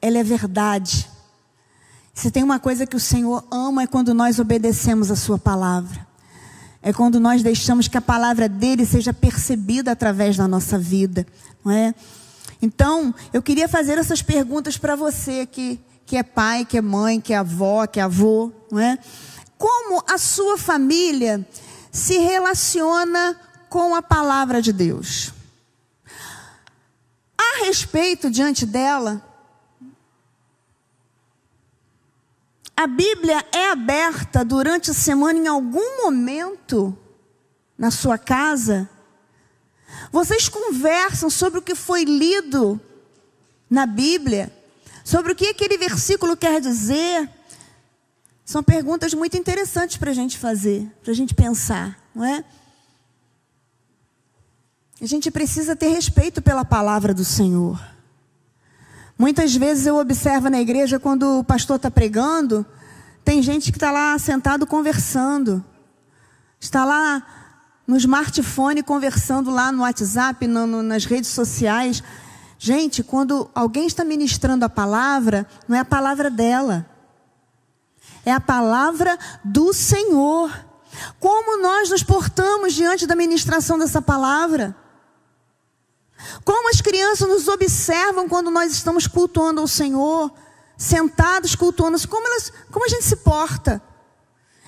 ela 0.00 0.18
é 0.18 0.24
verdade. 0.24 1.08
Se 2.12 2.28
tem 2.28 2.42
uma 2.42 2.58
coisa 2.58 2.88
que 2.88 2.96
o 2.96 2.98
Senhor 2.98 3.46
ama 3.52 3.84
é 3.84 3.86
quando 3.86 4.12
nós 4.14 4.40
obedecemos 4.40 5.12
a 5.12 5.14
Sua 5.14 5.38
palavra. 5.38 6.04
É 6.82 6.92
quando 6.92 7.20
nós 7.20 7.40
deixamos 7.40 7.86
que 7.86 7.96
a 7.96 8.00
palavra 8.00 8.48
dele 8.48 8.84
seja 8.84 9.14
percebida 9.14 9.92
através 9.92 10.36
da 10.36 10.48
nossa 10.48 10.76
vida, 10.76 11.24
não 11.64 11.70
é? 11.70 11.94
Então, 12.60 13.14
eu 13.32 13.40
queria 13.40 13.68
fazer 13.68 13.96
essas 13.96 14.22
perguntas 14.22 14.76
para 14.76 14.96
você 14.96 15.46
que, 15.46 15.78
que 16.04 16.16
é 16.16 16.24
pai, 16.24 16.64
que 16.64 16.78
é 16.78 16.82
mãe, 16.82 17.20
que 17.20 17.32
é 17.32 17.36
avó, 17.36 17.86
que 17.86 18.00
é 18.00 18.02
avô, 18.02 18.50
não 18.72 18.80
é? 18.80 18.98
Como 19.56 20.02
a 20.08 20.18
sua 20.18 20.58
família 20.58 21.46
se 21.92 22.18
relaciona 22.18 23.38
com 23.72 23.94
a 23.94 24.02
palavra 24.02 24.60
de 24.60 24.70
Deus? 24.70 25.32
A 27.38 27.64
respeito 27.64 28.30
diante 28.30 28.66
dela, 28.66 29.26
a 32.76 32.86
Bíblia 32.86 33.42
é 33.50 33.70
aberta 33.70 34.44
durante 34.44 34.90
a 34.90 34.94
semana 34.94 35.38
em 35.38 35.46
algum 35.46 36.02
momento 36.02 36.94
na 37.78 37.90
sua 37.90 38.18
casa? 38.18 38.90
Vocês 40.10 40.50
conversam 40.50 41.30
sobre 41.30 41.58
o 41.58 41.62
que 41.62 41.74
foi 41.74 42.04
lido 42.04 42.78
na 43.70 43.86
Bíblia? 43.86 44.52
Sobre 45.02 45.32
o 45.32 45.34
que 45.34 45.46
aquele 45.46 45.78
versículo 45.78 46.36
quer 46.36 46.60
dizer? 46.60 47.26
São 48.44 48.62
perguntas 48.62 49.14
muito 49.14 49.38
interessantes 49.38 49.96
para 49.96 50.10
a 50.10 50.14
gente 50.14 50.36
fazer, 50.36 50.86
para 51.02 51.12
a 51.12 51.14
gente 51.14 51.34
pensar, 51.34 51.98
não 52.14 52.22
é? 52.22 52.44
A 55.02 55.06
gente 55.06 55.32
precisa 55.32 55.74
ter 55.74 55.88
respeito 55.88 56.40
pela 56.40 56.64
palavra 56.64 57.12
do 57.12 57.24
Senhor. 57.24 57.76
Muitas 59.18 59.52
vezes 59.52 59.84
eu 59.84 59.96
observo 59.96 60.48
na 60.48 60.60
igreja, 60.60 61.00
quando 61.00 61.40
o 61.40 61.44
pastor 61.44 61.74
está 61.74 61.90
pregando, 61.90 62.64
tem 63.24 63.42
gente 63.42 63.72
que 63.72 63.78
está 63.78 63.90
lá 63.90 64.16
sentado 64.16 64.64
conversando. 64.64 65.64
Está 66.60 66.84
lá 66.84 67.20
no 67.84 67.96
smartphone 67.96 68.80
conversando 68.80 69.50
lá 69.50 69.72
no 69.72 69.82
WhatsApp, 69.82 70.46
no, 70.46 70.68
no, 70.68 70.84
nas 70.84 71.04
redes 71.04 71.30
sociais. 71.30 72.00
Gente, 72.56 73.02
quando 73.02 73.50
alguém 73.56 73.88
está 73.88 74.04
ministrando 74.04 74.64
a 74.64 74.68
palavra, 74.68 75.48
não 75.66 75.76
é 75.76 75.80
a 75.80 75.84
palavra 75.84 76.30
dela. 76.30 76.86
É 78.24 78.30
a 78.30 78.40
palavra 78.40 79.18
do 79.42 79.72
Senhor. 79.72 80.56
Como 81.18 81.60
nós 81.60 81.90
nos 81.90 82.04
portamos 82.04 82.72
diante 82.72 83.04
da 83.04 83.16
ministração 83.16 83.76
dessa 83.76 84.00
palavra? 84.00 84.80
Como 86.44 86.70
as 86.70 86.80
crianças 86.80 87.28
nos 87.28 87.48
observam 87.48 88.28
quando 88.28 88.50
nós 88.50 88.72
estamos 88.72 89.06
cultuando 89.06 89.60
ao 89.60 89.68
Senhor, 89.68 90.32
sentados 90.76 91.54
cultuando, 91.54 91.96
como, 92.08 92.26
elas, 92.26 92.52
como 92.70 92.84
a 92.84 92.88
gente 92.88 93.04
se 93.04 93.16
porta? 93.16 93.82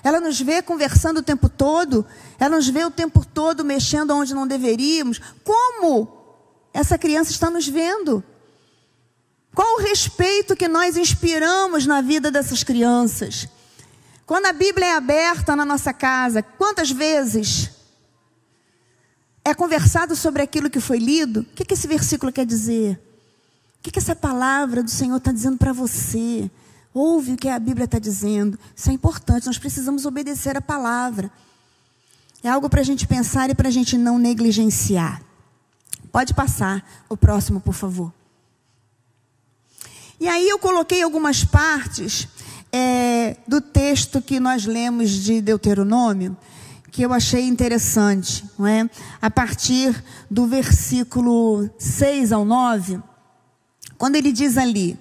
Ela 0.03 0.21
nos 0.21 0.41
vê 0.41 0.61
conversando 0.61 1.19
o 1.19 1.23
tempo 1.23 1.49
todo, 1.49 2.07
ela 2.39 2.57
nos 2.57 2.69
vê 2.69 2.85
o 2.85 2.91
tempo 2.91 3.25
todo 3.25 3.65
mexendo 3.65 4.11
onde 4.11 4.35
não 4.35 4.47
deveríamos. 4.47 5.21
Como 5.43 6.25
essa 6.73 6.99
criança 6.99 7.31
está 7.31 7.49
nos 7.49 7.67
vendo? 7.67 8.23
Qual 9.55 9.77
o 9.77 9.81
respeito 9.81 10.57
que 10.57 10.69
nós 10.69 10.97
inspiramos 10.97 11.87
na 11.87 12.01
vida 12.01 12.31
dessas 12.31 12.63
crianças? 12.63 13.49
Quando 14.27 14.47
a 14.47 14.53
Bíblia 14.53 14.87
é 14.87 14.93
aberta 14.95 15.55
na 15.55 15.65
nossa 15.65 15.93
casa, 15.93 16.43
quantas 16.43 16.91
vezes 16.91 17.71
é 19.45 19.53
conversado 19.53 20.16
sobre 20.16 20.42
aquilo 20.42 20.70
que 20.70 20.80
foi 20.80 20.99
lido, 20.99 21.40
o 21.40 21.45
que, 21.45 21.64
que 21.64 21.74
esse 21.74 21.86
versículo 21.86 22.32
quer 22.32 22.47
dizer? 22.47 22.99
O 23.78 23.82
que, 23.82 23.90
que 23.90 23.99
essa 23.99 24.16
palavra 24.16 24.82
do 24.82 24.90
Senhor 24.90 25.18
está 25.18 25.30
dizendo 25.30 25.59
para 25.59 25.72
você? 25.72 26.51
Ouve 26.95 27.32
o 27.32 27.36
que 27.36 27.49
a 27.49 27.59
Bíblia 27.59 27.84
está 27.84 27.99
dizendo. 27.99 28.59
Isso 28.74 28.88
é 28.88 28.92
importante, 28.95 29.47
nós 29.47 29.59
precisamos 29.59 30.07
obedecer 30.07 30.57
a 30.57 30.62
palavra. 30.62 31.30
É 32.42 32.49
algo 32.49 32.70
para 32.70 32.80
a 32.80 32.84
gente 32.84 33.07
pensar 33.07 33.51
e 33.51 33.55
para 33.55 33.68
a 33.68 33.70
gente 33.70 33.99
não 33.99 34.18
negligenciar. 34.18 35.20
Pode 36.11 36.32
passar 36.32 37.05
o 37.09 37.16
próximo, 37.16 37.61
por 37.61 37.74
favor. 37.74 38.12
E 40.18 40.28
aí 40.28 40.49
eu 40.49 40.59
coloquei 40.59 41.03
algumas 41.03 41.45
partes 41.45 42.28
é, 42.72 43.36
do 43.47 43.61
texto 43.61 44.22
que 44.22 44.40
nós 44.40 44.64
lemos 44.64 45.11
de 45.11 45.42
Deuteronômio 45.42 46.34
que 46.95 47.03
eu 47.03 47.12
achei 47.12 47.42
interessante, 47.42 48.49
não 48.57 48.68
é? 48.68 48.88
A 49.20 49.28
partir 49.28 50.01
do 50.30 50.47
versículo 50.47 51.68
6 51.76 52.30
ao 52.30 52.45
9, 52.45 53.03
quando 53.99 54.14
ele 54.14 54.30
diz 54.30 54.57
ali: 54.57 54.97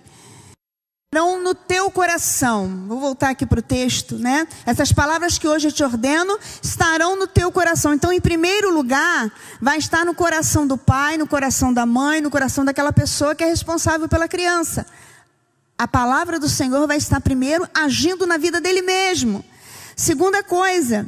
estarão 1.05 1.43
no 1.43 1.53
teu 1.53 1.91
coração. 1.91 2.85
Vou 2.87 2.99
voltar 2.99 3.29
aqui 3.29 3.45
para 3.45 3.59
o 3.59 3.61
texto, 3.61 4.17
né? 4.17 4.47
Essas 4.65 4.91
palavras 4.91 5.37
que 5.37 5.47
hoje 5.47 5.67
eu 5.67 5.71
te 5.71 5.83
ordeno 5.83 6.35
estarão 6.63 7.15
no 7.15 7.27
teu 7.27 7.51
coração. 7.51 7.93
Então, 7.93 8.11
em 8.11 8.19
primeiro 8.19 8.73
lugar, 8.73 9.31
vai 9.61 9.77
estar 9.77 10.03
no 10.03 10.15
coração 10.15 10.65
do 10.65 10.79
pai, 10.79 11.15
no 11.15 11.27
coração 11.27 11.71
da 11.71 11.85
mãe, 11.85 12.21
no 12.21 12.31
coração 12.31 12.65
daquela 12.65 12.91
pessoa 12.91 13.35
que 13.35 13.43
é 13.43 13.47
responsável 13.47 14.09
pela 14.09 14.27
criança. 14.27 14.83
A 15.77 15.87
palavra 15.87 16.39
do 16.39 16.49
Senhor 16.49 16.87
vai 16.87 16.97
estar 16.97 17.21
primeiro 17.21 17.69
agindo 17.71 18.25
na 18.25 18.37
vida 18.37 18.59
dele 18.59 18.81
mesmo. 18.81 19.45
Segunda 19.95 20.41
coisa, 20.41 21.07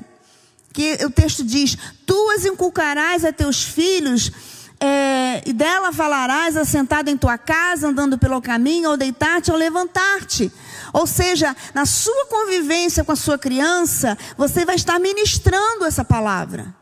que 0.76 1.06
o 1.06 1.10
texto 1.10 1.42
diz: 1.42 1.78
Tu 2.06 2.30
as 2.32 2.44
inculcarás 2.44 3.24
a 3.24 3.32
teus 3.32 3.64
filhos, 3.64 4.30
é, 4.78 5.42
e 5.46 5.54
dela 5.54 5.94
falarás 5.94 6.58
assentado 6.58 7.10
em 7.10 7.16
tua 7.16 7.38
casa, 7.38 7.88
andando 7.88 8.18
pelo 8.20 8.42
caminho, 8.42 8.90
ao 8.90 8.98
deitar-te 8.98 9.50
ou 9.52 9.58
levantar-te. 9.58 10.52
Ou 10.92 11.08
seja, 11.08 11.56
na 11.74 11.86
sua 11.86 12.26
convivência 12.26 13.06
com 13.06 13.14
a 13.14 13.16
sua 13.16 13.38
criança, 13.38 14.18
você 14.38 14.66
vai 14.66 14.76
estar 14.76 15.00
ministrando 15.00 15.86
essa 15.86 16.04
palavra. 16.04 16.76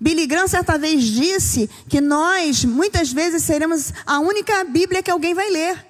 Billy 0.00 0.26
Graham 0.26 0.48
certa 0.48 0.76
vez 0.76 1.04
disse 1.04 1.70
que 1.88 2.00
nós, 2.00 2.64
muitas 2.64 3.12
vezes, 3.12 3.44
seremos 3.44 3.92
a 4.04 4.18
única 4.18 4.64
Bíblia 4.64 5.02
que 5.04 5.10
alguém 5.10 5.34
vai 5.34 5.50
ler. 5.50 5.86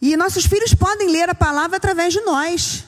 E 0.00 0.16
nossos 0.16 0.44
filhos 0.44 0.74
podem 0.74 1.08
ler 1.08 1.28
a 1.28 1.34
palavra 1.34 1.78
através 1.78 2.12
de 2.12 2.20
nós. 2.20 2.84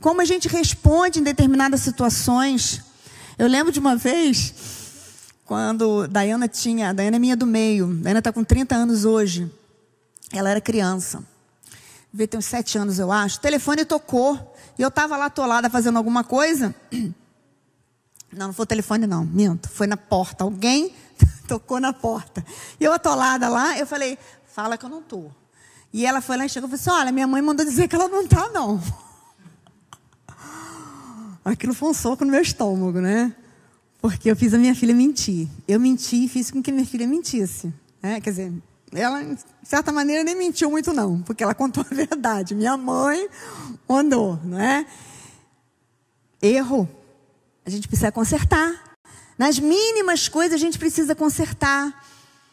Como 0.00 0.20
a 0.20 0.24
gente 0.24 0.48
responde 0.48 1.18
em 1.18 1.22
determinadas 1.22 1.80
situações. 1.80 2.82
Eu 3.36 3.48
lembro 3.48 3.72
de 3.72 3.80
uma 3.80 3.96
vez, 3.96 4.54
quando 5.44 6.06
Dayana 6.08 6.46
tinha, 6.48 6.92
Dayana 6.92 7.16
é 7.16 7.18
minha 7.18 7.36
do 7.36 7.46
meio, 7.46 7.86
Dayana 7.94 8.18
está 8.18 8.32
com 8.32 8.44
30 8.44 8.74
anos 8.74 9.04
hoje. 9.04 9.50
Ela 10.32 10.50
era 10.50 10.60
criança. 10.60 11.24
Devia 12.12 12.28
ter 12.28 12.38
uns 12.38 12.46
7 12.46 12.78
anos, 12.78 12.98
eu 12.98 13.10
acho. 13.10 13.38
O 13.38 13.40
telefone 13.40 13.84
tocou. 13.84 14.54
E 14.78 14.82
eu 14.82 14.88
estava 14.88 15.16
lá 15.16 15.26
atolada 15.26 15.68
fazendo 15.68 15.96
alguma 15.96 16.22
coisa. 16.22 16.74
Não, 18.30 18.48
não 18.48 18.52
foi 18.52 18.64
o 18.64 18.66
telefone, 18.66 19.06
não, 19.06 19.24
minto. 19.24 19.70
Foi 19.70 19.86
na 19.86 19.96
porta. 19.96 20.44
Alguém 20.44 20.92
tocou 21.48 21.80
na 21.80 21.94
porta. 21.94 22.44
E 22.78 22.84
eu 22.84 22.92
atolada 22.92 23.48
lá, 23.48 23.78
eu 23.78 23.86
falei, 23.86 24.18
fala 24.44 24.76
que 24.76 24.84
eu 24.84 24.90
não 24.90 24.98
estou. 24.98 25.32
E 25.94 26.04
ela 26.04 26.20
foi 26.20 26.36
lá 26.36 26.44
e 26.44 26.48
chegou 26.50 26.68
e 26.68 26.76
falou 26.76 26.94
assim: 26.94 27.02
olha, 27.02 27.10
minha 27.10 27.26
mãe 27.26 27.40
mandou 27.40 27.64
dizer 27.64 27.88
que 27.88 27.96
ela 27.96 28.06
não 28.06 28.20
está, 28.20 28.50
não. 28.50 28.78
Aquilo 31.48 31.72
foi 31.72 31.88
um 31.88 31.94
soco 31.94 32.24
no 32.24 32.30
meu 32.30 32.42
estômago, 32.42 33.00
né? 33.00 33.34
Porque 34.02 34.30
eu 34.30 34.36
fiz 34.36 34.52
a 34.52 34.58
minha 34.58 34.74
filha 34.74 34.94
mentir. 34.94 35.48
Eu 35.66 35.80
menti 35.80 36.24
e 36.24 36.28
fiz 36.28 36.50
com 36.50 36.62
que 36.62 36.70
minha 36.70 36.86
filha 36.86 37.06
mentisse. 37.06 37.72
Né? 38.02 38.20
Quer 38.20 38.30
dizer, 38.30 38.52
ela, 38.92 39.22
de 39.22 39.40
certa 39.62 39.90
maneira, 39.90 40.22
nem 40.22 40.36
mentiu 40.36 40.70
muito, 40.70 40.92
não, 40.92 41.22
porque 41.22 41.42
ela 41.42 41.54
contou 41.54 41.84
a 41.90 41.94
verdade. 41.94 42.54
Minha 42.54 42.76
mãe 42.76 43.28
andou, 43.88 44.38
não 44.44 44.60
é? 44.60 44.86
Erro. 46.40 46.88
A 47.64 47.70
gente 47.70 47.88
precisa 47.88 48.12
consertar. 48.12 48.96
Nas 49.38 49.58
mínimas 49.58 50.28
coisas 50.28 50.54
a 50.54 50.58
gente 50.58 50.78
precisa 50.78 51.14
consertar. 51.14 52.04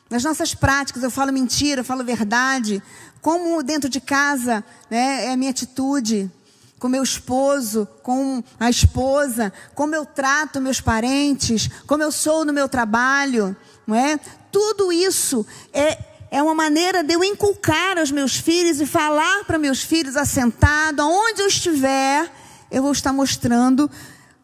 Nas 0.09 0.23
nossas 0.23 0.55
práticas, 0.55 1.03
eu 1.03 1.11
falo 1.11 1.33
mentira, 1.33 1.81
eu 1.81 1.85
falo 1.85 2.03
verdade. 2.03 2.81
Como 3.21 3.61
dentro 3.61 3.89
de 3.89 3.99
casa 3.99 4.63
né, 4.89 5.25
é 5.25 5.33
a 5.33 5.37
minha 5.37 5.51
atitude 5.51 6.31
com 6.79 6.87
meu 6.87 7.03
esposo, 7.03 7.87
com 8.03 8.43
a 8.59 8.69
esposa, 8.69 9.51
como 9.73 9.95
eu 9.95 10.05
trato 10.05 10.61
meus 10.61 10.81
parentes, 10.81 11.69
como 11.87 12.03
eu 12.03 12.11
sou 12.11 12.43
no 12.43 12.53
meu 12.53 12.67
trabalho, 12.67 13.55
não 13.87 13.95
é? 13.95 14.19
Tudo 14.51 14.91
isso 14.91 15.45
é, 15.73 15.97
é 16.31 16.43
uma 16.43 16.53
maneira 16.53 17.03
de 17.03 17.13
eu 17.13 17.23
inculcar 17.23 17.97
aos 17.97 18.11
meus 18.11 18.35
filhos 18.35 18.81
e 18.81 18.85
falar 18.85 19.45
para 19.45 19.57
meus 19.57 19.81
filhos 19.81 20.15
assentado, 20.15 21.01
aonde 21.01 21.41
eu 21.41 21.47
estiver, 21.47 22.31
eu 22.69 22.81
vou 22.81 22.91
estar 22.91 23.13
mostrando 23.13 23.89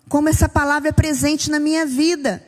como 0.07 0.29
essa 0.29 0.49
palavra 0.49 0.89
é 0.89 0.91
presente 0.91 1.49
na 1.49 1.59
minha 1.59 1.85
vida. 1.85 2.43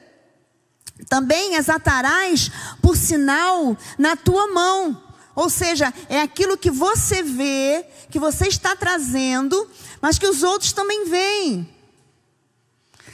Também 1.09 1.55
as 1.55 1.69
atarás 1.69 2.51
por 2.81 2.95
sinal 2.95 3.77
na 3.97 4.15
tua 4.15 4.53
mão. 4.53 5.01
Ou 5.35 5.49
seja, 5.49 5.93
é 6.09 6.21
aquilo 6.21 6.57
que 6.57 6.69
você 6.69 7.23
vê, 7.23 7.85
que 8.09 8.19
você 8.19 8.47
está 8.47 8.75
trazendo, 8.75 9.69
mas 10.01 10.19
que 10.19 10.27
os 10.27 10.43
outros 10.43 10.71
também 10.73 11.05
veem. 11.05 11.69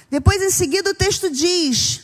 Depois, 0.09 0.41
em 0.41 0.49
seguida, 0.49 0.89
o 0.89 0.95
texto 0.95 1.29
diz: 1.29 2.01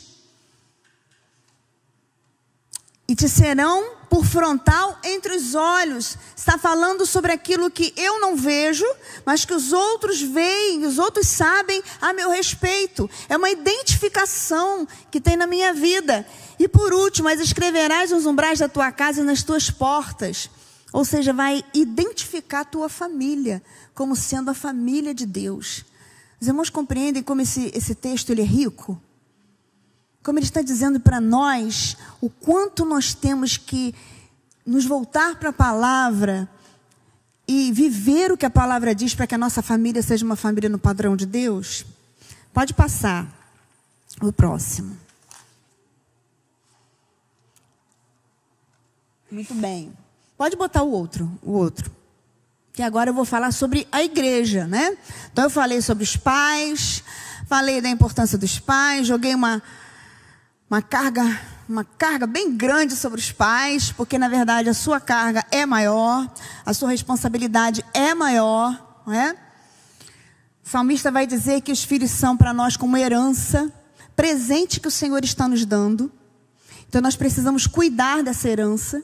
E 3.06 3.14
te 3.14 3.28
serão 3.28 3.96
por 4.08 4.24
frontal 4.24 4.98
entre 5.04 5.34
os 5.34 5.54
olhos. 5.54 6.16
Está 6.34 6.56
falando 6.56 7.04
sobre 7.04 7.32
aquilo 7.32 7.70
que 7.70 7.92
eu 7.96 8.20
não 8.20 8.36
vejo, 8.36 8.86
mas 9.24 9.44
que 9.44 9.52
os 9.52 9.72
outros 9.72 10.22
veem, 10.22 10.86
os 10.86 10.98
outros 10.98 11.26
sabem 11.28 11.82
a 12.00 12.12
meu 12.12 12.30
respeito. 12.30 13.10
É 13.28 13.36
uma 13.36 13.50
identificação 13.50 14.86
que 15.10 15.20
tem 15.20 15.36
na 15.36 15.46
minha 15.46 15.74
vida. 15.74 16.26
E 16.58 16.68
por 16.68 16.92
último, 16.92 17.28
mas 17.28 17.40
escreverás 17.40 18.10
nos 18.10 18.26
umbrais 18.26 18.58
da 18.58 18.68
tua 18.68 18.90
casa 18.90 19.20
e 19.20 19.24
nas 19.24 19.42
tuas 19.42 19.70
portas. 19.70 20.50
Ou 20.92 21.04
seja, 21.04 21.32
vai 21.32 21.64
identificar 21.74 22.60
a 22.60 22.64
tua 22.64 22.88
família 22.88 23.62
como 23.94 24.16
sendo 24.16 24.50
a 24.50 24.54
família 24.54 25.14
de 25.14 25.26
Deus. 25.26 25.84
Os 26.40 26.48
irmãos 26.48 26.70
compreendem 26.70 27.22
como 27.22 27.40
esse, 27.40 27.70
esse 27.74 27.94
texto 27.94 28.30
ele 28.30 28.42
é 28.42 28.44
rico? 28.44 29.00
Como 30.22 30.38
ele 30.38 30.46
está 30.46 30.62
dizendo 30.62 30.98
para 30.98 31.20
nós 31.20 31.96
o 32.20 32.30
quanto 32.30 32.84
nós 32.84 33.14
temos 33.14 33.56
que 33.56 33.94
nos 34.64 34.84
voltar 34.84 35.36
para 35.36 35.50
a 35.50 35.52
palavra 35.52 36.48
e 37.46 37.70
viver 37.72 38.32
o 38.32 38.36
que 38.36 38.44
a 38.44 38.50
palavra 38.50 38.94
diz 38.94 39.14
para 39.14 39.26
que 39.26 39.34
a 39.34 39.38
nossa 39.38 39.62
família 39.62 40.02
seja 40.02 40.24
uma 40.24 40.36
família 40.36 40.68
no 40.68 40.78
padrão 40.78 41.14
de 41.14 41.26
Deus? 41.26 41.84
Pode 42.52 42.74
passar 42.74 43.28
o 44.20 44.32
próximo. 44.32 45.05
Muito 49.30 49.54
bem. 49.54 49.92
Pode 50.36 50.56
botar 50.56 50.82
o 50.82 50.90
outro, 50.90 51.30
o 51.42 51.52
outro. 51.52 51.90
Que 52.72 52.82
agora 52.82 53.10
eu 53.10 53.14
vou 53.14 53.24
falar 53.24 53.52
sobre 53.52 53.88
a 53.90 54.02
igreja, 54.02 54.66
né? 54.66 54.96
Então 55.32 55.44
eu 55.44 55.50
falei 55.50 55.80
sobre 55.80 56.04
os 56.04 56.16
pais, 56.16 57.02
falei 57.46 57.80
da 57.80 57.88
importância 57.88 58.36
dos 58.36 58.58
pais, 58.58 59.06
joguei 59.06 59.34
uma 59.34 59.62
uma 60.68 60.82
carga, 60.82 61.22
uma 61.68 61.84
carga 61.84 62.26
bem 62.26 62.56
grande 62.56 62.96
sobre 62.96 63.20
os 63.20 63.30
pais, 63.30 63.92
porque 63.92 64.18
na 64.18 64.28
verdade 64.28 64.68
a 64.68 64.74
sua 64.74 65.00
carga 65.00 65.44
é 65.50 65.64
maior, 65.64 66.28
a 66.64 66.74
sua 66.74 66.90
responsabilidade 66.90 67.84
é 67.94 68.14
maior, 68.14 69.02
não 69.06 69.14
é? 69.14 69.36
O 70.64 70.68
salmista 70.68 71.12
vai 71.12 71.26
dizer 71.26 71.60
que 71.60 71.70
os 71.70 71.84
filhos 71.84 72.10
são 72.10 72.36
para 72.36 72.52
nós 72.52 72.76
como 72.76 72.96
herança, 72.96 73.72
presente 74.16 74.80
que 74.80 74.88
o 74.88 74.90
Senhor 74.90 75.24
está 75.24 75.46
nos 75.46 75.64
dando. 75.64 76.10
Então 76.88 77.00
nós 77.00 77.14
precisamos 77.14 77.68
cuidar 77.68 78.24
dessa 78.24 78.48
herança, 78.48 79.02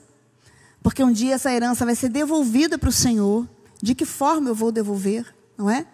porque 0.83 1.03
um 1.03 1.13
dia 1.13 1.35
essa 1.35 1.53
herança 1.53 1.85
vai 1.85 1.95
ser 1.95 2.09
devolvida 2.09 2.79
para 2.79 2.89
o 2.89 2.93
Senhor. 2.93 3.49
De 3.83 3.95
que 3.95 4.05
forma 4.05 4.49
eu 4.49 4.55
vou 4.55 4.71
devolver, 4.71 5.27
não 5.59 5.69
é? 5.69 5.85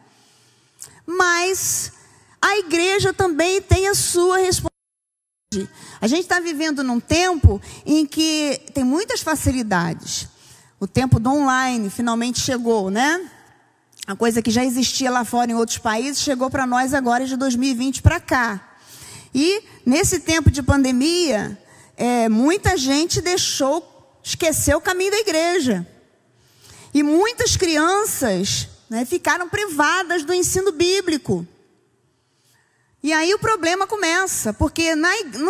Mas 1.06 1.92
a 2.40 2.58
igreja 2.58 3.14
também 3.14 3.62
tem 3.62 3.88
a 3.88 3.94
sua 3.94 4.36
responsabilidade 4.36 4.68
a 5.98 6.06
gente 6.06 6.20
está 6.20 6.40
vivendo 6.40 6.84
num 6.84 7.00
tempo 7.00 7.60
em 7.86 8.04
que 8.04 8.60
tem 8.74 8.84
muitas 8.84 9.22
facilidades. 9.22 10.28
O 10.78 10.86
tempo 10.86 11.18
do 11.18 11.30
online 11.30 11.88
finalmente 11.88 12.38
chegou, 12.38 12.90
né? 12.90 13.30
A 14.06 14.14
coisa 14.14 14.42
que 14.42 14.50
já 14.50 14.62
existia 14.62 15.10
lá 15.10 15.24
fora 15.24 15.50
em 15.50 15.54
outros 15.54 15.78
países 15.78 16.22
chegou 16.22 16.50
para 16.50 16.66
nós 16.66 16.92
agora 16.92 17.24
de 17.24 17.34
2020 17.34 18.02
para 18.02 18.20
cá. 18.20 18.76
E 19.34 19.62
nesse 19.86 20.20
tempo 20.20 20.50
de 20.50 20.62
pandemia, 20.62 21.58
é, 21.96 22.28
muita 22.28 22.76
gente 22.76 23.22
deixou, 23.22 23.97
esqueceu 24.28 24.76
o 24.76 24.80
caminho 24.80 25.10
da 25.10 25.20
igreja. 25.20 25.86
E 26.92 27.02
muitas 27.02 27.56
crianças 27.56 28.68
né, 28.90 29.06
ficaram 29.06 29.48
privadas 29.48 30.22
do 30.22 30.34
ensino 30.34 30.70
bíblico. 30.70 31.46
E 33.02 33.10
aí 33.10 33.32
o 33.32 33.38
problema 33.38 33.86
começa, 33.86 34.52
porque 34.52 34.94
na, 34.94 35.08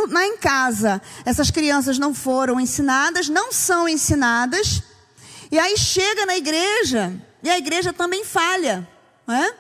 na, 0.08 0.26
em 0.26 0.36
casa 0.36 1.02
essas 1.24 1.50
crianças 1.50 1.98
não 1.98 2.14
foram 2.14 2.60
ensinadas, 2.60 3.28
não 3.28 3.50
são 3.50 3.88
ensinadas, 3.88 4.82
e 5.50 5.58
aí 5.58 5.76
chega 5.76 6.24
na 6.24 6.36
igreja, 6.36 7.12
e 7.42 7.50
a 7.50 7.58
igreja 7.58 7.92
também 7.92 8.24
falha. 8.24 8.86
É? 9.28 9.54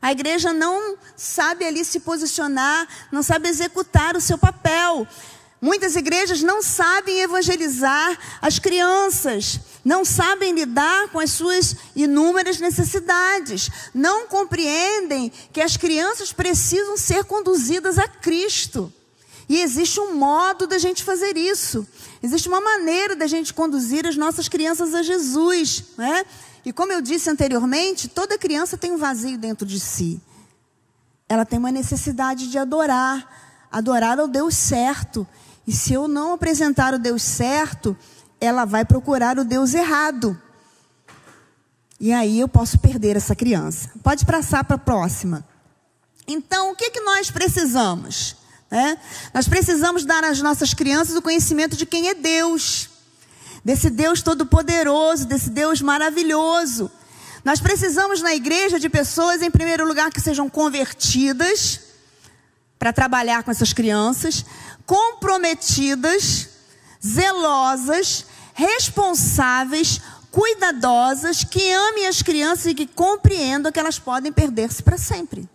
A 0.00 0.12
igreja 0.12 0.52
não 0.52 0.96
sabe 1.16 1.64
ali 1.66 1.84
se 1.84 2.00
posicionar, 2.00 2.88
não 3.12 3.22
sabe 3.22 3.48
executar 3.48 4.16
o 4.16 4.20
seu 4.20 4.38
papel. 4.38 5.06
Muitas 5.64 5.96
igrejas 5.96 6.42
não 6.42 6.62
sabem 6.62 7.20
evangelizar 7.20 8.18
as 8.42 8.58
crianças, 8.58 9.58
não 9.82 10.04
sabem 10.04 10.52
lidar 10.52 11.08
com 11.08 11.18
as 11.18 11.30
suas 11.30 11.74
inúmeras 11.96 12.58
necessidades, 12.60 13.70
não 13.94 14.26
compreendem 14.28 15.32
que 15.54 15.62
as 15.62 15.78
crianças 15.78 16.34
precisam 16.34 16.98
ser 16.98 17.24
conduzidas 17.24 17.98
a 17.98 18.06
Cristo. 18.06 18.92
E 19.48 19.62
existe 19.62 19.98
um 19.98 20.14
modo 20.14 20.66
da 20.66 20.76
gente 20.76 21.02
fazer 21.02 21.34
isso. 21.34 21.88
Existe 22.22 22.46
uma 22.46 22.60
maneira 22.60 23.16
da 23.16 23.26
gente 23.26 23.54
conduzir 23.54 24.06
as 24.06 24.18
nossas 24.18 24.50
crianças 24.50 24.92
a 24.92 25.02
Jesus. 25.02 25.84
Né? 25.96 26.26
E 26.62 26.74
como 26.74 26.92
eu 26.92 27.00
disse 27.00 27.30
anteriormente, 27.30 28.06
toda 28.06 28.36
criança 28.36 28.76
tem 28.76 28.92
um 28.92 28.98
vazio 28.98 29.38
dentro 29.38 29.66
de 29.66 29.80
si. 29.80 30.20
Ela 31.26 31.46
tem 31.46 31.58
uma 31.58 31.72
necessidade 31.72 32.50
de 32.50 32.58
adorar, 32.58 33.66
adorar 33.72 34.20
ao 34.20 34.28
Deus 34.28 34.54
certo. 34.54 35.26
E 35.66 35.72
se 35.72 35.92
eu 35.92 36.06
não 36.06 36.34
apresentar 36.34 36.94
o 36.94 36.98
Deus 36.98 37.22
certo, 37.22 37.96
ela 38.40 38.64
vai 38.64 38.84
procurar 38.84 39.38
o 39.38 39.44
Deus 39.44 39.74
errado. 39.74 40.40
E 41.98 42.12
aí 42.12 42.40
eu 42.40 42.48
posso 42.48 42.78
perder 42.78 43.16
essa 43.16 43.34
criança. 43.34 43.90
Pode 44.02 44.26
passar 44.26 44.64
para 44.64 44.76
a 44.76 44.78
próxima. 44.78 45.46
Então, 46.26 46.72
o 46.72 46.76
que, 46.76 46.90
que 46.90 47.00
nós 47.00 47.30
precisamos? 47.30 48.36
É? 48.70 48.96
Nós 49.32 49.46
precisamos 49.46 50.04
dar 50.04 50.24
às 50.24 50.40
nossas 50.40 50.74
crianças 50.74 51.16
o 51.16 51.22
conhecimento 51.22 51.76
de 51.76 51.86
quem 51.86 52.08
é 52.08 52.14
Deus, 52.14 52.90
desse 53.64 53.88
Deus 53.88 54.20
todo-poderoso, 54.20 55.26
desse 55.26 55.50
Deus 55.50 55.80
maravilhoso. 55.80 56.90
Nós 57.44 57.60
precisamos 57.60 58.20
na 58.20 58.34
igreja 58.34 58.80
de 58.80 58.88
pessoas, 58.88 59.42
em 59.42 59.50
primeiro 59.50 59.86
lugar, 59.86 60.10
que 60.10 60.20
sejam 60.20 60.48
convertidas 60.48 61.80
para 62.78 62.92
trabalhar 62.92 63.42
com 63.42 63.50
essas 63.50 63.72
crianças, 63.72 64.44
comprometidas, 64.86 66.48
zelosas, 67.04 68.26
responsáveis, 68.54 70.00
cuidadosas, 70.30 71.44
que 71.44 71.72
amem 71.72 72.06
as 72.06 72.22
crianças 72.22 72.66
e 72.66 72.74
que 72.74 72.86
compreendam 72.86 73.70
que 73.70 73.78
elas 73.78 73.98
podem 73.98 74.32
perder-se 74.32 74.82
para 74.82 74.98
sempre. 74.98 75.48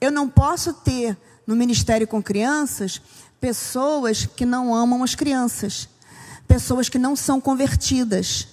Eu 0.00 0.10
não 0.10 0.28
posso 0.28 0.72
ter 0.72 1.16
no 1.46 1.54
ministério 1.54 2.06
com 2.06 2.22
crianças 2.22 3.00
pessoas 3.40 4.24
que 4.24 4.46
não 4.46 4.74
amam 4.74 5.02
as 5.02 5.14
crianças, 5.14 5.86
pessoas 6.48 6.88
que 6.88 6.98
não 6.98 7.14
são 7.14 7.40
convertidas, 7.40 8.48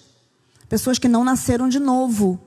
pessoas 0.67 0.99
que 0.99 1.07
não 1.07 1.23
nasceram 1.23 1.69
de 1.69 1.79
novo. 1.79 2.37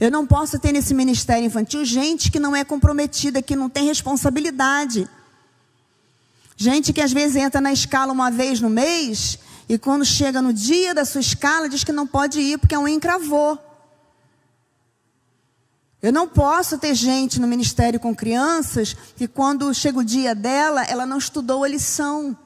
Eu 0.00 0.10
não 0.10 0.26
posso 0.26 0.58
ter 0.58 0.72
nesse 0.72 0.92
ministério 0.92 1.46
infantil 1.46 1.84
gente 1.84 2.32
que 2.32 2.40
não 2.40 2.56
é 2.56 2.64
comprometida, 2.64 3.40
que 3.40 3.54
não 3.54 3.68
tem 3.68 3.86
responsabilidade. 3.86 5.08
Gente 6.62 6.92
que 6.92 7.00
às 7.00 7.12
vezes 7.12 7.34
entra 7.34 7.60
na 7.60 7.72
escala 7.72 8.12
uma 8.12 8.30
vez 8.30 8.60
no 8.60 8.70
mês 8.70 9.36
e 9.68 9.76
quando 9.76 10.04
chega 10.04 10.40
no 10.40 10.52
dia 10.52 10.94
da 10.94 11.04
sua 11.04 11.20
escala 11.20 11.68
diz 11.68 11.82
que 11.82 11.90
não 11.90 12.06
pode 12.06 12.38
ir 12.38 12.56
porque 12.56 12.76
a 12.76 12.78
unha 12.78 12.94
encravou. 12.94 13.58
Eu 16.00 16.12
não 16.12 16.28
posso 16.28 16.78
ter 16.78 16.94
gente 16.94 17.40
no 17.40 17.48
ministério 17.48 17.98
com 17.98 18.14
crianças 18.14 18.96
que 19.16 19.26
quando 19.26 19.74
chega 19.74 19.98
o 19.98 20.04
dia 20.04 20.36
dela, 20.36 20.84
ela 20.84 21.04
não 21.04 21.18
estudou 21.18 21.64
a 21.64 21.68
lição. 21.68 22.38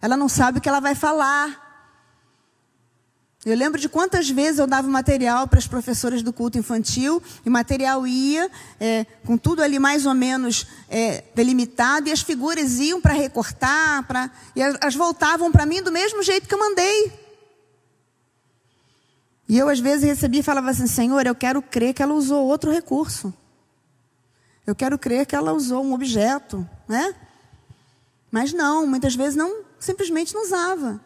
Ela 0.00 0.16
não 0.16 0.28
sabe 0.28 0.58
o 0.58 0.60
que 0.60 0.68
ela 0.68 0.78
vai 0.78 0.94
falar. 0.94 1.65
Eu 3.46 3.56
lembro 3.56 3.80
de 3.80 3.88
quantas 3.88 4.28
vezes 4.28 4.58
eu 4.58 4.66
dava 4.66 4.88
material 4.88 5.46
para 5.46 5.60
as 5.60 5.68
professoras 5.68 6.20
do 6.20 6.32
culto 6.32 6.58
infantil, 6.58 7.22
e 7.44 7.48
material 7.48 8.04
ia, 8.04 8.50
é, 8.80 9.06
com 9.24 9.38
tudo 9.38 9.62
ali 9.62 9.78
mais 9.78 10.04
ou 10.04 10.14
menos 10.14 10.66
é, 10.90 11.22
delimitado, 11.32 12.08
e 12.08 12.12
as 12.12 12.22
figuras 12.22 12.80
iam 12.80 13.00
para 13.00 13.14
recortar, 13.14 14.02
pra, 14.02 14.32
e 14.56 14.60
elas 14.60 14.96
voltavam 14.96 15.52
para 15.52 15.64
mim 15.64 15.80
do 15.80 15.92
mesmo 15.92 16.24
jeito 16.24 16.48
que 16.48 16.54
eu 16.56 16.58
mandei. 16.58 17.12
E 19.48 19.56
eu, 19.56 19.68
às 19.68 19.78
vezes, 19.78 20.02
recebia 20.02 20.40
e 20.40 20.42
falava 20.42 20.70
assim: 20.70 20.88
Senhor, 20.88 21.24
eu 21.24 21.34
quero 21.34 21.62
crer 21.62 21.94
que 21.94 22.02
ela 22.02 22.14
usou 22.14 22.44
outro 22.44 22.72
recurso. 22.72 23.32
Eu 24.66 24.74
quero 24.74 24.98
crer 24.98 25.24
que 25.24 25.36
ela 25.36 25.52
usou 25.52 25.84
um 25.84 25.94
objeto, 25.94 26.68
né? 26.88 27.14
Mas 28.28 28.52
não, 28.52 28.88
muitas 28.88 29.14
vezes 29.14 29.36
não, 29.36 29.62
simplesmente 29.78 30.34
não 30.34 30.42
usava 30.42 31.00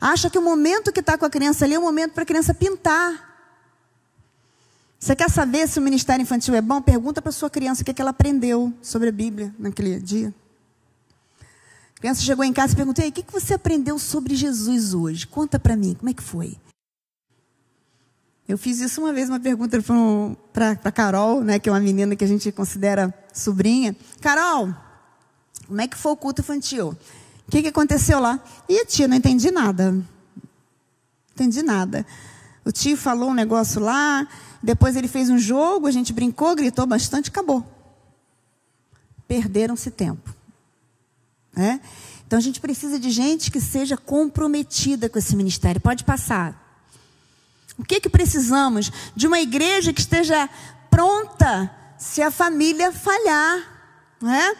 acha 0.00 0.30
que 0.30 0.38
o 0.38 0.42
momento 0.42 0.92
que 0.92 1.00
está 1.00 1.16
com 1.16 1.24
a 1.24 1.30
criança 1.30 1.64
ali 1.64 1.74
é 1.74 1.78
o 1.78 1.82
momento 1.82 2.12
para 2.12 2.22
a 2.22 2.26
criança 2.26 2.54
pintar. 2.54 3.28
Você 4.98 5.14
quer 5.14 5.30
saber 5.30 5.68
se 5.68 5.78
o 5.78 5.82
ministério 5.82 6.22
infantil 6.22 6.54
é 6.54 6.60
bom? 6.60 6.82
Pergunta 6.82 7.22
para 7.22 7.30
sua 7.30 7.48
criança 7.48 7.82
o 7.82 7.84
que, 7.84 7.92
é 7.92 7.94
que 7.94 8.02
ela 8.02 8.10
aprendeu 8.10 8.72
sobre 8.82 9.08
a 9.08 9.12
Bíblia 9.12 9.54
naquele 9.58 10.00
dia. 10.00 10.34
A 11.96 12.00
criança 12.00 12.22
chegou 12.22 12.44
em 12.44 12.52
casa 12.52 12.72
e 12.72 12.76
perguntou: 12.76 13.06
o 13.06 13.12
que, 13.12 13.22
que 13.22 13.32
você 13.32 13.54
aprendeu 13.54 13.98
sobre 13.98 14.34
Jesus 14.34 14.94
hoje? 14.94 15.26
Conta 15.26 15.58
para 15.58 15.76
mim, 15.76 15.94
como 15.94 16.10
é 16.10 16.14
que 16.14 16.22
foi? 16.22 16.56
Eu 18.48 18.56
fiz 18.56 18.80
isso 18.80 19.02
uma 19.02 19.12
vez, 19.12 19.28
uma 19.28 19.38
pergunta 19.38 19.78
para 20.52 20.78
a 20.82 20.90
Carol, 20.90 21.44
né, 21.44 21.58
que 21.58 21.68
é 21.68 21.72
uma 21.72 21.80
menina 21.80 22.16
que 22.16 22.24
a 22.24 22.28
gente 22.28 22.50
considera 22.50 23.12
sobrinha. 23.32 23.94
Carol, 24.22 24.74
como 25.66 25.80
é 25.80 25.86
que 25.86 25.98
foi 25.98 26.12
o 26.12 26.16
culto 26.16 26.40
infantil? 26.40 26.96
O 27.48 27.50
que, 27.50 27.62
que 27.62 27.68
aconteceu 27.68 28.20
lá? 28.20 28.38
E 28.68 28.84
tia, 28.84 29.08
não 29.08 29.16
entendi 29.16 29.50
nada. 29.50 29.90
Não 29.90 30.04
entendi 31.32 31.62
nada. 31.62 32.06
O 32.62 32.70
tio 32.70 32.94
falou 32.94 33.30
um 33.30 33.34
negócio 33.34 33.80
lá, 33.80 34.28
depois 34.62 34.96
ele 34.96 35.08
fez 35.08 35.30
um 35.30 35.38
jogo, 35.38 35.86
a 35.86 35.90
gente 35.90 36.12
brincou, 36.12 36.54
gritou 36.54 36.84
bastante, 36.86 37.30
acabou. 37.30 37.64
Perderam-se 39.26 39.90
tempo. 39.90 40.34
É? 41.56 41.80
Então 42.26 42.38
a 42.38 42.42
gente 42.42 42.60
precisa 42.60 43.00
de 43.00 43.10
gente 43.10 43.50
que 43.50 43.62
seja 43.62 43.96
comprometida 43.96 45.08
com 45.08 45.18
esse 45.18 45.34
ministério. 45.34 45.80
Pode 45.80 46.04
passar. 46.04 46.84
O 47.78 47.84
que, 47.84 47.98
que 47.98 48.10
precisamos? 48.10 48.92
De 49.16 49.26
uma 49.26 49.40
igreja 49.40 49.90
que 49.90 50.00
esteja 50.00 50.50
pronta 50.90 51.74
se 51.96 52.20
a 52.20 52.30
família 52.30 52.92
falhar. 52.92 54.14
Não 54.20 54.30
é? 54.30 54.54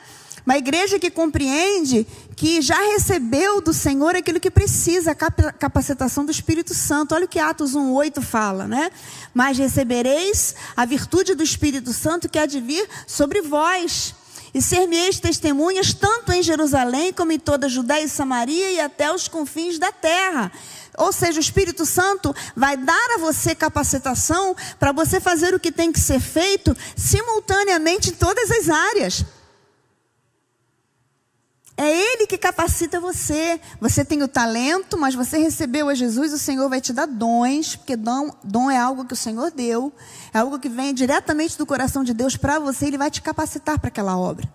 Uma 0.47 0.57
igreja 0.57 0.99
que 0.99 1.11
compreende 1.11 2.07
que 2.39 2.63
já 2.63 2.79
recebeu 2.93 3.61
do 3.61 3.73
Senhor 3.73 4.15
aquilo 4.15 4.39
que 4.39 4.49
precisa, 4.49 5.11
a 5.11 5.53
capacitação 5.53 6.25
do 6.25 6.31
Espírito 6.31 6.73
Santo. 6.73 7.13
Olha 7.13 7.25
o 7.25 7.29
que 7.29 7.41
Atos 7.41 7.73
1,8 7.73 8.23
fala, 8.23 8.69
né? 8.69 8.93
Mas 9.35 9.59
recebereis 9.59 10.55
a 10.77 10.85
virtude 10.85 11.35
do 11.35 11.43
Espírito 11.43 11.93
Santo 11.93 12.29
que 12.29 12.39
há 12.39 12.47
de 12.47 12.61
vir 12.61 12.89
sobre 13.09 13.43
vós. 13.43 14.15
E 14.55 14.63
ser-me-eis 14.63 15.19
testemunhas 15.19 15.93
tanto 15.93 16.31
em 16.31 16.41
Jerusalém 16.41 17.13
como 17.13 17.33
em 17.33 17.41
toda 17.41 17.67
a 17.67 17.69
Judéia 17.69 18.05
e 18.05 18.09
Samaria 18.09 18.71
e 18.71 18.81
até 18.81 19.13
os 19.13 19.27
confins 19.27 19.77
da 19.77 19.91
terra. 19.91 20.53
Ou 20.97 21.13
seja, 21.13 21.39
o 21.39 21.43
Espírito 21.43 21.85
Santo 21.85 22.33
vai 22.55 22.77
dar 22.77 23.17
a 23.17 23.19
você 23.19 23.53
capacitação 23.53 24.55
para 24.79 24.93
você 24.93 25.19
fazer 25.19 25.55
o 25.55 25.61
que 25.61 25.73
tem 25.73 25.91
que 25.91 25.99
ser 25.99 26.21
feito 26.21 26.77
simultaneamente 26.95 28.11
em 28.11 28.15
todas 28.15 28.49
as 28.53 28.69
áreas. 28.69 29.25
É 31.81 31.89
Ele 31.89 32.27
que 32.27 32.37
capacita 32.37 32.99
você. 32.99 33.61
Você 33.81 34.05
tem 34.05 34.21
o 34.25 34.27
talento, 34.27 34.99
mas 34.99 35.15
você 35.15 35.39
recebeu 35.39 35.89
a 35.89 35.95
Jesus, 35.95 36.33
o 36.33 36.39
Senhor 36.39 36.69
vai 36.69 36.81
te 36.81 36.93
dar 36.93 37.07
dons, 37.07 37.77
porque 37.77 37.95
dom, 37.95 38.33
dom 38.43 38.69
é 38.69 38.77
algo 38.77 39.05
que 39.05 39.13
o 39.13 39.17
Senhor 39.17 39.53
deu, 39.53 39.93
é 40.35 40.39
algo 40.41 40.59
que 40.59 40.69
vem 40.69 40.93
diretamente 40.93 41.57
do 41.57 41.65
coração 41.65 42.03
de 42.03 42.13
Deus 42.13 42.37
para 42.37 42.59
você, 42.59 42.87
Ele 42.87 42.99
vai 42.99 43.13
te 43.13 43.23
capacitar 43.23 43.79
para 43.79 43.87
aquela 43.87 44.19
obra. 44.19 44.53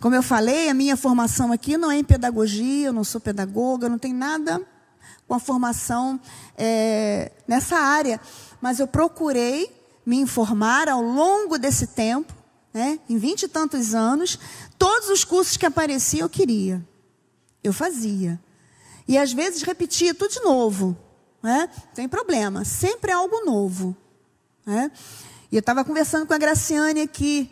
Como 0.00 0.12
eu 0.12 0.22
falei, 0.22 0.68
a 0.68 0.74
minha 0.74 0.96
formação 0.96 1.52
aqui 1.52 1.78
não 1.78 1.88
é 1.88 1.98
em 1.98 2.04
pedagogia, 2.04 2.88
eu 2.88 2.92
não 2.92 3.04
sou 3.04 3.20
pedagoga, 3.20 3.88
não 3.88 3.98
tem 3.98 4.12
nada 4.12 4.60
com 5.28 5.34
a 5.34 5.38
formação 5.38 6.18
é, 6.56 7.30
nessa 7.46 7.76
área, 7.76 8.20
mas 8.60 8.80
eu 8.80 8.88
procurei 8.88 9.72
me 10.04 10.16
informar 10.16 10.88
ao 10.88 11.00
longo 11.00 11.56
desse 11.58 11.86
tempo 11.86 12.34
né, 12.72 12.98
em 13.08 13.18
vinte 13.18 13.44
e 13.44 13.48
tantos 13.48 13.94
anos, 13.94 14.38
todos 14.78 15.08
os 15.08 15.24
cursos 15.24 15.56
que 15.56 15.66
apareciam 15.66 16.26
eu 16.26 16.30
queria. 16.30 16.86
Eu 17.62 17.72
fazia. 17.72 18.40
E 19.06 19.18
às 19.18 19.32
vezes 19.32 19.62
repetia 19.62 20.14
tudo 20.14 20.32
de 20.32 20.40
novo. 20.40 20.96
Né? 21.42 21.68
Tem 21.94 22.08
problema, 22.08 22.64
sempre 22.64 23.10
é 23.10 23.14
algo 23.14 23.44
novo. 23.44 23.96
Né? 24.66 24.90
E 25.50 25.56
eu 25.56 25.60
estava 25.60 25.84
conversando 25.84 26.26
com 26.26 26.34
a 26.34 26.38
Graciane 26.38 27.00
aqui, 27.00 27.50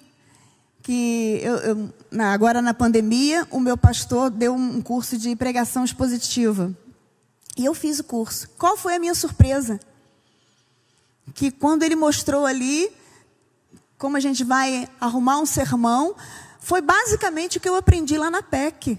que 0.83 1.41
eu, 1.43 1.57
eu, 1.57 1.95
na, 2.11 2.33
agora 2.33 2.61
na 2.61 2.75
pandemia, 2.75 3.47
o 3.51 3.59
meu 3.59 3.77
pastor 3.77 4.31
deu 4.31 4.55
um 4.55 4.81
curso 4.83 5.17
de 5.17 5.35
pregação 5.35 5.85
expositiva. 5.85 6.77
E 7.57 7.65
eu 7.65 7.75
fiz 7.75 7.99
o 7.99 8.05
curso. 8.05 8.49
Qual 8.59 8.77
foi 8.77 8.95
a 8.95 8.99
minha 8.99 9.15
surpresa? 9.15 9.81
Que 11.35 11.51
quando 11.51 11.83
ele 11.83 11.97
mostrou 11.97 12.45
ali 12.45 12.91
como 13.99 14.17
a 14.17 14.21
gente 14.21 14.45
vai 14.45 14.89
arrumar 15.01 15.39
um 15.39 15.47
sermão, 15.47 16.15
foi 16.67 16.83
basicamente 16.83 17.59
o 17.59 17.61
que 17.61 17.69
eu 17.69 17.77
aprendi 17.77 18.19
lá 18.19 18.29
na 18.29 18.43
PEC. 18.43 18.99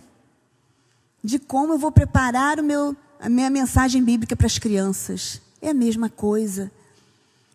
De 1.22 1.38
como 1.38 1.74
eu 1.74 1.78
vou 1.78 1.92
preparar 1.92 2.62
o 2.62 2.64
meu, 2.64 2.96
a 3.20 3.28
minha 3.28 3.50
mensagem 3.50 4.02
bíblica 4.02 4.38
para 4.38 4.48
as 4.48 4.58
crianças. 4.58 5.42
É 5.62 5.72
a 5.72 5.74
mesma 5.74 6.10
coisa. 6.10 6.72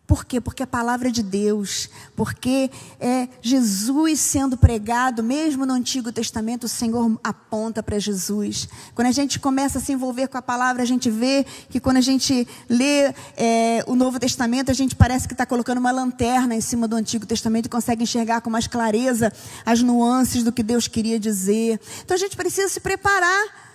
Por 0.05 0.25
quê? 0.25 0.41
Porque 0.41 0.63
a 0.63 0.67
palavra 0.67 1.09
de 1.09 1.23
Deus, 1.23 1.89
porque 2.13 2.69
é 2.99 3.29
Jesus 3.41 4.19
sendo 4.19 4.57
pregado, 4.57 5.23
mesmo 5.23 5.65
no 5.65 5.73
Antigo 5.73 6.11
Testamento, 6.11 6.65
o 6.65 6.69
Senhor 6.69 7.17
aponta 7.23 7.81
para 7.81 7.97
Jesus. 7.97 8.67
Quando 8.93 9.07
a 9.07 9.11
gente 9.11 9.39
começa 9.39 9.79
a 9.79 9.81
se 9.81 9.93
envolver 9.93 10.27
com 10.27 10.37
a 10.37 10.41
palavra, 10.41 10.83
a 10.83 10.85
gente 10.85 11.09
vê 11.09 11.45
que 11.69 11.79
quando 11.79 11.97
a 11.97 12.01
gente 12.01 12.45
lê 12.69 13.13
é, 13.37 13.83
o 13.87 13.95
Novo 13.95 14.19
Testamento, 14.19 14.69
a 14.69 14.73
gente 14.73 14.93
parece 14.93 15.25
que 15.25 15.33
está 15.33 15.45
colocando 15.45 15.77
uma 15.77 15.91
lanterna 15.91 16.53
em 16.53 16.61
cima 16.61 16.85
do 16.85 16.97
Antigo 16.97 17.25
Testamento 17.25 17.67
e 17.67 17.69
consegue 17.69 18.03
enxergar 18.03 18.41
com 18.41 18.49
mais 18.49 18.67
clareza 18.67 19.31
as 19.65 19.81
nuances 19.81 20.43
do 20.43 20.51
que 20.51 20.61
Deus 20.61 20.85
queria 20.85 21.17
dizer. 21.17 21.79
Então 22.03 22.15
a 22.15 22.19
gente 22.19 22.35
precisa 22.35 22.67
se 22.67 22.81
preparar 22.81 23.72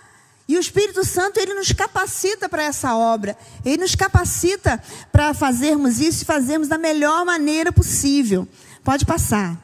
e 0.49 0.57
o 0.57 0.59
Espírito 0.59 1.05
Santo, 1.05 1.39
ele 1.39 1.53
nos 1.53 1.71
capacita 1.71 2.49
para 2.49 2.63
essa 2.63 2.95
obra. 2.95 3.37
Ele 3.63 3.83
nos 3.83 3.93
capacita 3.93 4.81
para 5.11 5.31
fazermos 5.31 5.99
isso 5.99 6.23
e 6.23 6.25
fazermos 6.25 6.67
da 6.67 6.75
melhor 6.75 7.23
maneira 7.23 7.71
possível. 7.71 8.47
Pode 8.83 9.05
passar. 9.05 9.63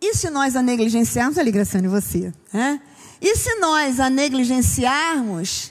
E 0.00 0.14
se 0.14 0.28
nós 0.30 0.56
a 0.56 0.62
negligenciarmos, 0.62 1.38
ali, 1.38 1.52
Graciane, 1.52 1.86
você. 1.86 2.32
É? 2.52 2.80
E 3.20 3.36
se 3.36 3.54
nós 3.60 4.00
a 4.00 4.10
negligenciarmos, 4.10 5.70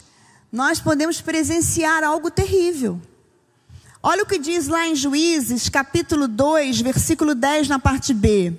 nós 0.49 0.79
podemos 0.79 1.19
presenciar 1.19 2.01
algo 2.01 2.31
terrível. 2.31 2.97
Olha 4.01 4.23
o 4.23 4.25
que 4.25 4.39
diz 4.39 4.69
lá 4.69 4.87
em 4.87 4.95
Juízes, 4.95 5.67
capítulo 5.67 6.29
2, 6.29 6.79
versículo 6.79 7.35
10, 7.35 7.67
na 7.67 7.77
parte 7.77 8.13
B. 8.13 8.53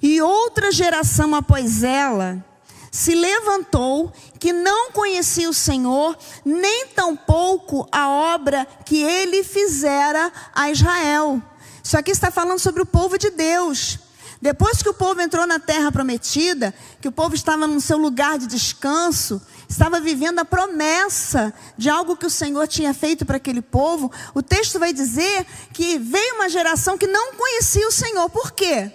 E 0.00 0.22
outra 0.22 0.72
geração 0.72 1.34
após 1.34 1.82
ela 1.82 2.42
se 2.90 3.14
levantou 3.14 4.12
que 4.38 4.52
não 4.52 4.90
conhecia 4.92 5.48
o 5.48 5.54
Senhor, 5.54 6.16
nem 6.44 6.88
tampouco 6.88 7.88
a 7.90 8.08
obra 8.08 8.66
que 8.84 9.02
ele 9.02 9.42
fizera 9.42 10.32
a 10.54 10.70
Israel. 10.70 11.42
Isso 11.82 11.96
aqui 11.96 12.10
está 12.10 12.30
falando 12.30 12.58
sobre 12.58 12.82
o 12.82 12.86
povo 12.86 13.18
de 13.18 13.30
Deus. 13.30 13.98
Depois 14.40 14.82
que 14.82 14.88
o 14.88 14.94
povo 14.94 15.20
entrou 15.20 15.46
na 15.46 15.58
terra 15.58 15.90
prometida, 15.90 16.74
que 17.00 17.08
o 17.08 17.12
povo 17.12 17.34
estava 17.34 17.66
no 17.66 17.80
seu 17.80 17.96
lugar 17.96 18.38
de 18.38 18.46
descanso, 18.46 19.40
estava 19.68 19.98
vivendo 19.98 20.38
a 20.38 20.44
promessa 20.44 21.52
de 21.76 21.88
algo 21.88 22.16
que 22.16 22.26
o 22.26 22.30
Senhor 22.30 22.68
tinha 22.68 22.92
feito 22.92 23.24
para 23.24 23.38
aquele 23.38 23.62
povo, 23.62 24.10
o 24.34 24.42
texto 24.42 24.78
vai 24.78 24.92
dizer 24.92 25.46
que 25.72 25.98
veio 25.98 26.36
uma 26.36 26.48
geração 26.48 26.98
que 26.98 27.06
não 27.06 27.34
conhecia 27.34 27.88
o 27.88 27.92
Senhor. 27.92 28.28
Por 28.28 28.52
quê? 28.52 28.92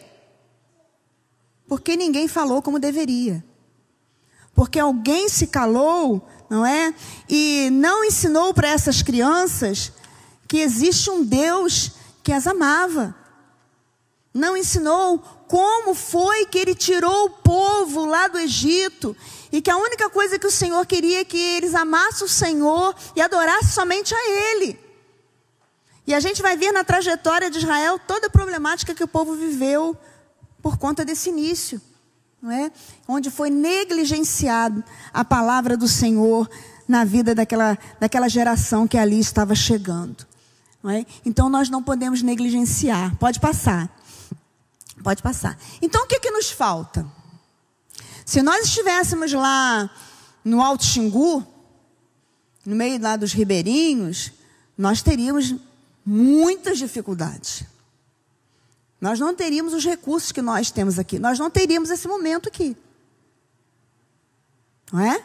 Porque 1.68 1.96
ninguém 1.98 2.28
falou 2.28 2.62
como 2.62 2.80
deveria 2.80 3.44
porque 4.54 4.80
alguém 4.80 5.30
se 5.30 5.48
calou, 5.48 6.28
não 6.50 6.66
é? 6.66 6.94
E 7.30 7.70
não 7.72 8.04
ensinou 8.04 8.54
para 8.54 8.68
essas 8.68 9.02
crianças 9.02 9.92
que 10.48 10.60
existe 10.60 11.10
um 11.10 11.24
Deus 11.24 11.92
que 12.24 12.32
as 12.32 12.46
amava. 12.46 13.16
Não 14.34 14.56
ensinou 14.56 15.20
como 15.48 15.94
foi 15.94 16.46
que 16.46 16.58
ele 16.58 16.76
tirou 16.76 17.26
o 17.26 17.30
povo 17.30 18.06
lá 18.06 18.28
do 18.28 18.38
Egito 18.38 19.16
e 19.52 19.62
que 19.62 19.70
a 19.70 19.78
única 19.78 20.10
coisa 20.10 20.40
que 20.40 20.48
o 20.48 20.52
Senhor 20.52 20.86
queria 20.86 21.22
é 21.22 21.26
que 21.26 21.38
eles 21.38 21.76
amassem 21.76 22.26
o 22.26 22.30
Senhor 22.30 22.96
e 23.16 23.22
adorassem 23.22 23.70
somente 23.70 24.14
a 24.14 24.30
Ele. 24.30 24.80
E 26.08 26.14
a 26.14 26.20
gente 26.20 26.42
vai 26.42 26.56
ver 26.58 26.72
na 26.72 26.84
trajetória 26.84 27.50
de 27.50 27.60
Israel 27.60 28.00
toda 28.00 28.28
a 28.28 28.30
problemática 28.30 28.96
que 28.96 29.04
o 29.04 29.08
povo 29.08 29.36
viveu 29.36 29.98
por 30.62 30.78
conta 30.78 31.04
desse 31.04 31.30
início 31.30 31.82
não 32.42 32.52
é? 32.52 32.72
Onde 33.08 33.30
foi 33.30 33.50
negligenciado 33.50 34.84
a 35.14 35.24
palavra 35.24 35.78
do 35.78 35.88
Senhor 35.88 36.50
na 36.88 37.04
vida 37.04 37.36
daquela, 37.36 37.78
daquela 38.00 38.28
geração 38.28 38.88
que 38.88 38.98
ali 38.98 39.20
estava 39.20 39.54
chegando. 39.54 40.26
É? 40.84 41.06
Então 41.24 41.48
nós 41.48 41.70
não 41.70 41.84
podemos 41.84 42.24
negligenciar. 42.24 43.16
Pode 43.18 43.40
passar. 43.40 43.90
Pode 45.04 45.22
passar. 45.22 45.58
Então 45.82 46.04
o 46.04 46.08
que, 46.08 46.20
que 46.20 46.32
nos 46.32 46.50
falta? 46.50 47.06
Se 48.26 48.42
nós 48.42 48.66
estivéssemos 48.66 49.32
lá 49.32 49.90
no 50.44 50.62
Alto 50.62 50.84
Xingu, 50.84 51.46
no 52.66 52.76
meio 52.76 53.00
lá 53.00 53.16
dos 53.16 53.34
ribeirinhos, 53.34 54.32
nós 54.78 55.02
teríamos 55.02 55.56
muitas 56.06 56.80
dificuldades. 56.80 57.64
Nós 59.02 59.20
não 59.20 59.34
teríamos 59.34 59.74
os 59.74 59.84
recursos 59.84 60.32
que 60.32 60.44
nós 60.44 60.70
temos 60.70 61.00
aqui. 61.00 61.18
Nós 61.18 61.40
não 61.40 61.50
teríamos 61.50 61.90
esse 61.90 62.08
momento 62.08 62.48
aqui. 62.48 62.78
Não 64.94 65.00
é? 65.00 65.24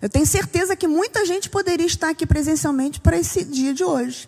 Eu 0.00 0.08
tenho 0.08 0.26
certeza 0.26 0.74
que 0.74 0.88
muita 0.88 1.26
gente 1.26 1.50
poderia 1.50 1.84
estar 1.84 2.08
aqui 2.08 2.26
presencialmente 2.26 2.98
para 2.98 3.18
esse 3.18 3.44
dia 3.44 3.74
de 3.74 3.84
hoje. 3.84 4.26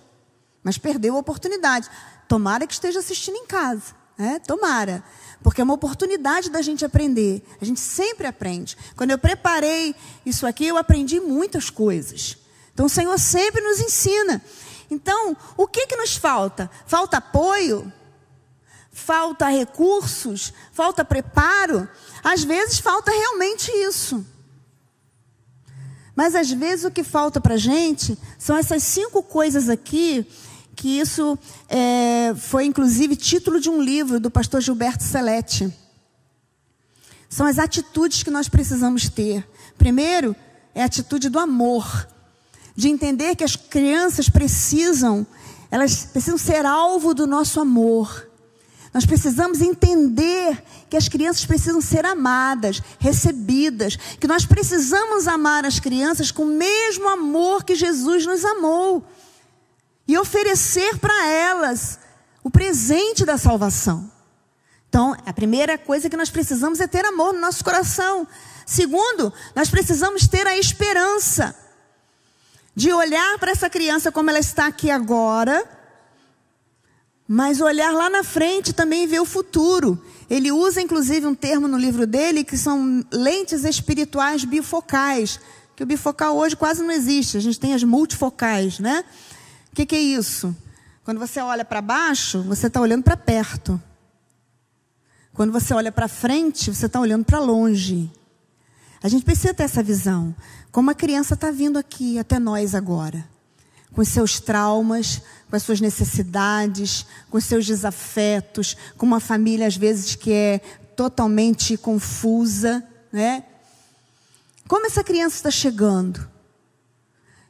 Mas 0.63 0.77
perdeu 0.77 1.17
a 1.17 1.19
oportunidade. 1.19 1.89
Tomara 2.29 2.67
que 2.67 2.75
esteja 2.75 2.99
assistindo 2.99 3.37
em 3.37 3.47
casa. 3.47 3.95
Né? 4.19 4.39
Tomara. 4.41 5.03
Porque 5.43 5.63
é 5.63 5.65
uma 5.65 5.73
oportunidade 5.73 6.51
da 6.51 6.61
gente 6.61 6.85
aprender. 6.85 7.43
A 7.63 7.65
gente 7.65 7.81
sempre 7.81 8.27
aprende. 8.27 8.77
Quando 8.95 9.13
eu 9.13 9.19
preparei 9.19 9.95
isso 10.27 10.47
aqui, 10.47 10.67
eu 10.67 10.77
aprendi 10.77 11.19
muitas 11.19 11.71
coisas. 11.71 12.37
Então 12.75 12.85
o 12.85 12.91
Senhor 12.91 13.19
sempre 13.19 13.63
nos 13.63 13.81
ensina. 13.81 14.43
Então, 14.91 15.35
o 15.57 15.67
que, 15.67 15.87
que 15.87 15.97
nos 15.97 16.17
falta? 16.17 16.71
Falta 16.85 17.19
apoio? 17.19 17.91
Falta 18.93 19.49
recursos? 19.49 20.53
Falta 20.73 21.05
preparo? 21.05 21.89
Às 22.23 22.45
vezes 22.45 22.79
falta 22.79 23.11
realmente 23.11 23.71
isso. 23.71 24.25
Mas 26.15 26.35
às 26.35 26.51
vezes 26.51 26.85
o 26.85 26.91
que 26.91 27.03
falta 27.03 27.41
para 27.41 27.55
a 27.55 27.59
gente 27.59 28.19
são 28.39 28.57
essas 28.57 28.83
cinco 28.83 29.23
coisas 29.23 29.69
aqui 29.69 30.27
que 30.75 30.99
isso 30.99 31.39
é, 31.69 32.35
foi 32.37 32.65
inclusive 32.65 33.15
título 33.15 33.61
de 33.61 33.69
um 33.69 33.83
livro 33.83 34.19
do 34.19 34.31
pastor 34.31 34.63
Gilberto 34.63 35.05
Celete. 35.05 35.71
São 37.29 37.47
as 37.47 37.59
atitudes 37.59 38.23
que 38.23 38.31
nós 38.31 38.49
precisamos 38.49 39.09
ter. 39.09 39.47
Primeiro, 39.77 40.35
é 40.75 40.83
a 40.83 40.87
atitude 40.87 41.29
do 41.29 41.39
amor, 41.39 42.09
de 42.75 42.89
entender 42.89 43.37
que 43.37 43.45
as 43.45 43.57
crianças 43.57 44.29
precisam, 44.29 45.27
elas 45.71 46.07
precisam 46.07 46.39
ser 46.39 46.65
alvo 46.65 47.13
do 47.13 47.27
nosso 47.27 47.61
amor. 47.61 48.30
Nós 48.93 49.07
precisamos 49.07 49.61
entender 49.61 50.63
que 50.89 50.97
as 50.97 51.09
crianças 51.09 51.45
precisam 51.45 51.81
ser 51.81 52.05
amadas, 52.05 52.83
recebidas, 52.99 53.97
que 53.97 54.27
nós 54.27 54.45
precisamos 54.45 55.29
amar 55.29 55.65
as 55.65 55.79
crianças 55.79 56.33
com 56.33 56.43
o 56.43 56.47
mesmo 56.47 57.09
amor 57.09 57.65
que 57.65 57.77
Jesus 57.77 58.27
nos 58.27 58.45
amou 58.45 59.07
e 60.09 60.19
oferecer 60.19 60.99
para 60.99 61.27
elas 61.29 62.01
o 62.43 62.51
presente 62.51 63.25
da 63.25 63.39
salvação. 63.39 64.11
Então, 64.89 65.17
a 65.25 65.33
primeira 65.33 65.79
coisa 65.79 66.11
que 66.11 66.17
nós 66.17 66.31
precisamos 66.31 66.81
é 66.81 66.87
ter 66.89 67.05
amor 67.05 67.33
no 67.33 67.41
nosso 67.41 67.63
coração. 67.63 68.27
Segundo, 68.67 69.33
nós 69.55 69.71
precisamos 69.71 70.27
ter 70.27 70.49
a 70.49 70.59
esperança 70.59 71.55
de 72.75 72.93
olhar 72.93 73.39
para 73.39 73.53
essa 73.53 73.71
criança 73.71 74.11
como 74.11 74.31
ela 74.31 74.41
está 74.41 74.67
aqui 74.67 74.91
agora, 74.91 75.65
mas 77.33 77.61
olhar 77.61 77.93
lá 77.93 78.11
na 78.11 78.25
frente 78.25 78.73
também 78.73 79.05
e 79.05 79.07
ver 79.07 79.21
o 79.21 79.25
futuro. 79.25 79.97
Ele 80.29 80.51
usa 80.51 80.83
inclusive 80.83 81.25
um 81.29 81.35
termo 81.35 81.69
no 81.69 81.79
livro 81.79 82.05
dele 82.05 82.43
que 82.43 82.59
são 82.59 83.07
lentes 83.13 83.63
espirituais 83.63 84.45
bifocais, 84.45 85.39
que 85.77 85.85
o 85.85 85.87
bifocal 85.87 86.37
hoje 86.37 86.57
quase 86.57 86.83
não 86.83 86.91
existe. 86.91 87.37
A 87.37 87.41
gente 87.41 87.61
tem 87.61 87.73
as 87.73 87.85
multifocais, 87.85 88.81
né? 88.81 89.05
O 89.71 89.77
que, 89.77 89.87
que 89.87 89.95
é 89.95 90.01
isso? 90.01 90.53
Quando 91.05 91.21
você 91.21 91.41
olha 91.41 91.65
para 91.65 91.81
baixo, 91.81 92.43
você 92.43 92.67
está 92.67 92.81
olhando 92.81 93.05
para 93.05 93.17
perto. 93.17 93.81
Quando 95.33 95.53
você 95.53 95.73
olha 95.73 95.93
para 95.93 96.09
frente, 96.09 96.75
você 96.75 96.87
está 96.87 96.99
olhando 96.99 97.25
para 97.25 97.39
longe. 97.39 98.11
A 99.01 99.07
gente 99.07 99.25
precisa 99.25 99.55
ter 99.55 99.63
essa 99.63 99.85
visão. 99.85 100.35
Como 100.73 100.91
a 100.91 100.95
criança 100.95 101.35
está 101.35 101.53
vindo 101.53 101.79
aqui 101.79 102.19
até 102.19 102.41
nós 102.41 102.75
agora, 102.75 103.25
com 103.93 104.01
os 104.01 104.09
seus 104.09 104.41
traumas, 104.41 105.23
com 105.49 105.57
as 105.57 105.63
suas 105.63 105.81
necessidades, 105.81 107.07
com 107.29 107.39
os 107.39 107.45
seus 107.45 107.67
desafetos, 107.67 108.77
com 108.97 109.05
uma 109.05 109.21
família 109.21 109.67
às 109.67 109.77
vezes 109.77 110.15
que 110.15 110.33
é 110.33 110.59
totalmente 110.97 111.77
confusa, 111.77 112.85
né? 113.13 113.45
Como 114.69 114.87
essa 114.87 115.03
criança 115.03 115.37
está 115.37 115.51
chegando? 115.51 116.29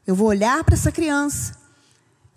Eu 0.07 0.15
vou 0.15 0.29
olhar 0.29 0.65
para 0.65 0.75
essa 0.75 0.91
criança 0.91 1.59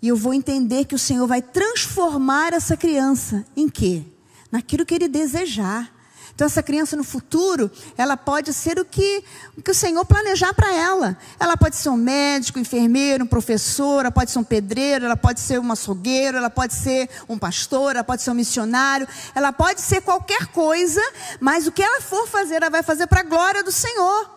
e 0.02 0.08
eu 0.08 0.16
vou 0.16 0.34
entender 0.34 0.84
que 0.84 0.94
o 0.94 0.98
Senhor 0.98 1.26
vai 1.26 1.40
transformar 1.40 2.52
essa 2.52 2.76
criança 2.76 3.46
em 3.56 3.68
quê? 3.68 4.04
Naquilo 4.52 4.84
que 4.84 4.94
Ele 4.94 5.08
desejar. 5.08 5.90
Então, 6.34 6.46
essa 6.46 6.64
criança 6.64 6.96
no 6.96 7.04
futuro, 7.04 7.70
ela 7.96 8.16
pode 8.16 8.52
ser 8.52 8.78
o 8.80 8.84
que 8.84 9.22
o, 9.56 9.62
que 9.62 9.70
o 9.70 9.74
Senhor 9.74 10.04
planejar 10.04 10.52
para 10.52 10.72
ela. 10.72 11.16
Ela 11.38 11.56
pode 11.56 11.76
ser 11.76 11.90
um 11.90 11.96
médico, 11.96 12.58
um 12.58 12.62
enfermeiro, 12.62 13.22
um 13.22 13.26
professor, 13.26 14.00
ela 14.00 14.10
pode 14.10 14.32
ser 14.32 14.40
um 14.40 14.44
pedreiro, 14.44 15.04
ela 15.04 15.16
pode 15.16 15.38
ser 15.38 15.60
um 15.60 15.70
açougueiro, 15.70 16.36
ela 16.36 16.50
pode 16.50 16.74
ser 16.74 17.08
um 17.28 17.38
pastor, 17.38 17.94
ela 17.94 18.02
pode 18.02 18.22
ser 18.22 18.32
um 18.32 18.34
missionário, 18.34 19.06
ela 19.32 19.52
pode 19.52 19.80
ser 19.80 20.00
qualquer 20.00 20.46
coisa, 20.46 21.00
mas 21.38 21.68
o 21.68 21.72
que 21.72 21.82
ela 21.82 22.00
for 22.00 22.26
fazer, 22.26 22.56
ela 22.56 22.70
vai 22.70 22.82
fazer 22.82 23.06
para 23.06 23.20
a 23.20 23.24
glória 23.24 23.62
do 23.62 23.70
Senhor. 23.70 24.28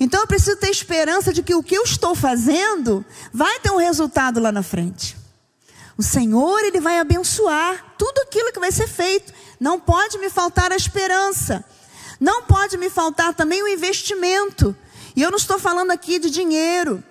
Então 0.00 0.20
eu 0.20 0.26
preciso 0.26 0.56
ter 0.56 0.70
esperança 0.70 1.32
de 1.32 1.44
que 1.44 1.54
o 1.54 1.62
que 1.62 1.76
eu 1.76 1.84
estou 1.84 2.14
fazendo 2.16 3.04
vai 3.32 3.60
ter 3.60 3.70
um 3.70 3.78
resultado 3.78 4.40
lá 4.40 4.50
na 4.50 4.64
frente. 4.64 5.16
O 5.96 6.02
Senhor, 6.02 6.60
Ele 6.60 6.80
vai 6.80 7.00
abençoar 7.00 7.94
tudo 7.98 8.20
aquilo 8.20 8.52
que 8.52 8.60
vai 8.60 8.70
ser 8.70 8.86
feito. 8.86 9.32
Não 9.58 9.80
pode 9.80 10.18
me 10.18 10.30
faltar 10.30 10.72
a 10.72 10.76
esperança. 10.76 11.64
Não 12.20 12.42
pode 12.42 12.76
me 12.76 12.90
faltar 12.90 13.34
também 13.34 13.62
o 13.62 13.68
investimento. 13.68 14.76
E 15.14 15.22
eu 15.22 15.30
não 15.30 15.38
estou 15.38 15.58
falando 15.58 15.90
aqui 15.90 16.18
de 16.18 16.30
dinheiro. 16.30 17.02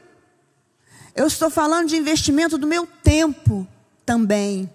Eu 1.15 1.27
estou 1.27 1.49
falando 1.49 1.87
de 1.87 1.97
investimento 1.97 2.57
do 2.57 2.67
meu 2.67 2.87
tempo 3.03 3.67
também. 4.05 4.71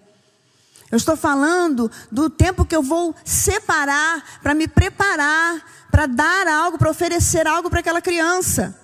Eu 0.91 0.97
estou 0.97 1.15
falando 1.15 1.89
do 2.11 2.29
tempo 2.29 2.65
que 2.65 2.75
eu 2.75 2.83
vou 2.83 3.15
separar 3.25 4.39
para 4.41 4.53
me 4.53 4.67
preparar 4.67 5.63
para 5.93 6.07
dar 6.07 6.47
algo, 6.47 6.79
para 6.79 6.89
oferecer 6.89 7.45
algo 7.45 7.69
para 7.69 7.79
aquela 7.79 8.01
criança. 8.01 8.75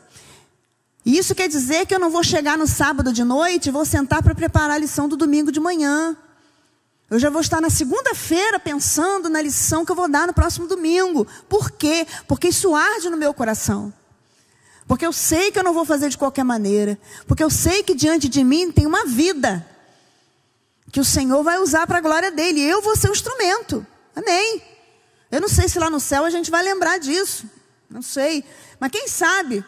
E 1.04 1.18
isso 1.18 1.34
quer 1.34 1.48
dizer 1.48 1.88
que 1.88 1.96
eu 1.96 2.00
não 2.00 2.12
vou 2.12 2.24
chegar 2.24 2.56
no 2.56 2.68
sábado 2.68 3.12
de 3.12 3.24
noite 3.24 3.66
e 3.66 3.72
vou 3.72 3.84
sentar 3.84 4.22
para 4.22 4.36
preparar 4.36 4.76
a 4.76 4.78
lição 4.78 5.10
do 5.10 5.18
domingo 5.18 5.52
de 5.52 5.60
manhã. 5.60 6.16
Eu 7.10 7.18
já 7.18 7.30
vou 7.30 7.42
estar 7.42 7.60
na 7.60 7.70
segunda-feira 7.70 8.60
pensando 8.60 9.30
na 9.30 9.42
lição 9.42 9.84
que 9.84 9.92
eu 9.92 9.96
vou 9.96 10.08
dar 10.08 10.28
no 10.28 10.34
próximo 10.34 10.68
domingo. 10.68 11.26
Por 11.48 11.72
quê? 11.72 12.06
Porque 12.28 12.50
isso 12.50 12.76
arde 12.76 13.10
no 13.10 13.18
meu 13.18 13.34
coração. 13.34 13.92
Porque 14.88 15.06
eu 15.06 15.14
sei 15.14 15.52
que 15.52 15.58
eu 15.58 15.64
não 15.64 15.74
vou 15.74 15.86
fazer 15.86 16.10
de 16.10 16.18
qualquer 16.18 16.44
maneira. 16.44 17.00
Porque 17.28 17.44
eu 17.44 17.50
sei 17.50 17.82
que 17.82 17.96
diante 17.96 18.30
de 18.30 18.44
mim 18.44 18.72
tem 18.72 18.86
uma 18.86 19.06
vida 19.06 19.66
que 20.92 21.00
o 21.00 21.06
Senhor 21.06 21.44
vai 21.44 21.58
usar 21.60 21.88
para 21.88 21.98
a 21.98 22.02
glória 22.02 22.32
dele. 22.32 22.62
Eu 22.62 22.82
vou 22.82 22.96
ser 22.96 23.10
um 23.10 23.14
instrumento. 23.14 23.86
Amém. 24.16 24.62
Eu 25.32 25.42
não 25.42 25.50
sei 25.50 25.68
se 25.68 25.80
lá 25.80 25.90
no 25.90 26.00
céu 26.00 26.26
a 26.26 26.30
gente 26.30 26.52
vai 26.52 26.64
lembrar 26.64 27.00
disso. 27.00 27.50
Não 27.90 28.02
sei. 28.04 28.44
Mas 28.80 28.92
quem 28.92 29.08
sabe? 29.08 29.64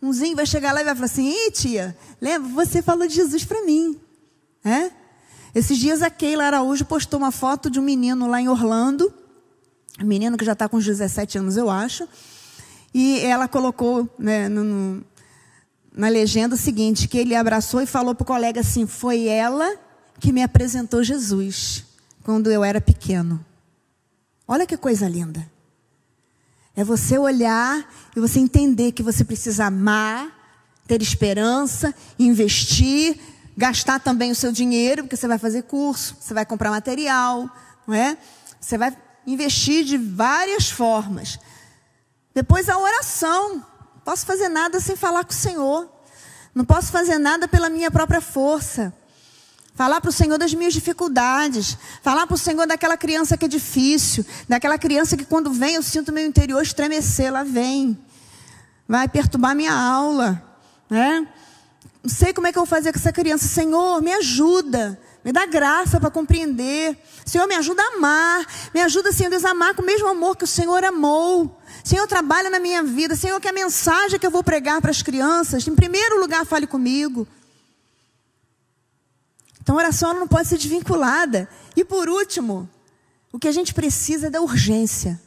Umzinho 0.00 0.36
vai 0.36 0.46
chegar 0.46 0.72
lá 0.72 0.80
e 0.80 0.84
vai 0.84 0.94
falar 0.94 1.06
assim: 1.06 1.28
Ih, 1.28 1.50
tia, 1.50 1.96
lembra? 2.20 2.48
Você 2.64 2.80
falou 2.80 3.06
de 3.06 3.14
Jesus 3.14 3.44
para 3.44 3.62
mim. 3.62 4.00
É? 4.64 4.99
Esses 5.54 5.78
dias 5.78 6.02
a 6.02 6.10
Keila 6.10 6.44
Araújo 6.44 6.84
postou 6.84 7.18
uma 7.18 7.32
foto 7.32 7.70
de 7.70 7.80
um 7.80 7.82
menino 7.82 8.28
lá 8.28 8.40
em 8.40 8.48
Orlando. 8.48 9.12
Um 10.00 10.06
menino 10.06 10.36
que 10.36 10.44
já 10.44 10.52
está 10.52 10.68
com 10.68 10.76
uns 10.76 10.84
17 10.84 11.38
anos, 11.38 11.56
eu 11.56 11.68
acho. 11.68 12.08
E 12.94 13.20
ela 13.20 13.48
colocou 13.48 14.08
né, 14.18 14.48
no, 14.48 14.64
no, 14.64 15.04
na 15.92 16.08
legenda 16.08 16.54
o 16.54 16.58
seguinte: 16.58 17.08
que 17.08 17.18
ele 17.18 17.34
abraçou 17.34 17.82
e 17.82 17.86
falou 17.86 18.14
para 18.14 18.22
o 18.22 18.26
colega 18.26 18.60
assim: 18.60 18.86
Foi 18.86 19.26
ela 19.26 19.76
que 20.20 20.32
me 20.32 20.42
apresentou 20.42 21.02
Jesus 21.02 21.84
quando 22.22 22.50
eu 22.50 22.62
era 22.62 22.80
pequeno. 22.80 23.44
Olha 24.46 24.66
que 24.66 24.76
coisa 24.76 25.08
linda. 25.08 25.44
É 26.76 26.84
você 26.84 27.18
olhar 27.18 27.88
e 28.16 28.20
você 28.20 28.38
entender 28.38 28.92
que 28.92 29.02
você 29.02 29.24
precisa 29.24 29.66
amar, 29.66 30.28
ter 30.86 31.02
esperança, 31.02 31.94
investir, 32.18 33.18
gastar 33.60 34.00
também 34.00 34.30
o 34.30 34.34
seu 34.34 34.50
dinheiro, 34.50 35.02
porque 35.02 35.16
você 35.16 35.28
vai 35.28 35.36
fazer 35.36 35.64
curso, 35.64 36.16
você 36.18 36.32
vai 36.32 36.46
comprar 36.46 36.70
material, 36.70 37.46
não 37.86 37.94
é? 37.94 38.16
Você 38.58 38.78
vai 38.78 38.96
investir 39.26 39.84
de 39.84 39.98
várias 39.98 40.70
formas. 40.70 41.38
Depois 42.34 42.70
a 42.70 42.78
oração. 42.78 43.56
Não 43.56 44.02
posso 44.02 44.24
fazer 44.24 44.48
nada 44.48 44.80
sem 44.80 44.96
falar 44.96 45.24
com 45.24 45.32
o 45.32 45.34
Senhor. 45.34 45.92
Não 46.54 46.64
posso 46.64 46.90
fazer 46.90 47.18
nada 47.18 47.46
pela 47.46 47.68
minha 47.68 47.90
própria 47.90 48.22
força. 48.22 48.94
Falar 49.74 50.00
para 50.00 50.08
o 50.08 50.12
Senhor 50.12 50.38
das 50.38 50.54
minhas 50.54 50.72
dificuldades. 50.72 51.76
Falar 52.02 52.26
para 52.26 52.34
o 52.34 52.38
Senhor 52.38 52.66
daquela 52.66 52.96
criança 52.96 53.36
que 53.36 53.44
é 53.44 53.48
difícil. 53.48 54.24
Daquela 54.48 54.78
criança 54.78 55.18
que 55.18 55.24
quando 55.26 55.52
vem 55.52 55.74
eu 55.74 55.82
sinto 55.82 56.12
meu 56.12 56.24
interior 56.24 56.62
estremecer. 56.62 57.26
Ela 57.26 57.44
vem. 57.44 57.98
vai 58.88 59.06
perturbar 59.06 59.54
minha 59.54 59.74
aula, 59.74 60.42
né? 60.88 61.28
Não 62.02 62.10
sei 62.10 62.32
como 62.32 62.46
é 62.46 62.52
que 62.52 62.58
eu 62.58 62.62
vou 62.62 62.68
fazer 62.68 62.92
com 62.92 62.98
essa 62.98 63.12
criança. 63.12 63.46
Senhor, 63.46 64.00
me 64.00 64.12
ajuda. 64.12 64.98
Me 65.22 65.32
dá 65.32 65.44
graça 65.44 66.00
para 66.00 66.10
compreender. 66.10 66.96
Senhor, 67.26 67.46
me 67.46 67.54
ajuda 67.54 67.82
a 67.82 67.96
amar. 67.96 68.46
Me 68.72 68.80
ajuda, 68.80 69.12
Senhor 69.12 69.28
Deus, 69.28 69.44
a 69.44 69.50
amar 69.50 69.74
com 69.74 69.82
o 69.82 69.86
mesmo 69.86 70.08
amor 70.08 70.36
que 70.36 70.44
o 70.44 70.46
Senhor 70.46 70.82
amou. 70.82 71.60
Senhor, 71.84 72.06
trabalha 72.06 72.48
na 72.48 72.58
minha 72.58 72.82
vida. 72.82 73.14
Senhor, 73.14 73.38
que 73.38 73.48
a 73.48 73.52
mensagem 73.52 74.18
que 74.18 74.26
eu 74.26 74.30
vou 74.30 74.42
pregar 74.42 74.80
para 74.80 74.90
as 74.90 75.02
crianças, 75.02 75.66
em 75.66 75.74
primeiro 75.74 76.18
lugar, 76.18 76.46
fale 76.46 76.66
comigo. 76.66 77.28
Então, 79.60 79.74
a 79.74 79.78
oração 79.78 80.14
não 80.14 80.26
pode 80.26 80.48
ser 80.48 80.56
desvinculada. 80.56 81.48
E 81.76 81.84
por 81.84 82.08
último, 82.08 82.68
o 83.30 83.38
que 83.38 83.46
a 83.46 83.52
gente 83.52 83.74
precisa 83.74 84.28
é 84.28 84.30
da 84.30 84.40
urgência. 84.40 85.20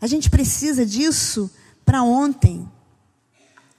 A 0.00 0.08
gente 0.08 0.28
precisa 0.28 0.84
disso 0.84 1.48
para 1.84 2.02
ontem. 2.02 2.68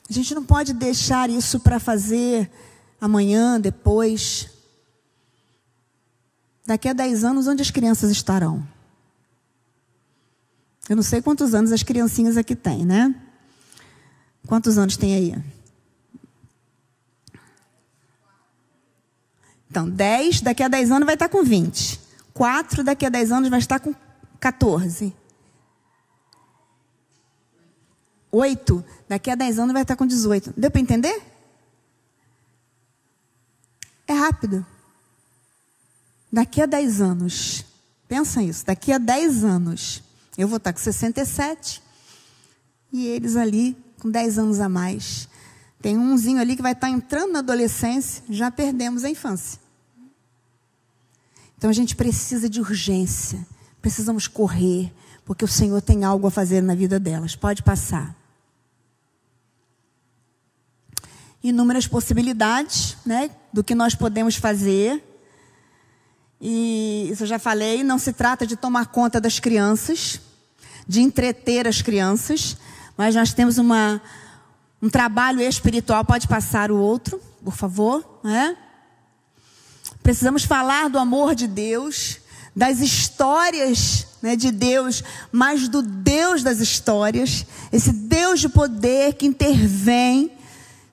A 0.09 0.13
gente 0.13 0.35
não 0.35 0.43
pode 0.43 0.73
deixar 0.73 1.29
isso 1.29 1.59
para 1.59 1.79
fazer 1.79 2.51
amanhã, 2.99 3.59
depois. 3.59 4.49
Daqui 6.65 6.87
a 6.87 6.93
10 6.93 7.23
anos, 7.23 7.47
onde 7.47 7.61
as 7.61 7.71
crianças 7.71 8.11
estarão? 8.11 8.65
Eu 10.89 10.95
não 10.95 11.03
sei 11.03 11.21
quantos 11.21 11.53
anos 11.53 11.71
as 11.71 11.83
criancinhas 11.83 12.37
aqui 12.37 12.55
têm, 12.55 12.85
né? 12.85 13.15
Quantos 14.45 14.77
anos 14.77 14.97
tem 14.97 15.15
aí? 15.15 15.43
Então, 19.69 19.89
10, 19.89 20.41
daqui 20.41 20.61
a 20.61 20.67
10 20.67 20.91
anos 20.91 21.05
vai 21.05 21.15
estar 21.15 21.29
com 21.29 21.43
20. 21.43 21.99
4, 22.33 22.83
daqui 22.83 23.05
a 23.05 23.09
10 23.09 23.31
anos 23.31 23.49
vai 23.49 23.59
estar 23.59 23.79
com 23.79 23.93
14. 24.39 25.13
8, 28.33 28.83
daqui 29.07 29.29
a 29.29 29.35
10 29.35 29.59
anos 29.59 29.73
vai 29.73 29.83
estar 29.83 29.95
com 29.95 30.07
18. 30.07 30.55
Deu 30.57 30.71
para 30.71 30.81
entender? 30.81 31.21
É 34.07 34.13
rápido. 34.13 34.65
Daqui 36.31 36.59
a 36.59 36.65
10 36.65 36.99
anos, 36.99 37.63
pensa 38.07 38.41
isso, 38.41 38.65
daqui 38.65 38.91
a 38.91 38.97
10 38.97 39.43
anos, 39.43 40.01
eu 40.35 40.47
vou 40.47 40.57
estar 40.57 40.73
com 40.73 40.79
67 40.79 41.79
e 42.91 43.05
eles 43.05 43.35
ali 43.35 43.77
com 43.99 44.09
10 44.09 44.39
anos 44.39 44.59
a 44.59 44.67
mais. 44.67 45.29
Tem 45.79 45.95
umzinho 45.95 46.41
ali 46.41 46.55
que 46.55 46.61
vai 46.63 46.71
estar 46.71 46.89
entrando 46.89 47.33
na 47.33 47.39
adolescência, 47.39 48.23
já 48.27 48.49
perdemos 48.49 49.03
a 49.03 49.09
infância. 49.11 49.59
Então 51.55 51.69
a 51.69 51.73
gente 51.73 51.95
precisa 51.95 52.49
de 52.49 52.59
urgência, 52.59 53.45
precisamos 53.79 54.27
correr, 54.27 54.91
porque 55.23 55.45
o 55.45 55.47
Senhor 55.47 55.81
tem 55.83 56.03
algo 56.03 56.25
a 56.25 56.31
fazer 56.31 56.61
na 56.61 56.73
vida 56.73 56.99
delas. 56.99 57.35
Pode 57.35 57.61
passar. 57.61 58.22
Inúmeras 61.43 61.87
possibilidades, 61.87 62.95
né, 63.05 63.29
do 63.51 63.63
que 63.63 63.75
nós 63.75 63.93
podemos 63.93 64.35
fazer. 64.35 65.03
E 66.39 67.09
isso 67.11 67.23
eu 67.23 67.27
já 67.27 67.37
falei, 67.39 67.83
não 67.83 67.99
se 67.99 68.13
trata 68.13 68.47
de 68.47 68.55
tomar 68.55 68.87
conta 68.87 69.19
das 69.19 69.39
crianças, 69.39 70.19
de 70.87 71.01
entreter 71.01 71.67
as 71.67 71.81
crianças, 71.81 72.57
mas 72.97 73.15
nós 73.15 73.33
temos 73.33 73.57
uma, 73.57 74.01
um 74.81 74.89
trabalho 74.89 75.41
espiritual. 75.41 76.03
Pode 76.03 76.27
passar 76.27 76.71
o 76.71 76.77
outro, 76.77 77.21
por 77.43 77.55
favor, 77.55 78.19
né? 78.23 78.57
Precisamos 80.01 80.43
falar 80.43 80.89
do 80.89 80.99
amor 80.99 81.33
de 81.33 81.47
Deus, 81.47 82.19
das 82.55 82.81
histórias 82.81 84.07
né, 84.21 84.35
de 84.35 84.51
Deus, 84.51 85.03
mas 85.31 85.67
do 85.67 85.81
Deus 85.81 86.43
das 86.43 86.59
histórias, 86.59 87.45
esse 87.71 87.91
Deus 87.91 88.39
de 88.39 88.49
poder 88.49 89.13
que 89.13 89.25
intervém, 89.25 90.31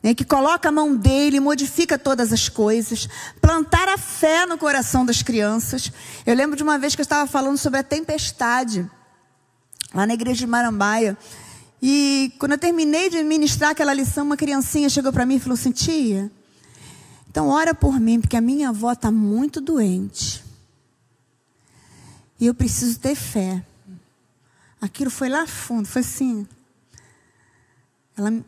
né, 0.02 0.14
que 0.14 0.24
coloca 0.24 0.68
a 0.68 0.72
mão 0.72 0.96
dele 0.96 1.40
modifica 1.40 1.98
todas 1.98 2.32
as 2.32 2.48
coisas, 2.48 3.08
plantar 3.40 3.88
a 3.88 3.98
fé 3.98 4.46
no 4.46 4.56
coração 4.56 5.04
das 5.04 5.22
crianças. 5.22 5.92
Eu 6.24 6.34
lembro 6.34 6.56
de 6.56 6.62
uma 6.62 6.78
vez 6.78 6.94
que 6.94 7.00
eu 7.00 7.04
estava 7.04 7.30
falando 7.30 7.58
sobre 7.58 7.80
a 7.80 7.82
tempestade, 7.82 8.88
lá 9.94 10.06
na 10.06 10.14
igreja 10.14 10.40
de 10.40 10.46
Marambaia. 10.46 11.16
E 11.82 12.32
quando 12.38 12.52
eu 12.52 12.58
terminei 12.58 13.10
de 13.10 13.22
ministrar 13.22 13.70
aquela 13.70 13.92
lição, 13.92 14.24
uma 14.24 14.36
criancinha 14.36 14.88
chegou 14.88 15.12
para 15.12 15.26
mim 15.26 15.36
e 15.36 15.40
falou 15.40 15.54
assim: 15.54 15.72
Tia, 15.72 16.30
então, 17.30 17.48
ora 17.48 17.72
por 17.72 18.00
mim, 18.00 18.20
porque 18.20 18.36
a 18.36 18.40
minha 18.40 18.70
avó 18.70 18.90
está 18.92 19.08
muito 19.08 19.60
doente. 19.60 20.42
E 22.40 22.46
eu 22.46 22.54
preciso 22.54 22.98
ter 22.98 23.14
fé. 23.14 23.64
Aquilo 24.80 25.10
foi 25.10 25.28
lá 25.28 25.46
fundo, 25.46 25.86
foi 25.86 26.00
assim. 26.00 26.44
Ela, 28.16 28.44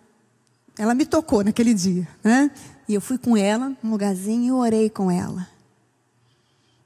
ela 0.78 0.94
me 0.94 1.04
tocou 1.04 1.44
naquele 1.44 1.74
dia, 1.74 2.08
né? 2.22 2.50
E 2.88 2.94
eu 2.94 3.00
fui 3.00 3.18
com 3.18 3.36
ela 3.36 3.76
num 3.82 3.90
lugarzinho 3.90 4.44
e 4.44 4.52
orei 4.52 4.90
com 4.90 5.10
ela. 5.10 5.46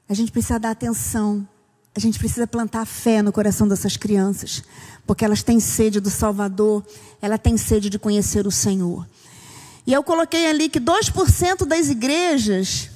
A 0.09 0.13
gente 0.13 0.31
precisa 0.31 0.59
dar 0.59 0.71
atenção. 0.71 1.47
A 1.95 1.99
gente 1.99 2.19
precisa 2.19 2.45
plantar 2.45 2.85
fé 2.85 3.21
no 3.21 3.31
coração 3.31 3.67
dessas 3.67 3.97
crianças, 3.97 4.63
porque 5.05 5.25
elas 5.25 5.41
têm 5.41 5.59
sede 5.59 5.99
do 5.99 6.11
Salvador, 6.11 6.85
ela 7.19 7.39
tem 7.39 7.57
sede 7.57 7.89
de 7.89 7.97
conhecer 7.97 8.45
o 8.45 8.51
Senhor. 8.51 9.07
E 9.85 9.93
eu 9.93 10.03
coloquei 10.03 10.47
ali 10.47 10.69
que 10.69 10.79
2% 10.79 11.65
das 11.65 11.89
igrejas 11.89 12.91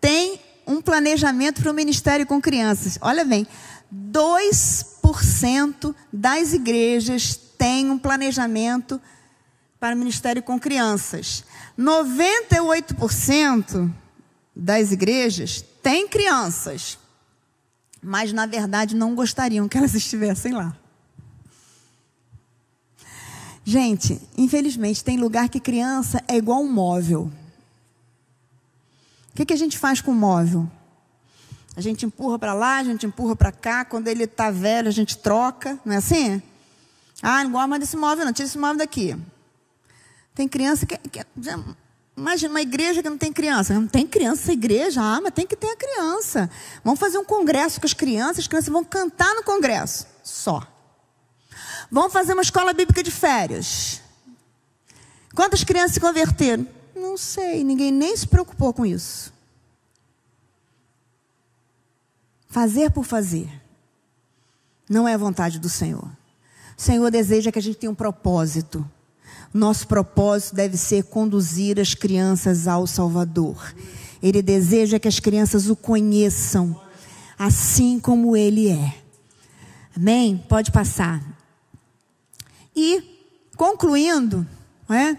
têm 0.00 0.40
um 0.66 0.80
planejamento 0.80 1.60
para 1.60 1.70
o 1.70 1.74
ministério 1.74 2.24
com 2.24 2.40
crianças. 2.40 2.98
Olha 3.02 3.24
bem, 3.24 3.46
2% 3.92 5.94
das 6.12 6.54
igrejas 6.54 7.38
têm 7.58 7.90
um 7.90 7.98
planejamento 7.98 8.98
para 8.98 9.19
o 9.80 9.98
ministério 9.98 10.42
com 10.42 10.58
crianças. 10.58 11.44
98% 11.78 13.90
das 14.54 14.92
igrejas 14.92 15.64
têm 15.82 16.06
crianças, 16.06 16.98
mas 18.02 18.32
na 18.32 18.44
verdade 18.44 18.94
não 18.94 19.14
gostariam 19.14 19.68
que 19.68 19.78
elas 19.78 19.94
estivessem 19.94 20.52
lá. 20.52 20.76
Gente, 23.64 24.20
infelizmente, 24.36 25.04
tem 25.04 25.16
lugar 25.16 25.48
que 25.48 25.60
criança 25.60 26.22
é 26.26 26.36
igual 26.36 26.60
um 26.60 26.70
móvel. 26.70 27.30
O 29.32 29.36
que, 29.36 29.46
que 29.46 29.52
a 29.52 29.56
gente 29.56 29.78
faz 29.78 30.00
com 30.00 30.10
o 30.10 30.14
móvel? 30.14 30.68
A 31.76 31.80
gente 31.80 32.04
empurra 32.04 32.38
para 32.38 32.52
lá, 32.52 32.78
a 32.78 32.84
gente 32.84 33.06
empurra 33.06 33.36
para 33.36 33.52
cá. 33.52 33.84
Quando 33.84 34.08
ele 34.08 34.24
está 34.24 34.50
velho, 34.50 34.88
a 34.88 34.90
gente 34.90 35.16
troca. 35.16 35.78
Não 35.84 35.94
é 35.94 35.98
assim? 35.98 36.42
Ah, 37.22 37.44
não 37.44 37.52
gosto 37.52 37.68
mais 37.68 37.80
desse 37.80 37.96
móvel, 37.96 38.24
não. 38.24 38.32
Tira 38.32 38.48
esse 38.48 38.58
móvel 38.58 38.78
daqui. 38.78 39.16
Tem 40.34 40.48
criança 40.48 40.86
que. 40.86 40.96
que 40.96 41.20
imagina 42.16 42.52
uma 42.52 42.60
igreja 42.60 43.02
que 43.02 43.08
não 43.08 43.18
tem 43.18 43.32
criança. 43.32 43.74
Não 43.74 43.86
tem 43.86 44.06
criança 44.06 44.52
igreja? 44.52 45.00
Ah, 45.02 45.20
mas 45.20 45.32
tem 45.34 45.46
que 45.46 45.56
ter 45.56 45.68
a 45.68 45.76
criança. 45.76 46.50
Vamos 46.84 47.00
fazer 47.00 47.18
um 47.18 47.24
congresso 47.24 47.80
com 47.80 47.86
as 47.86 47.94
crianças, 47.94 48.40
as 48.40 48.46
crianças 48.46 48.72
vão 48.72 48.84
cantar 48.84 49.34
no 49.34 49.42
congresso. 49.42 50.06
Só. 50.22 50.66
Vamos 51.90 52.12
fazer 52.12 52.32
uma 52.32 52.42
escola 52.42 52.72
bíblica 52.72 53.02
de 53.02 53.10
férias. 53.10 54.00
Quantas 55.34 55.64
crianças 55.64 55.94
se 55.94 56.00
converteram? 56.00 56.66
Não 56.94 57.16
sei, 57.16 57.64
ninguém 57.64 57.90
nem 57.90 58.16
se 58.16 58.26
preocupou 58.26 58.72
com 58.72 58.84
isso. 58.84 59.32
Fazer 62.48 62.90
por 62.90 63.04
fazer 63.04 63.48
não 64.88 65.06
é 65.06 65.14
a 65.14 65.18
vontade 65.18 65.60
do 65.60 65.68
Senhor. 65.68 66.04
O 66.76 66.82
Senhor 66.82 67.08
deseja 67.10 67.52
que 67.52 67.58
a 67.58 67.62
gente 67.62 67.78
tenha 67.78 67.92
um 67.92 67.94
propósito. 67.94 68.84
Nosso 69.52 69.86
propósito 69.86 70.54
deve 70.54 70.76
ser 70.76 71.04
conduzir 71.04 71.80
as 71.80 71.94
crianças 71.94 72.68
ao 72.68 72.86
Salvador. 72.86 73.74
Ele 74.22 74.42
deseja 74.42 74.98
que 74.98 75.08
as 75.08 75.18
crianças 75.18 75.68
o 75.68 75.74
conheçam, 75.74 76.80
assim 77.38 77.98
como 77.98 78.36
Ele 78.36 78.68
é. 78.68 78.94
Amém? 79.96 80.42
Pode 80.48 80.70
passar. 80.70 81.22
E, 82.76 83.02
concluindo, 83.56 84.46
é? 84.88 85.16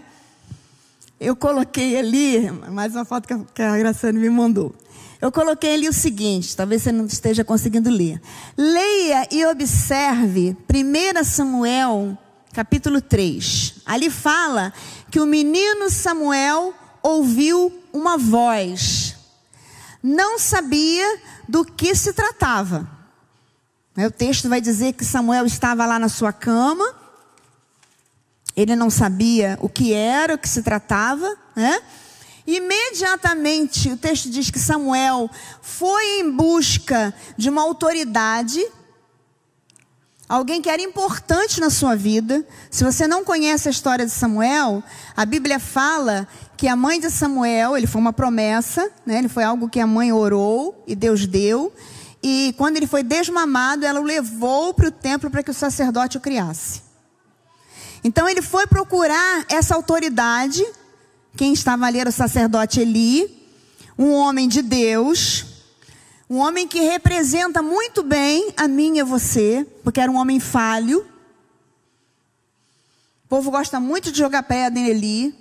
eu 1.22 1.36
coloquei 1.36 1.96
ali, 1.96 2.50
mais 2.50 2.94
uma 2.96 3.04
foto 3.04 3.28
que 3.54 3.62
a 3.62 3.78
Graciane 3.78 4.18
me 4.18 4.28
mandou. 4.28 4.74
Eu 5.20 5.30
coloquei 5.30 5.74
ali 5.74 5.88
o 5.88 5.92
seguinte, 5.92 6.56
talvez 6.56 6.82
você 6.82 6.90
não 6.90 7.06
esteja 7.06 7.44
conseguindo 7.44 7.88
ler. 7.88 8.20
Leia 8.58 9.28
e 9.30 9.46
observe 9.46 10.56
1 10.68 11.24
Samuel, 11.24 12.18
capítulo 12.52 13.00
3. 13.00 13.82
Ali 13.86 14.10
fala 14.10 14.72
que 15.10 15.20
o 15.20 15.26
menino 15.26 15.90
Samuel 15.90 16.74
ouviu 17.02 17.72
uma 17.92 18.16
voz. 18.16 19.16
Não 20.02 20.38
sabia 20.38 21.20
do 21.48 21.64
que 21.64 21.94
se 21.94 22.12
tratava. 22.12 22.88
O 23.96 24.10
texto 24.10 24.48
vai 24.48 24.60
dizer 24.60 24.94
que 24.94 25.04
Samuel 25.04 25.46
estava 25.46 25.84
lá 25.86 25.98
na 25.98 26.08
sua 26.08 26.32
cama 26.32 27.02
ele 28.56 28.76
não 28.76 28.90
sabia 28.90 29.58
o 29.60 29.68
que 29.68 29.92
era, 29.92 30.34
o 30.34 30.38
que 30.38 30.48
se 30.48 30.62
tratava, 30.62 31.36
né? 31.56 31.80
Imediatamente, 32.46 33.88
o 33.90 33.96
texto 33.96 34.28
diz 34.28 34.50
que 34.50 34.58
Samuel 34.58 35.30
foi 35.62 36.20
em 36.20 36.30
busca 36.30 37.14
de 37.36 37.48
uma 37.48 37.62
autoridade, 37.62 38.60
alguém 40.32 40.62
que 40.62 40.70
era 40.70 40.80
importante 40.80 41.60
na 41.60 41.68
sua 41.68 41.94
vida. 41.94 42.42
Se 42.70 42.82
você 42.82 43.06
não 43.06 43.22
conhece 43.22 43.68
a 43.68 43.70
história 43.70 44.06
de 44.06 44.10
Samuel, 44.10 44.82
a 45.14 45.26
Bíblia 45.26 45.60
fala 45.60 46.26
que 46.56 46.66
a 46.66 46.74
mãe 46.74 46.98
de 46.98 47.10
Samuel, 47.10 47.76
ele 47.76 47.86
foi 47.86 48.00
uma 48.00 48.14
promessa, 48.14 48.90
né? 49.04 49.18
ele 49.18 49.28
foi 49.28 49.44
algo 49.44 49.68
que 49.68 49.78
a 49.78 49.86
mãe 49.86 50.10
orou 50.10 50.82
e 50.86 50.96
Deus 50.96 51.26
deu. 51.26 51.70
E 52.22 52.54
quando 52.56 52.78
ele 52.78 52.86
foi 52.86 53.02
desmamado, 53.02 53.84
ela 53.84 54.00
o 54.00 54.04
levou 54.04 54.72
para 54.72 54.88
o 54.88 54.90
templo 54.90 55.30
para 55.30 55.42
que 55.42 55.50
o 55.50 55.54
sacerdote 55.54 56.16
o 56.16 56.20
criasse. 56.20 56.80
Então 58.02 58.26
ele 58.26 58.40
foi 58.40 58.66
procurar 58.66 59.44
essa 59.50 59.74
autoridade. 59.74 60.64
Quem 61.36 61.52
estava 61.52 61.84
ali 61.84 61.98
era 61.98 62.08
o 62.08 62.12
sacerdote 62.12 62.80
Eli, 62.80 63.46
um 63.98 64.12
homem 64.12 64.48
de 64.48 64.62
Deus, 64.62 65.51
um 66.32 66.38
homem 66.38 66.66
que 66.66 66.80
representa 66.80 67.60
muito 67.60 68.02
bem 68.02 68.54
a 68.56 68.66
mim 68.66 68.96
e 68.96 69.02
você, 69.02 69.66
porque 69.84 70.00
era 70.00 70.10
um 70.10 70.16
homem 70.16 70.40
falho. 70.40 71.06
O 73.26 73.28
povo 73.28 73.50
gosta 73.50 73.78
muito 73.78 74.10
de 74.10 74.16
jogar 74.16 74.42
pedra 74.44 74.80
em 74.80 74.86
Eli. 74.86 75.34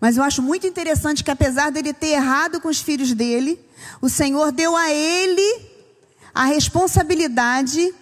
Mas 0.00 0.16
eu 0.16 0.22
acho 0.22 0.40
muito 0.40 0.66
interessante 0.66 1.22
que, 1.22 1.30
apesar 1.30 1.70
dele 1.70 1.92
ter 1.92 2.12
errado 2.12 2.62
com 2.62 2.68
os 2.68 2.80
filhos 2.80 3.12
dele, 3.12 3.60
o 4.00 4.08
Senhor 4.08 4.50
deu 4.52 4.74
a 4.74 4.90
ele 4.90 5.68
a 6.32 6.46
responsabilidade 6.46 7.94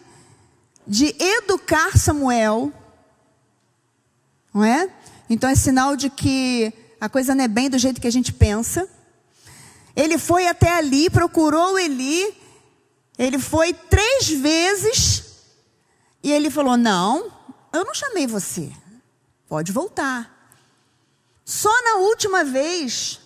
de 0.86 1.16
educar 1.18 1.98
Samuel, 1.98 2.72
não 4.54 4.62
é? 4.62 4.88
Então 5.28 5.50
é 5.50 5.56
sinal 5.56 5.96
de 5.96 6.08
que 6.08 6.72
a 7.00 7.08
coisa 7.08 7.34
não 7.34 7.42
é 7.42 7.48
bem 7.48 7.68
do 7.68 7.76
jeito 7.76 8.00
que 8.00 8.06
a 8.06 8.12
gente 8.12 8.32
pensa. 8.32 8.88
Ele 9.94 10.16
foi 10.18 10.46
até 10.46 10.72
ali, 10.78 11.10
procurou 11.10 11.78
Eli, 11.78 12.34
ele 13.18 13.38
foi 13.38 13.72
três 13.72 14.28
vezes, 14.28 15.24
e 16.22 16.32
ele 16.32 16.50
falou: 16.50 16.76
Não, 16.76 17.30
eu 17.72 17.84
não 17.84 17.94
chamei 17.94 18.26
você, 18.26 18.72
pode 19.48 19.70
voltar. 19.70 20.30
Só 21.44 21.70
na 21.82 21.96
última 21.96 22.44
vez, 22.44 23.20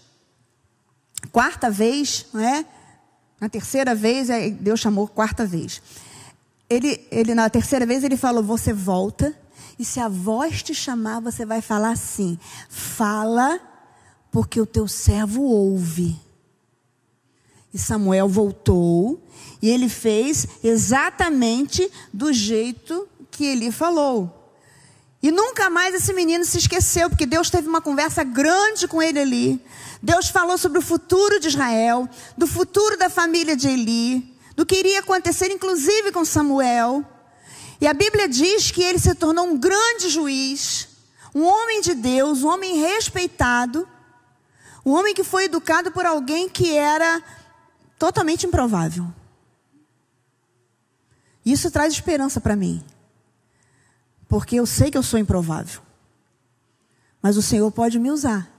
quarta 1.31 1.71
vez, 1.71 2.27
não 2.33 2.41
é? 2.41 2.67
Na 3.41 3.49
terceira 3.49 3.95
vez, 3.95 4.29
Deus 4.59 4.81
chamou 4.81 5.07
quarta 5.07 5.45
vez. 5.45 5.83
Ele, 6.69 7.07
ele, 7.11 7.35
na 7.35 7.49
terceira 7.49 7.87
vez, 7.87 8.03
ele 8.03 8.17
falou: 8.17 8.43
Você 8.43 8.73
volta, 8.73 9.39
e 9.79 9.85
se 9.85 10.01
a 10.01 10.09
voz 10.09 10.63
te 10.63 10.75
chamar, 10.75 11.21
você 11.21 11.47
vai 11.47 11.61
falar 11.61 11.91
assim: 11.91 12.39
Fala, 12.69 13.61
porque 14.33 14.61
o 14.61 14.67
teu 14.67 14.89
servo 14.89 15.43
ouve. 15.43 16.26
E 17.77 17.79
Samuel 17.79 18.27
voltou, 18.27 19.23
e 19.61 19.69
ele 19.69 19.87
fez 19.87 20.47
exatamente 20.65 21.93
do 22.11 22.33
jeito 22.33 23.07
que 23.31 23.45
ele 23.45 23.71
falou. 23.71 24.51
E 25.23 25.31
nunca 25.31 25.69
mais 25.69 25.95
esse 25.95 26.11
menino 26.15 26.43
se 26.47 26.57
esqueceu, 26.57 27.11
porque 27.11 27.27
Deus 27.27 27.51
teve 27.51 27.69
uma 27.69 27.83
conversa 27.83 28.25
grande 28.25 28.89
com 28.89 29.03
ele 29.03 29.21
ali. 29.21 29.63
Deus 30.03 30.31
falou 30.31 30.57
sobre 30.57 30.79
o 30.79 30.83
futuro 30.83 31.39
de 31.39 31.49
Israel, 31.49 32.09
do 32.35 32.47
futuro 32.47 32.97
da 32.97 33.11
família 33.11 33.55
de 33.55 33.69
Eli, 33.69 34.35
do 34.57 34.65
que 34.65 34.77
iria 34.77 35.01
acontecer, 35.01 35.51
inclusive 35.53 36.13
com 36.13 36.25
Samuel. 36.25 37.05
E 37.79 37.87
a 37.87 37.93
Bíblia 37.93 38.27
diz 38.27 38.71
que 38.71 38.83
ele 38.83 38.99
se 38.99 39.15
tornou 39.15 39.45
um 39.45 39.59
grande 39.59 40.09
juiz, 40.09 40.89
um 41.35 41.45
homem 41.45 41.83
de 41.83 41.93
Deus, 41.93 42.43
um 42.43 42.49
homem 42.49 42.79
respeitado, 42.79 43.87
um 44.83 44.93
homem 44.93 45.13
que 45.13 45.23
foi 45.23 45.45
educado 45.45 45.93
por 45.93 46.07
alguém 46.07 46.49
que 46.49 46.75
era 46.75 47.23
totalmente 47.99 48.47
improvável. 48.47 49.07
Isso 51.45 51.71
traz 51.71 51.93
esperança 51.93 52.41
para 52.41 52.57
mim. 52.57 52.83
Porque 54.29 54.57
eu 54.57 54.67
sei 54.67 54.91
que 54.91 54.99
eu 54.99 55.03
sou 55.03 55.19
improvável. 55.19 55.81
Mas 57.23 57.37
o 57.37 57.43
Senhor 57.43 57.71
pode 57.71 57.99
me 57.99 58.11
usar, 58.11 58.51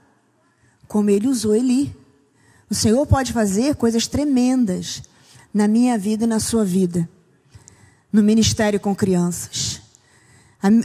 como 0.86 1.10
ele 1.10 1.28
usou 1.28 1.54
Eli. 1.54 1.94
O 2.70 2.74
Senhor 2.74 3.06
pode 3.06 3.32
fazer 3.32 3.76
coisas 3.76 4.06
tremendas 4.06 5.02
na 5.52 5.66
minha 5.68 5.96
vida 5.98 6.24
e 6.24 6.26
na 6.26 6.40
sua 6.40 6.64
vida, 6.64 7.08
no 8.12 8.22
ministério 8.22 8.78
com 8.78 8.94
crianças. 8.94 9.80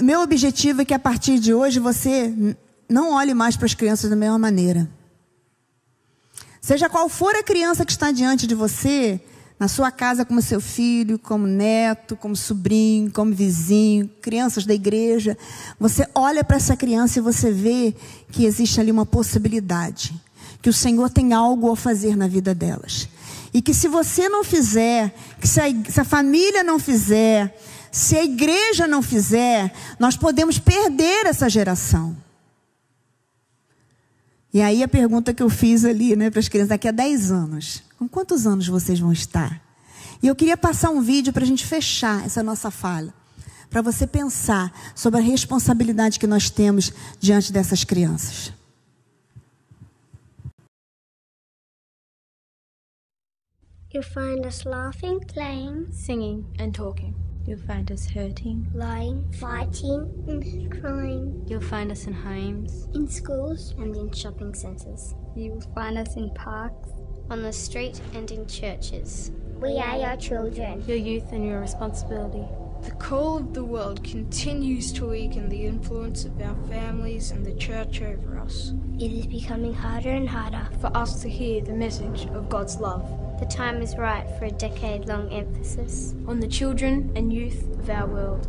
meu 0.01 0.21
objetivo 0.21 0.81
é 0.81 0.85
que 0.85 0.93
a 0.93 0.99
partir 0.99 1.39
de 1.39 1.53
hoje 1.53 1.79
você 1.79 2.33
não 2.87 3.13
olhe 3.13 3.33
mais 3.33 3.57
para 3.57 3.65
as 3.65 3.73
crianças 3.73 4.09
da 4.09 4.15
mesma 4.15 4.39
maneira. 4.39 4.89
Seja 6.63 6.87
qual 6.87 7.09
for 7.09 7.35
a 7.35 7.43
criança 7.43 7.85
que 7.85 7.91
está 7.91 8.09
diante 8.09 8.47
de 8.47 8.55
você, 8.55 9.19
na 9.59 9.67
sua 9.67 9.91
casa 9.91 10.23
como 10.23 10.41
seu 10.41 10.61
filho, 10.61 11.19
como 11.19 11.45
neto, 11.45 12.15
como 12.15 12.37
sobrinho, 12.37 13.11
como 13.11 13.33
vizinho, 13.33 14.09
crianças 14.21 14.65
da 14.65 14.73
igreja, 14.73 15.37
você 15.77 16.07
olha 16.15 16.41
para 16.41 16.55
essa 16.55 16.77
criança 16.77 17.19
e 17.19 17.21
você 17.21 17.51
vê 17.51 17.93
que 18.31 18.45
existe 18.45 18.79
ali 18.79 18.93
uma 18.93 19.05
possibilidade, 19.05 20.13
que 20.61 20.69
o 20.69 20.73
Senhor 20.73 21.09
tem 21.09 21.33
algo 21.33 21.69
a 21.69 21.75
fazer 21.75 22.15
na 22.15 22.29
vida 22.29 22.55
delas. 22.55 23.09
E 23.53 23.61
que 23.61 23.73
se 23.73 23.89
você 23.89 24.29
não 24.29 24.41
fizer, 24.41 25.13
que 25.41 25.47
se 25.49 25.59
a, 25.59 25.65
se 25.89 25.99
a 25.99 26.05
família 26.05 26.63
não 26.63 26.79
fizer, 26.79 27.59
se 27.91 28.15
a 28.15 28.23
igreja 28.23 28.87
não 28.87 29.01
fizer, 29.01 29.69
nós 29.99 30.15
podemos 30.15 30.59
perder 30.59 31.25
essa 31.25 31.49
geração. 31.49 32.22
E 34.53 34.61
aí 34.61 34.83
a 34.83 34.87
pergunta 34.87 35.33
que 35.33 35.41
eu 35.41 35.49
fiz 35.49 35.83
ali, 35.83 36.15
né, 36.15 36.29
para 36.29 36.39
as 36.39 36.47
crianças, 36.47 36.69
daqui 36.69 36.87
a 36.87 36.91
10 36.91 37.31
anos, 37.31 37.83
com 37.97 38.07
quantos 38.07 38.45
anos 38.45 38.67
vocês 38.67 38.99
vão 38.99 39.11
estar? 39.11 39.59
E 40.21 40.27
eu 40.27 40.35
queria 40.35 40.55
passar 40.55 40.91
um 40.91 41.01
vídeo 41.01 41.33
para 41.33 41.43
a 41.43 41.47
gente 41.47 41.65
fechar 41.65 42.23
essa 42.23 42.43
nossa 42.43 42.69
fala. 42.69 43.11
Para 43.69 43.81
você 43.81 44.05
pensar 44.05 44.71
sobre 44.93 45.19
a 45.19 45.23
responsabilidade 45.23 46.19
que 46.19 46.27
nós 46.27 46.51
temos 46.51 46.93
diante 47.19 47.51
dessas 47.51 47.83
crianças. 47.83 48.53
You'll 53.91 54.03
find 54.03 54.45
us 54.45 54.63
laughing, 54.65 55.19
playing, 55.19 55.91
singing, 55.91 56.45
and 56.59 56.71
talking. 56.71 57.22
You'll 57.45 57.59
find 57.59 57.91
us 57.91 58.07
hurting, 58.07 58.67
lying, 58.73 59.29
fighting, 59.33 60.09
and 60.27 60.81
crying. 60.81 61.45
You'll 61.45 61.59
find 61.59 61.91
us 61.91 62.07
in 62.07 62.13
homes, 62.13 62.87
in 62.93 63.05
schools, 63.07 63.73
and 63.77 63.93
in 63.95 64.11
shopping 64.13 64.53
centres. 64.53 65.13
You 65.35 65.51
will 65.51 65.73
find 65.75 65.97
us 65.97 66.15
in 66.15 66.33
parks, 66.35 66.89
on 67.29 67.43
the 67.43 67.51
street 67.51 67.99
and 68.13 68.31
in 68.31 68.47
churches. 68.47 69.31
We 69.55 69.77
are 69.77 69.97
your 69.97 70.15
children. 70.15 70.83
Your 70.87 70.97
youth 70.97 71.33
and 71.33 71.45
your 71.45 71.59
responsibility. 71.59 72.45
The 72.83 72.91
call 72.91 73.37
of 73.37 73.53
the 73.53 73.63
world 73.63 74.03
continues 74.03 74.91
to 74.93 75.07
weaken 75.07 75.49
the 75.49 75.65
influence 75.65 76.25
of 76.25 76.41
our 76.41 76.55
families 76.67 77.31
and 77.31 77.45
the 77.45 77.55
church 77.55 78.01
over 78.01 78.39
us. 78.39 78.73
It 78.99 79.11
is 79.11 79.25
becoming 79.25 79.73
harder 79.73 80.11
and 80.11 80.27
harder 80.29 80.67
for 80.79 80.95
us 80.95 81.21
to 81.21 81.29
hear 81.29 81.61
the 81.61 81.73
message 81.73 82.25
of 82.27 82.49
God's 82.49 82.77
love. 82.77 83.22
The 83.39 83.45
time 83.45 83.81
is 83.81 83.97
right 83.97 84.27
for 84.37 84.45
a 84.45 84.51
decade 84.51 85.07
long 85.07 85.31
emphasis 85.31 86.15
on 86.27 86.39
the 86.39 86.47
children 86.47 87.11
and 87.15 87.33
youth 87.33 87.67
of 87.79 87.89
our 87.89 88.07
world. 88.07 88.47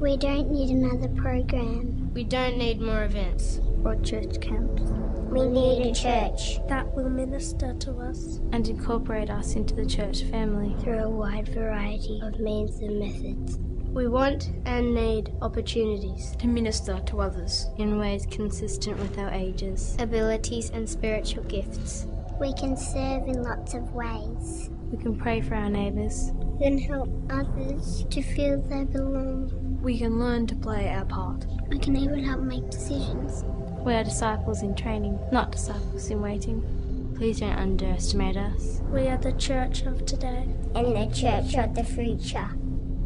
We 0.00 0.16
don't 0.16 0.50
need 0.50 0.70
another 0.70 1.08
program. 1.08 2.12
We 2.14 2.24
don't 2.24 2.56
need 2.56 2.80
more 2.80 3.04
events 3.04 3.60
or 3.84 3.96
church 3.96 4.40
camps. 4.40 4.82
We 5.30 5.46
need 5.46 5.86
a 5.86 5.94
church 5.94 6.60
that 6.68 6.94
will 6.94 7.08
minister 7.08 7.74
to 7.74 7.98
us 7.98 8.40
and 8.52 8.68
incorporate 8.68 9.30
us 9.30 9.54
into 9.54 9.74
the 9.74 9.86
church 9.86 10.24
family 10.24 10.74
through 10.82 11.04
a 11.04 11.08
wide 11.08 11.48
variety 11.48 12.20
of 12.22 12.38
means 12.38 12.78
and 12.80 12.98
methods. 12.98 13.58
We 13.92 14.08
want 14.08 14.50
and 14.64 14.94
need 14.94 15.32
opportunities 15.42 16.34
to 16.38 16.46
minister 16.46 16.98
to 17.06 17.20
others 17.20 17.66
in 17.78 17.98
ways 17.98 18.26
consistent 18.30 18.98
with 18.98 19.18
our 19.18 19.30
ages, 19.30 19.96
abilities, 19.98 20.70
and 20.70 20.88
spiritual 20.88 21.44
gifts. 21.44 22.06
We 22.42 22.52
can 22.54 22.76
serve 22.76 23.28
in 23.28 23.40
lots 23.44 23.72
of 23.74 23.92
ways. 23.92 24.68
We 24.90 24.98
can 24.98 25.14
pray 25.14 25.40
for 25.42 25.54
our 25.54 25.70
neighbours. 25.70 26.32
We 26.34 26.64
can 26.64 26.76
help 26.76 27.08
others 27.30 28.04
to 28.10 28.20
feel 28.20 28.60
they 28.62 28.82
belong. 28.82 29.78
We 29.80 29.96
can 29.96 30.18
learn 30.18 30.48
to 30.48 30.56
play 30.56 30.88
our 30.88 31.04
part. 31.04 31.46
We 31.68 31.78
can 31.78 31.96
even 31.96 32.24
help 32.24 32.40
make 32.40 32.68
decisions. 32.68 33.44
We 33.84 33.94
are 33.94 34.02
disciples 34.02 34.62
in 34.62 34.74
training, 34.74 35.20
not 35.30 35.52
disciples 35.52 36.10
in 36.10 36.20
waiting. 36.20 37.14
Please 37.16 37.38
don't 37.38 37.52
underestimate 37.52 38.36
us. 38.36 38.80
We 38.90 39.06
are 39.06 39.18
the 39.18 39.34
church 39.34 39.82
of 39.82 40.04
today 40.04 40.48
and 40.74 40.96
the 40.96 41.14
church 41.14 41.54
of 41.54 41.76
the 41.76 41.84
future. 41.84 42.50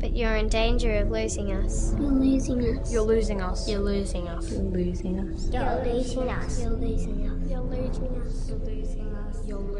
But 0.01 0.17
you're 0.17 0.37
in 0.37 0.49
danger 0.49 0.97
of 0.97 1.11
losing 1.11 1.53
us. 1.53 1.93
You're 1.99 2.11
losing 2.11 2.79
us. 2.79 2.91
You're 2.91 3.03
losing 3.03 3.43
us. 3.43 3.69
You're 3.69 3.81
losing 3.81 4.29
us. 4.29 4.51
You're 4.51 4.63
losing 4.63 5.19
us. 5.19 5.51
You're 5.53 5.85
losing 5.85 6.31
us. 6.31 6.63
You're 6.63 6.71
losing 6.71 7.21
us. 7.21 7.51
You're 7.51 7.61
losing 7.61 8.17
us. 8.19 8.49
You're 8.49 8.59
losing 8.59 9.01
us. 9.03 9.06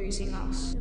You're 0.07 0.13
losing 0.13 0.35
us. 0.35 0.77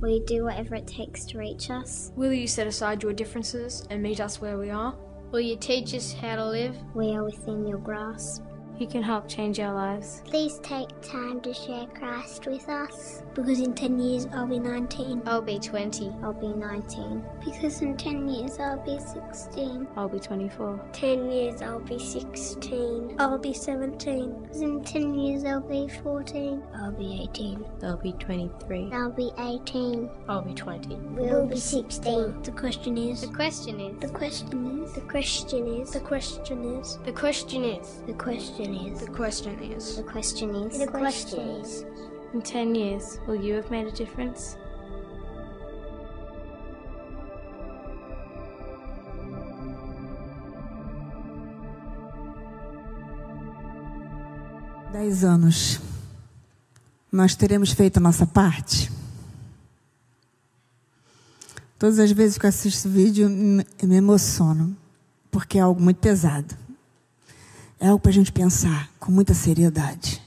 Will 0.00 0.08
you 0.08 0.24
do 0.24 0.44
whatever 0.44 0.76
it 0.76 0.86
takes 0.86 1.26
to 1.26 1.38
reach 1.38 1.68
us? 1.68 2.12
Will 2.16 2.32
you 2.32 2.46
set 2.46 2.66
aside 2.66 3.02
your 3.02 3.12
differences 3.12 3.86
and 3.90 4.02
meet 4.02 4.20
us 4.20 4.40
where 4.40 4.56
we 4.56 4.70
are? 4.70 4.96
Will 5.32 5.40
you 5.40 5.58
teach 5.58 5.92
us 5.92 6.14
how 6.14 6.36
to 6.36 6.46
live? 6.46 6.74
We 6.94 7.14
are 7.14 7.24
within 7.24 7.66
your 7.66 7.76
grasp. 7.76 8.42
You 8.76 8.88
can 8.88 9.04
help 9.04 9.28
change 9.28 9.60
our 9.60 9.72
lives. 9.72 10.20
Please 10.24 10.58
take 10.58 10.88
time 11.00 11.40
to 11.42 11.54
share 11.54 11.86
Christ 11.94 12.44
with 12.46 12.68
us. 12.68 13.22
Because 13.32 13.60
in 13.60 13.72
10 13.72 14.00
years 14.00 14.26
I'll 14.32 14.48
be 14.48 14.58
19. 14.58 15.22
I'll 15.26 15.42
be 15.42 15.60
20. 15.60 16.12
I'll 16.24 16.32
be 16.32 16.48
19. 16.48 17.24
Because 17.44 17.82
in 17.82 17.96
10 17.96 18.28
years 18.28 18.58
I'll 18.58 18.84
be 18.84 18.98
16. 18.98 19.86
I'll 19.96 20.08
be 20.08 20.18
24. 20.18 20.80
10 20.92 21.30
years 21.30 21.62
I'll 21.62 21.78
be 21.78 22.00
16. 22.00 23.14
I'll 23.20 23.38
be 23.38 23.54
17. 23.54 24.42
Because 24.42 24.60
in 24.60 24.82
10 24.82 25.14
years 25.14 25.44
I'll 25.44 25.60
be 25.60 25.88
14. 26.02 26.62
I'll 26.74 26.90
be 26.90 27.22
18. 27.30 27.64
I'll 27.84 27.96
be 27.96 28.12
23. 28.12 28.90
I'll 28.92 29.10
be 29.10 29.30
18. 29.38 30.10
I'll 30.28 30.42
be 30.42 30.54
20. 30.54 30.96
We'll 30.96 31.46
be 31.46 31.60
16. 31.60 32.42
The 32.42 32.50
question 32.50 32.98
is. 32.98 33.20
The 33.20 33.28
question 33.28 33.78
is. 33.80 34.00
The 34.00 34.08
question 34.08 34.82
is. 34.82 34.92
The 34.94 35.00
question 35.02 35.68
is. 35.68 35.92
The 35.92 36.00
question 36.00 36.64
is. 36.64 36.98
The 37.04 37.12
question 37.12 37.64
is. 37.64 38.02
The 38.06 38.14
question 38.14 38.63
is. 38.72 39.00
The 39.00 39.10
question 39.10 39.58
is. 39.60 39.96
The 39.96 40.02
question 40.04 40.54
is. 40.54 40.78
The 40.78 40.86
question 40.86 41.40
is. 41.60 41.84
In 42.32 42.40
10 42.40 42.74
years, 42.74 43.18
will 43.26 43.34
you 43.34 43.54
have 43.54 43.70
made 43.70 43.86
a 43.86 43.92
difference? 43.92 44.56
Dez 54.92 55.24
anos. 55.24 55.80
Nós 57.10 57.34
teremos 57.34 57.72
feito 57.72 57.98
a 57.98 58.00
nossa 58.00 58.26
parte? 58.26 58.90
Todas 61.78 61.98
as 61.98 62.12
vezes 62.12 62.38
que 62.38 62.46
eu 62.46 62.48
assisto 62.48 62.86
esse 62.86 62.88
vídeo, 62.88 63.28
eu 63.28 63.88
me 63.88 63.96
emociono, 63.96 64.76
porque 65.30 65.58
é 65.58 65.60
algo 65.60 65.82
muito 65.82 65.98
pesado. 65.98 66.63
É 67.84 67.88
algo 67.88 68.00
para 68.00 68.10
a 68.10 68.14
gente 68.14 68.32
pensar 68.32 68.88
com 68.98 69.12
muita 69.12 69.34
seriedade. 69.34 70.22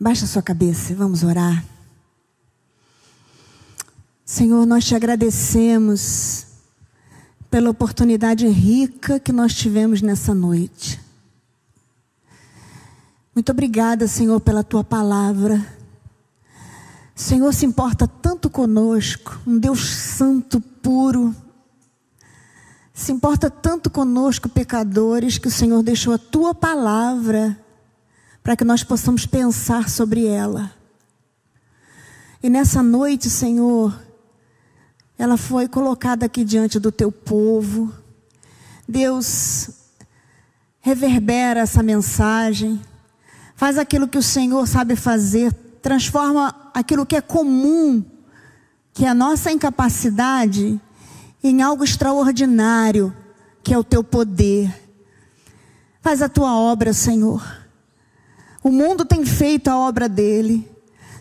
Baixa 0.00 0.26
sua 0.26 0.40
cabeça 0.40 0.90
e 0.90 0.94
vamos 0.94 1.22
orar. 1.22 1.62
Senhor, 4.24 4.64
nós 4.64 4.82
te 4.82 4.94
agradecemos 4.94 6.46
pela 7.50 7.68
oportunidade 7.68 8.48
rica 8.48 9.20
que 9.20 9.30
nós 9.30 9.54
tivemos 9.54 10.00
nessa 10.00 10.34
noite. 10.34 10.98
Muito 13.34 13.52
obrigada, 13.52 14.08
Senhor, 14.08 14.40
pela 14.40 14.64
tua 14.64 14.82
palavra. 14.82 15.62
Senhor 17.14 17.52
se 17.52 17.66
importa 17.66 18.08
tanto 18.08 18.48
conosco, 18.48 19.38
um 19.46 19.58
Deus 19.58 19.84
santo, 19.84 20.62
puro. 20.62 21.36
Se 22.94 23.10
importa 23.10 23.48
tanto 23.48 23.88
conosco, 23.88 24.48
pecadores, 24.48 25.38
que 25.38 25.48
o 25.48 25.50
Senhor 25.50 25.82
deixou 25.82 26.12
a 26.12 26.18
tua 26.18 26.54
palavra 26.54 27.58
para 28.42 28.56
que 28.56 28.64
nós 28.64 28.84
possamos 28.84 29.24
pensar 29.24 29.88
sobre 29.88 30.26
ela. 30.26 30.72
E 32.42 32.50
nessa 32.50 32.82
noite, 32.82 33.30
Senhor, 33.30 33.98
ela 35.16 35.36
foi 35.36 35.68
colocada 35.68 36.26
aqui 36.26 36.44
diante 36.44 36.78
do 36.78 36.90
teu 36.90 37.12
povo. 37.12 37.92
Deus, 38.88 39.70
reverbera 40.80 41.60
essa 41.60 41.82
mensagem, 41.82 42.80
faz 43.54 43.78
aquilo 43.78 44.08
que 44.08 44.18
o 44.18 44.22
Senhor 44.22 44.66
sabe 44.66 44.96
fazer, 44.96 45.52
transforma 45.80 46.54
aquilo 46.74 47.06
que 47.06 47.16
é 47.16 47.20
comum, 47.20 48.04
que 48.92 49.04
é 49.04 49.08
a 49.08 49.14
nossa 49.14 49.50
incapacidade, 49.52 50.80
em 51.42 51.62
algo 51.62 51.84
extraordinário, 51.84 53.14
que 53.62 53.74
é 53.74 53.78
o 53.78 53.84
teu 53.84 54.04
poder. 54.04 54.72
Faz 56.00 56.22
a 56.22 56.28
tua 56.28 56.54
obra, 56.54 56.92
Senhor. 56.92 57.42
O 58.62 58.70
mundo 58.70 59.04
tem 59.04 59.24
feito 59.24 59.68
a 59.68 59.78
obra 59.78 60.08
dele. 60.08 60.68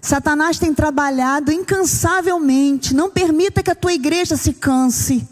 Satanás 0.02 0.58
tem 0.58 0.74
trabalhado 0.74 1.52
incansavelmente. 1.52 2.94
Não 2.94 3.10
permita 3.10 3.62
que 3.62 3.72
a 3.72 3.76
tua 3.76 3.94
igreja 3.94 4.36
se 4.36 4.54
canse. 4.54 5.28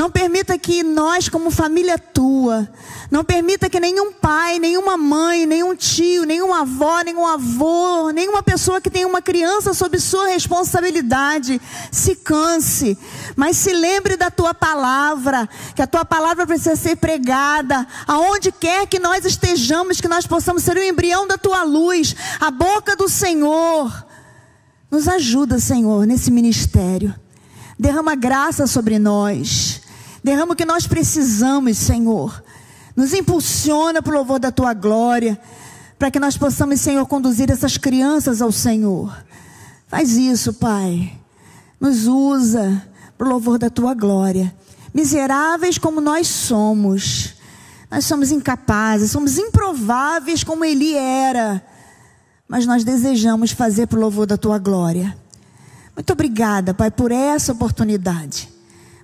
Não 0.00 0.10
permita 0.10 0.56
que 0.56 0.82
nós, 0.82 1.28
como 1.28 1.50
família 1.50 1.98
tua, 1.98 2.66
não 3.10 3.22
permita 3.22 3.68
que 3.68 3.78
nenhum 3.78 4.14
pai, 4.14 4.58
nenhuma 4.58 4.96
mãe, 4.96 5.44
nenhum 5.44 5.76
tio, 5.76 6.24
nenhuma 6.24 6.62
avó, 6.62 7.02
nenhum 7.02 7.26
avô, 7.26 8.08
nenhuma 8.08 8.42
pessoa 8.42 8.80
que 8.80 8.88
tenha 8.88 9.06
uma 9.06 9.20
criança 9.20 9.74
sob 9.74 10.00
sua 10.00 10.28
responsabilidade 10.28 11.60
se 11.92 12.16
canse. 12.16 12.96
Mas 13.36 13.58
se 13.58 13.74
lembre 13.74 14.16
da 14.16 14.30
tua 14.30 14.54
palavra, 14.54 15.46
que 15.76 15.82
a 15.82 15.86
tua 15.86 16.02
palavra 16.02 16.46
precisa 16.46 16.76
ser 16.76 16.96
pregada, 16.96 17.86
aonde 18.06 18.50
quer 18.50 18.86
que 18.86 18.98
nós 18.98 19.26
estejamos, 19.26 20.00
que 20.00 20.08
nós 20.08 20.26
possamos 20.26 20.62
ser 20.62 20.78
o 20.78 20.82
embrião 20.82 21.26
da 21.26 21.36
tua 21.36 21.62
luz, 21.62 22.16
a 22.40 22.50
boca 22.50 22.96
do 22.96 23.06
Senhor. 23.06 24.06
Nos 24.90 25.06
ajuda, 25.06 25.60
Senhor, 25.60 26.06
nesse 26.06 26.30
ministério. 26.30 27.14
Derrama 27.78 28.14
graça 28.14 28.66
sobre 28.66 28.98
nós. 28.98 29.82
Derrama 30.22 30.52
o 30.52 30.56
que 30.56 30.64
nós 30.64 30.86
precisamos, 30.86 31.78
Senhor. 31.78 32.42
Nos 32.94 33.14
impulsiona 33.14 34.02
para 34.02 34.12
o 34.12 34.16
louvor 34.16 34.38
da 34.38 34.50
tua 34.52 34.74
glória. 34.74 35.40
Para 35.98 36.10
que 36.10 36.20
nós 36.20 36.36
possamos, 36.36 36.80
Senhor, 36.80 37.06
conduzir 37.06 37.50
essas 37.50 37.76
crianças 37.76 38.40
ao 38.42 38.52
Senhor. 38.52 39.16
Faz 39.88 40.12
isso, 40.12 40.52
Pai. 40.54 41.12
Nos 41.80 42.06
usa 42.06 42.86
para 43.16 43.26
o 43.26 43.30
louvor 43.30 43.58
da 43.58 43.70
tua 43.70 43.94
glória. 43.94 44.54
Miseráveis 44.92 45.78
como 45.78 46.00
nós 46.00 46.26
somos. 46.26 47.34
Nós 47.90 48.04
somos 48.04 48.30
incapazes, 48.30 49.10
somos 49.10 49.36
improváveis 49.36 50.44
como 50.44 50.64
Ele 50.64 50.94
era. 50.94 51.64
Mas 52.46 52.66
nós 52.66 52.84
desejamos 52.84 53.50
fazer 53.50 53.86
para 53.86 53.98
o 53.98 54.00
louvor 54.00 54.26
da 54.26 54.36
tua 54.36 54.58
glória. 54.58 55.16
Muito 55.94 56.12
obrigada, 56.12 56.72
Pai, 56.72 56.90
por 56.90 57.10
essa 57.10 57.52
oportunidade. 57.52 58.48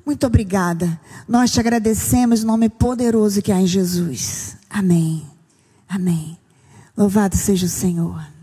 Muito 0.07 0.25
obrigada. 0.25 1.01
Nós 1.27 1.51
te 1.51 1.59
agradecemos 1.59 2.45
o 2.45 2.47
nome 2.47 2.69
poderoso 2.69 3.43
que 3.43 3.51
há 3.51 3.61
em 3.61 3.67
Jesus. 3.67 4.57
Amém. 4.71 5.27
Amém. 5.89 6.39
Louvado 6.97 7.37
seja 7.37 7.67
o 7.67 7.69
Senhor. 7.69 8.36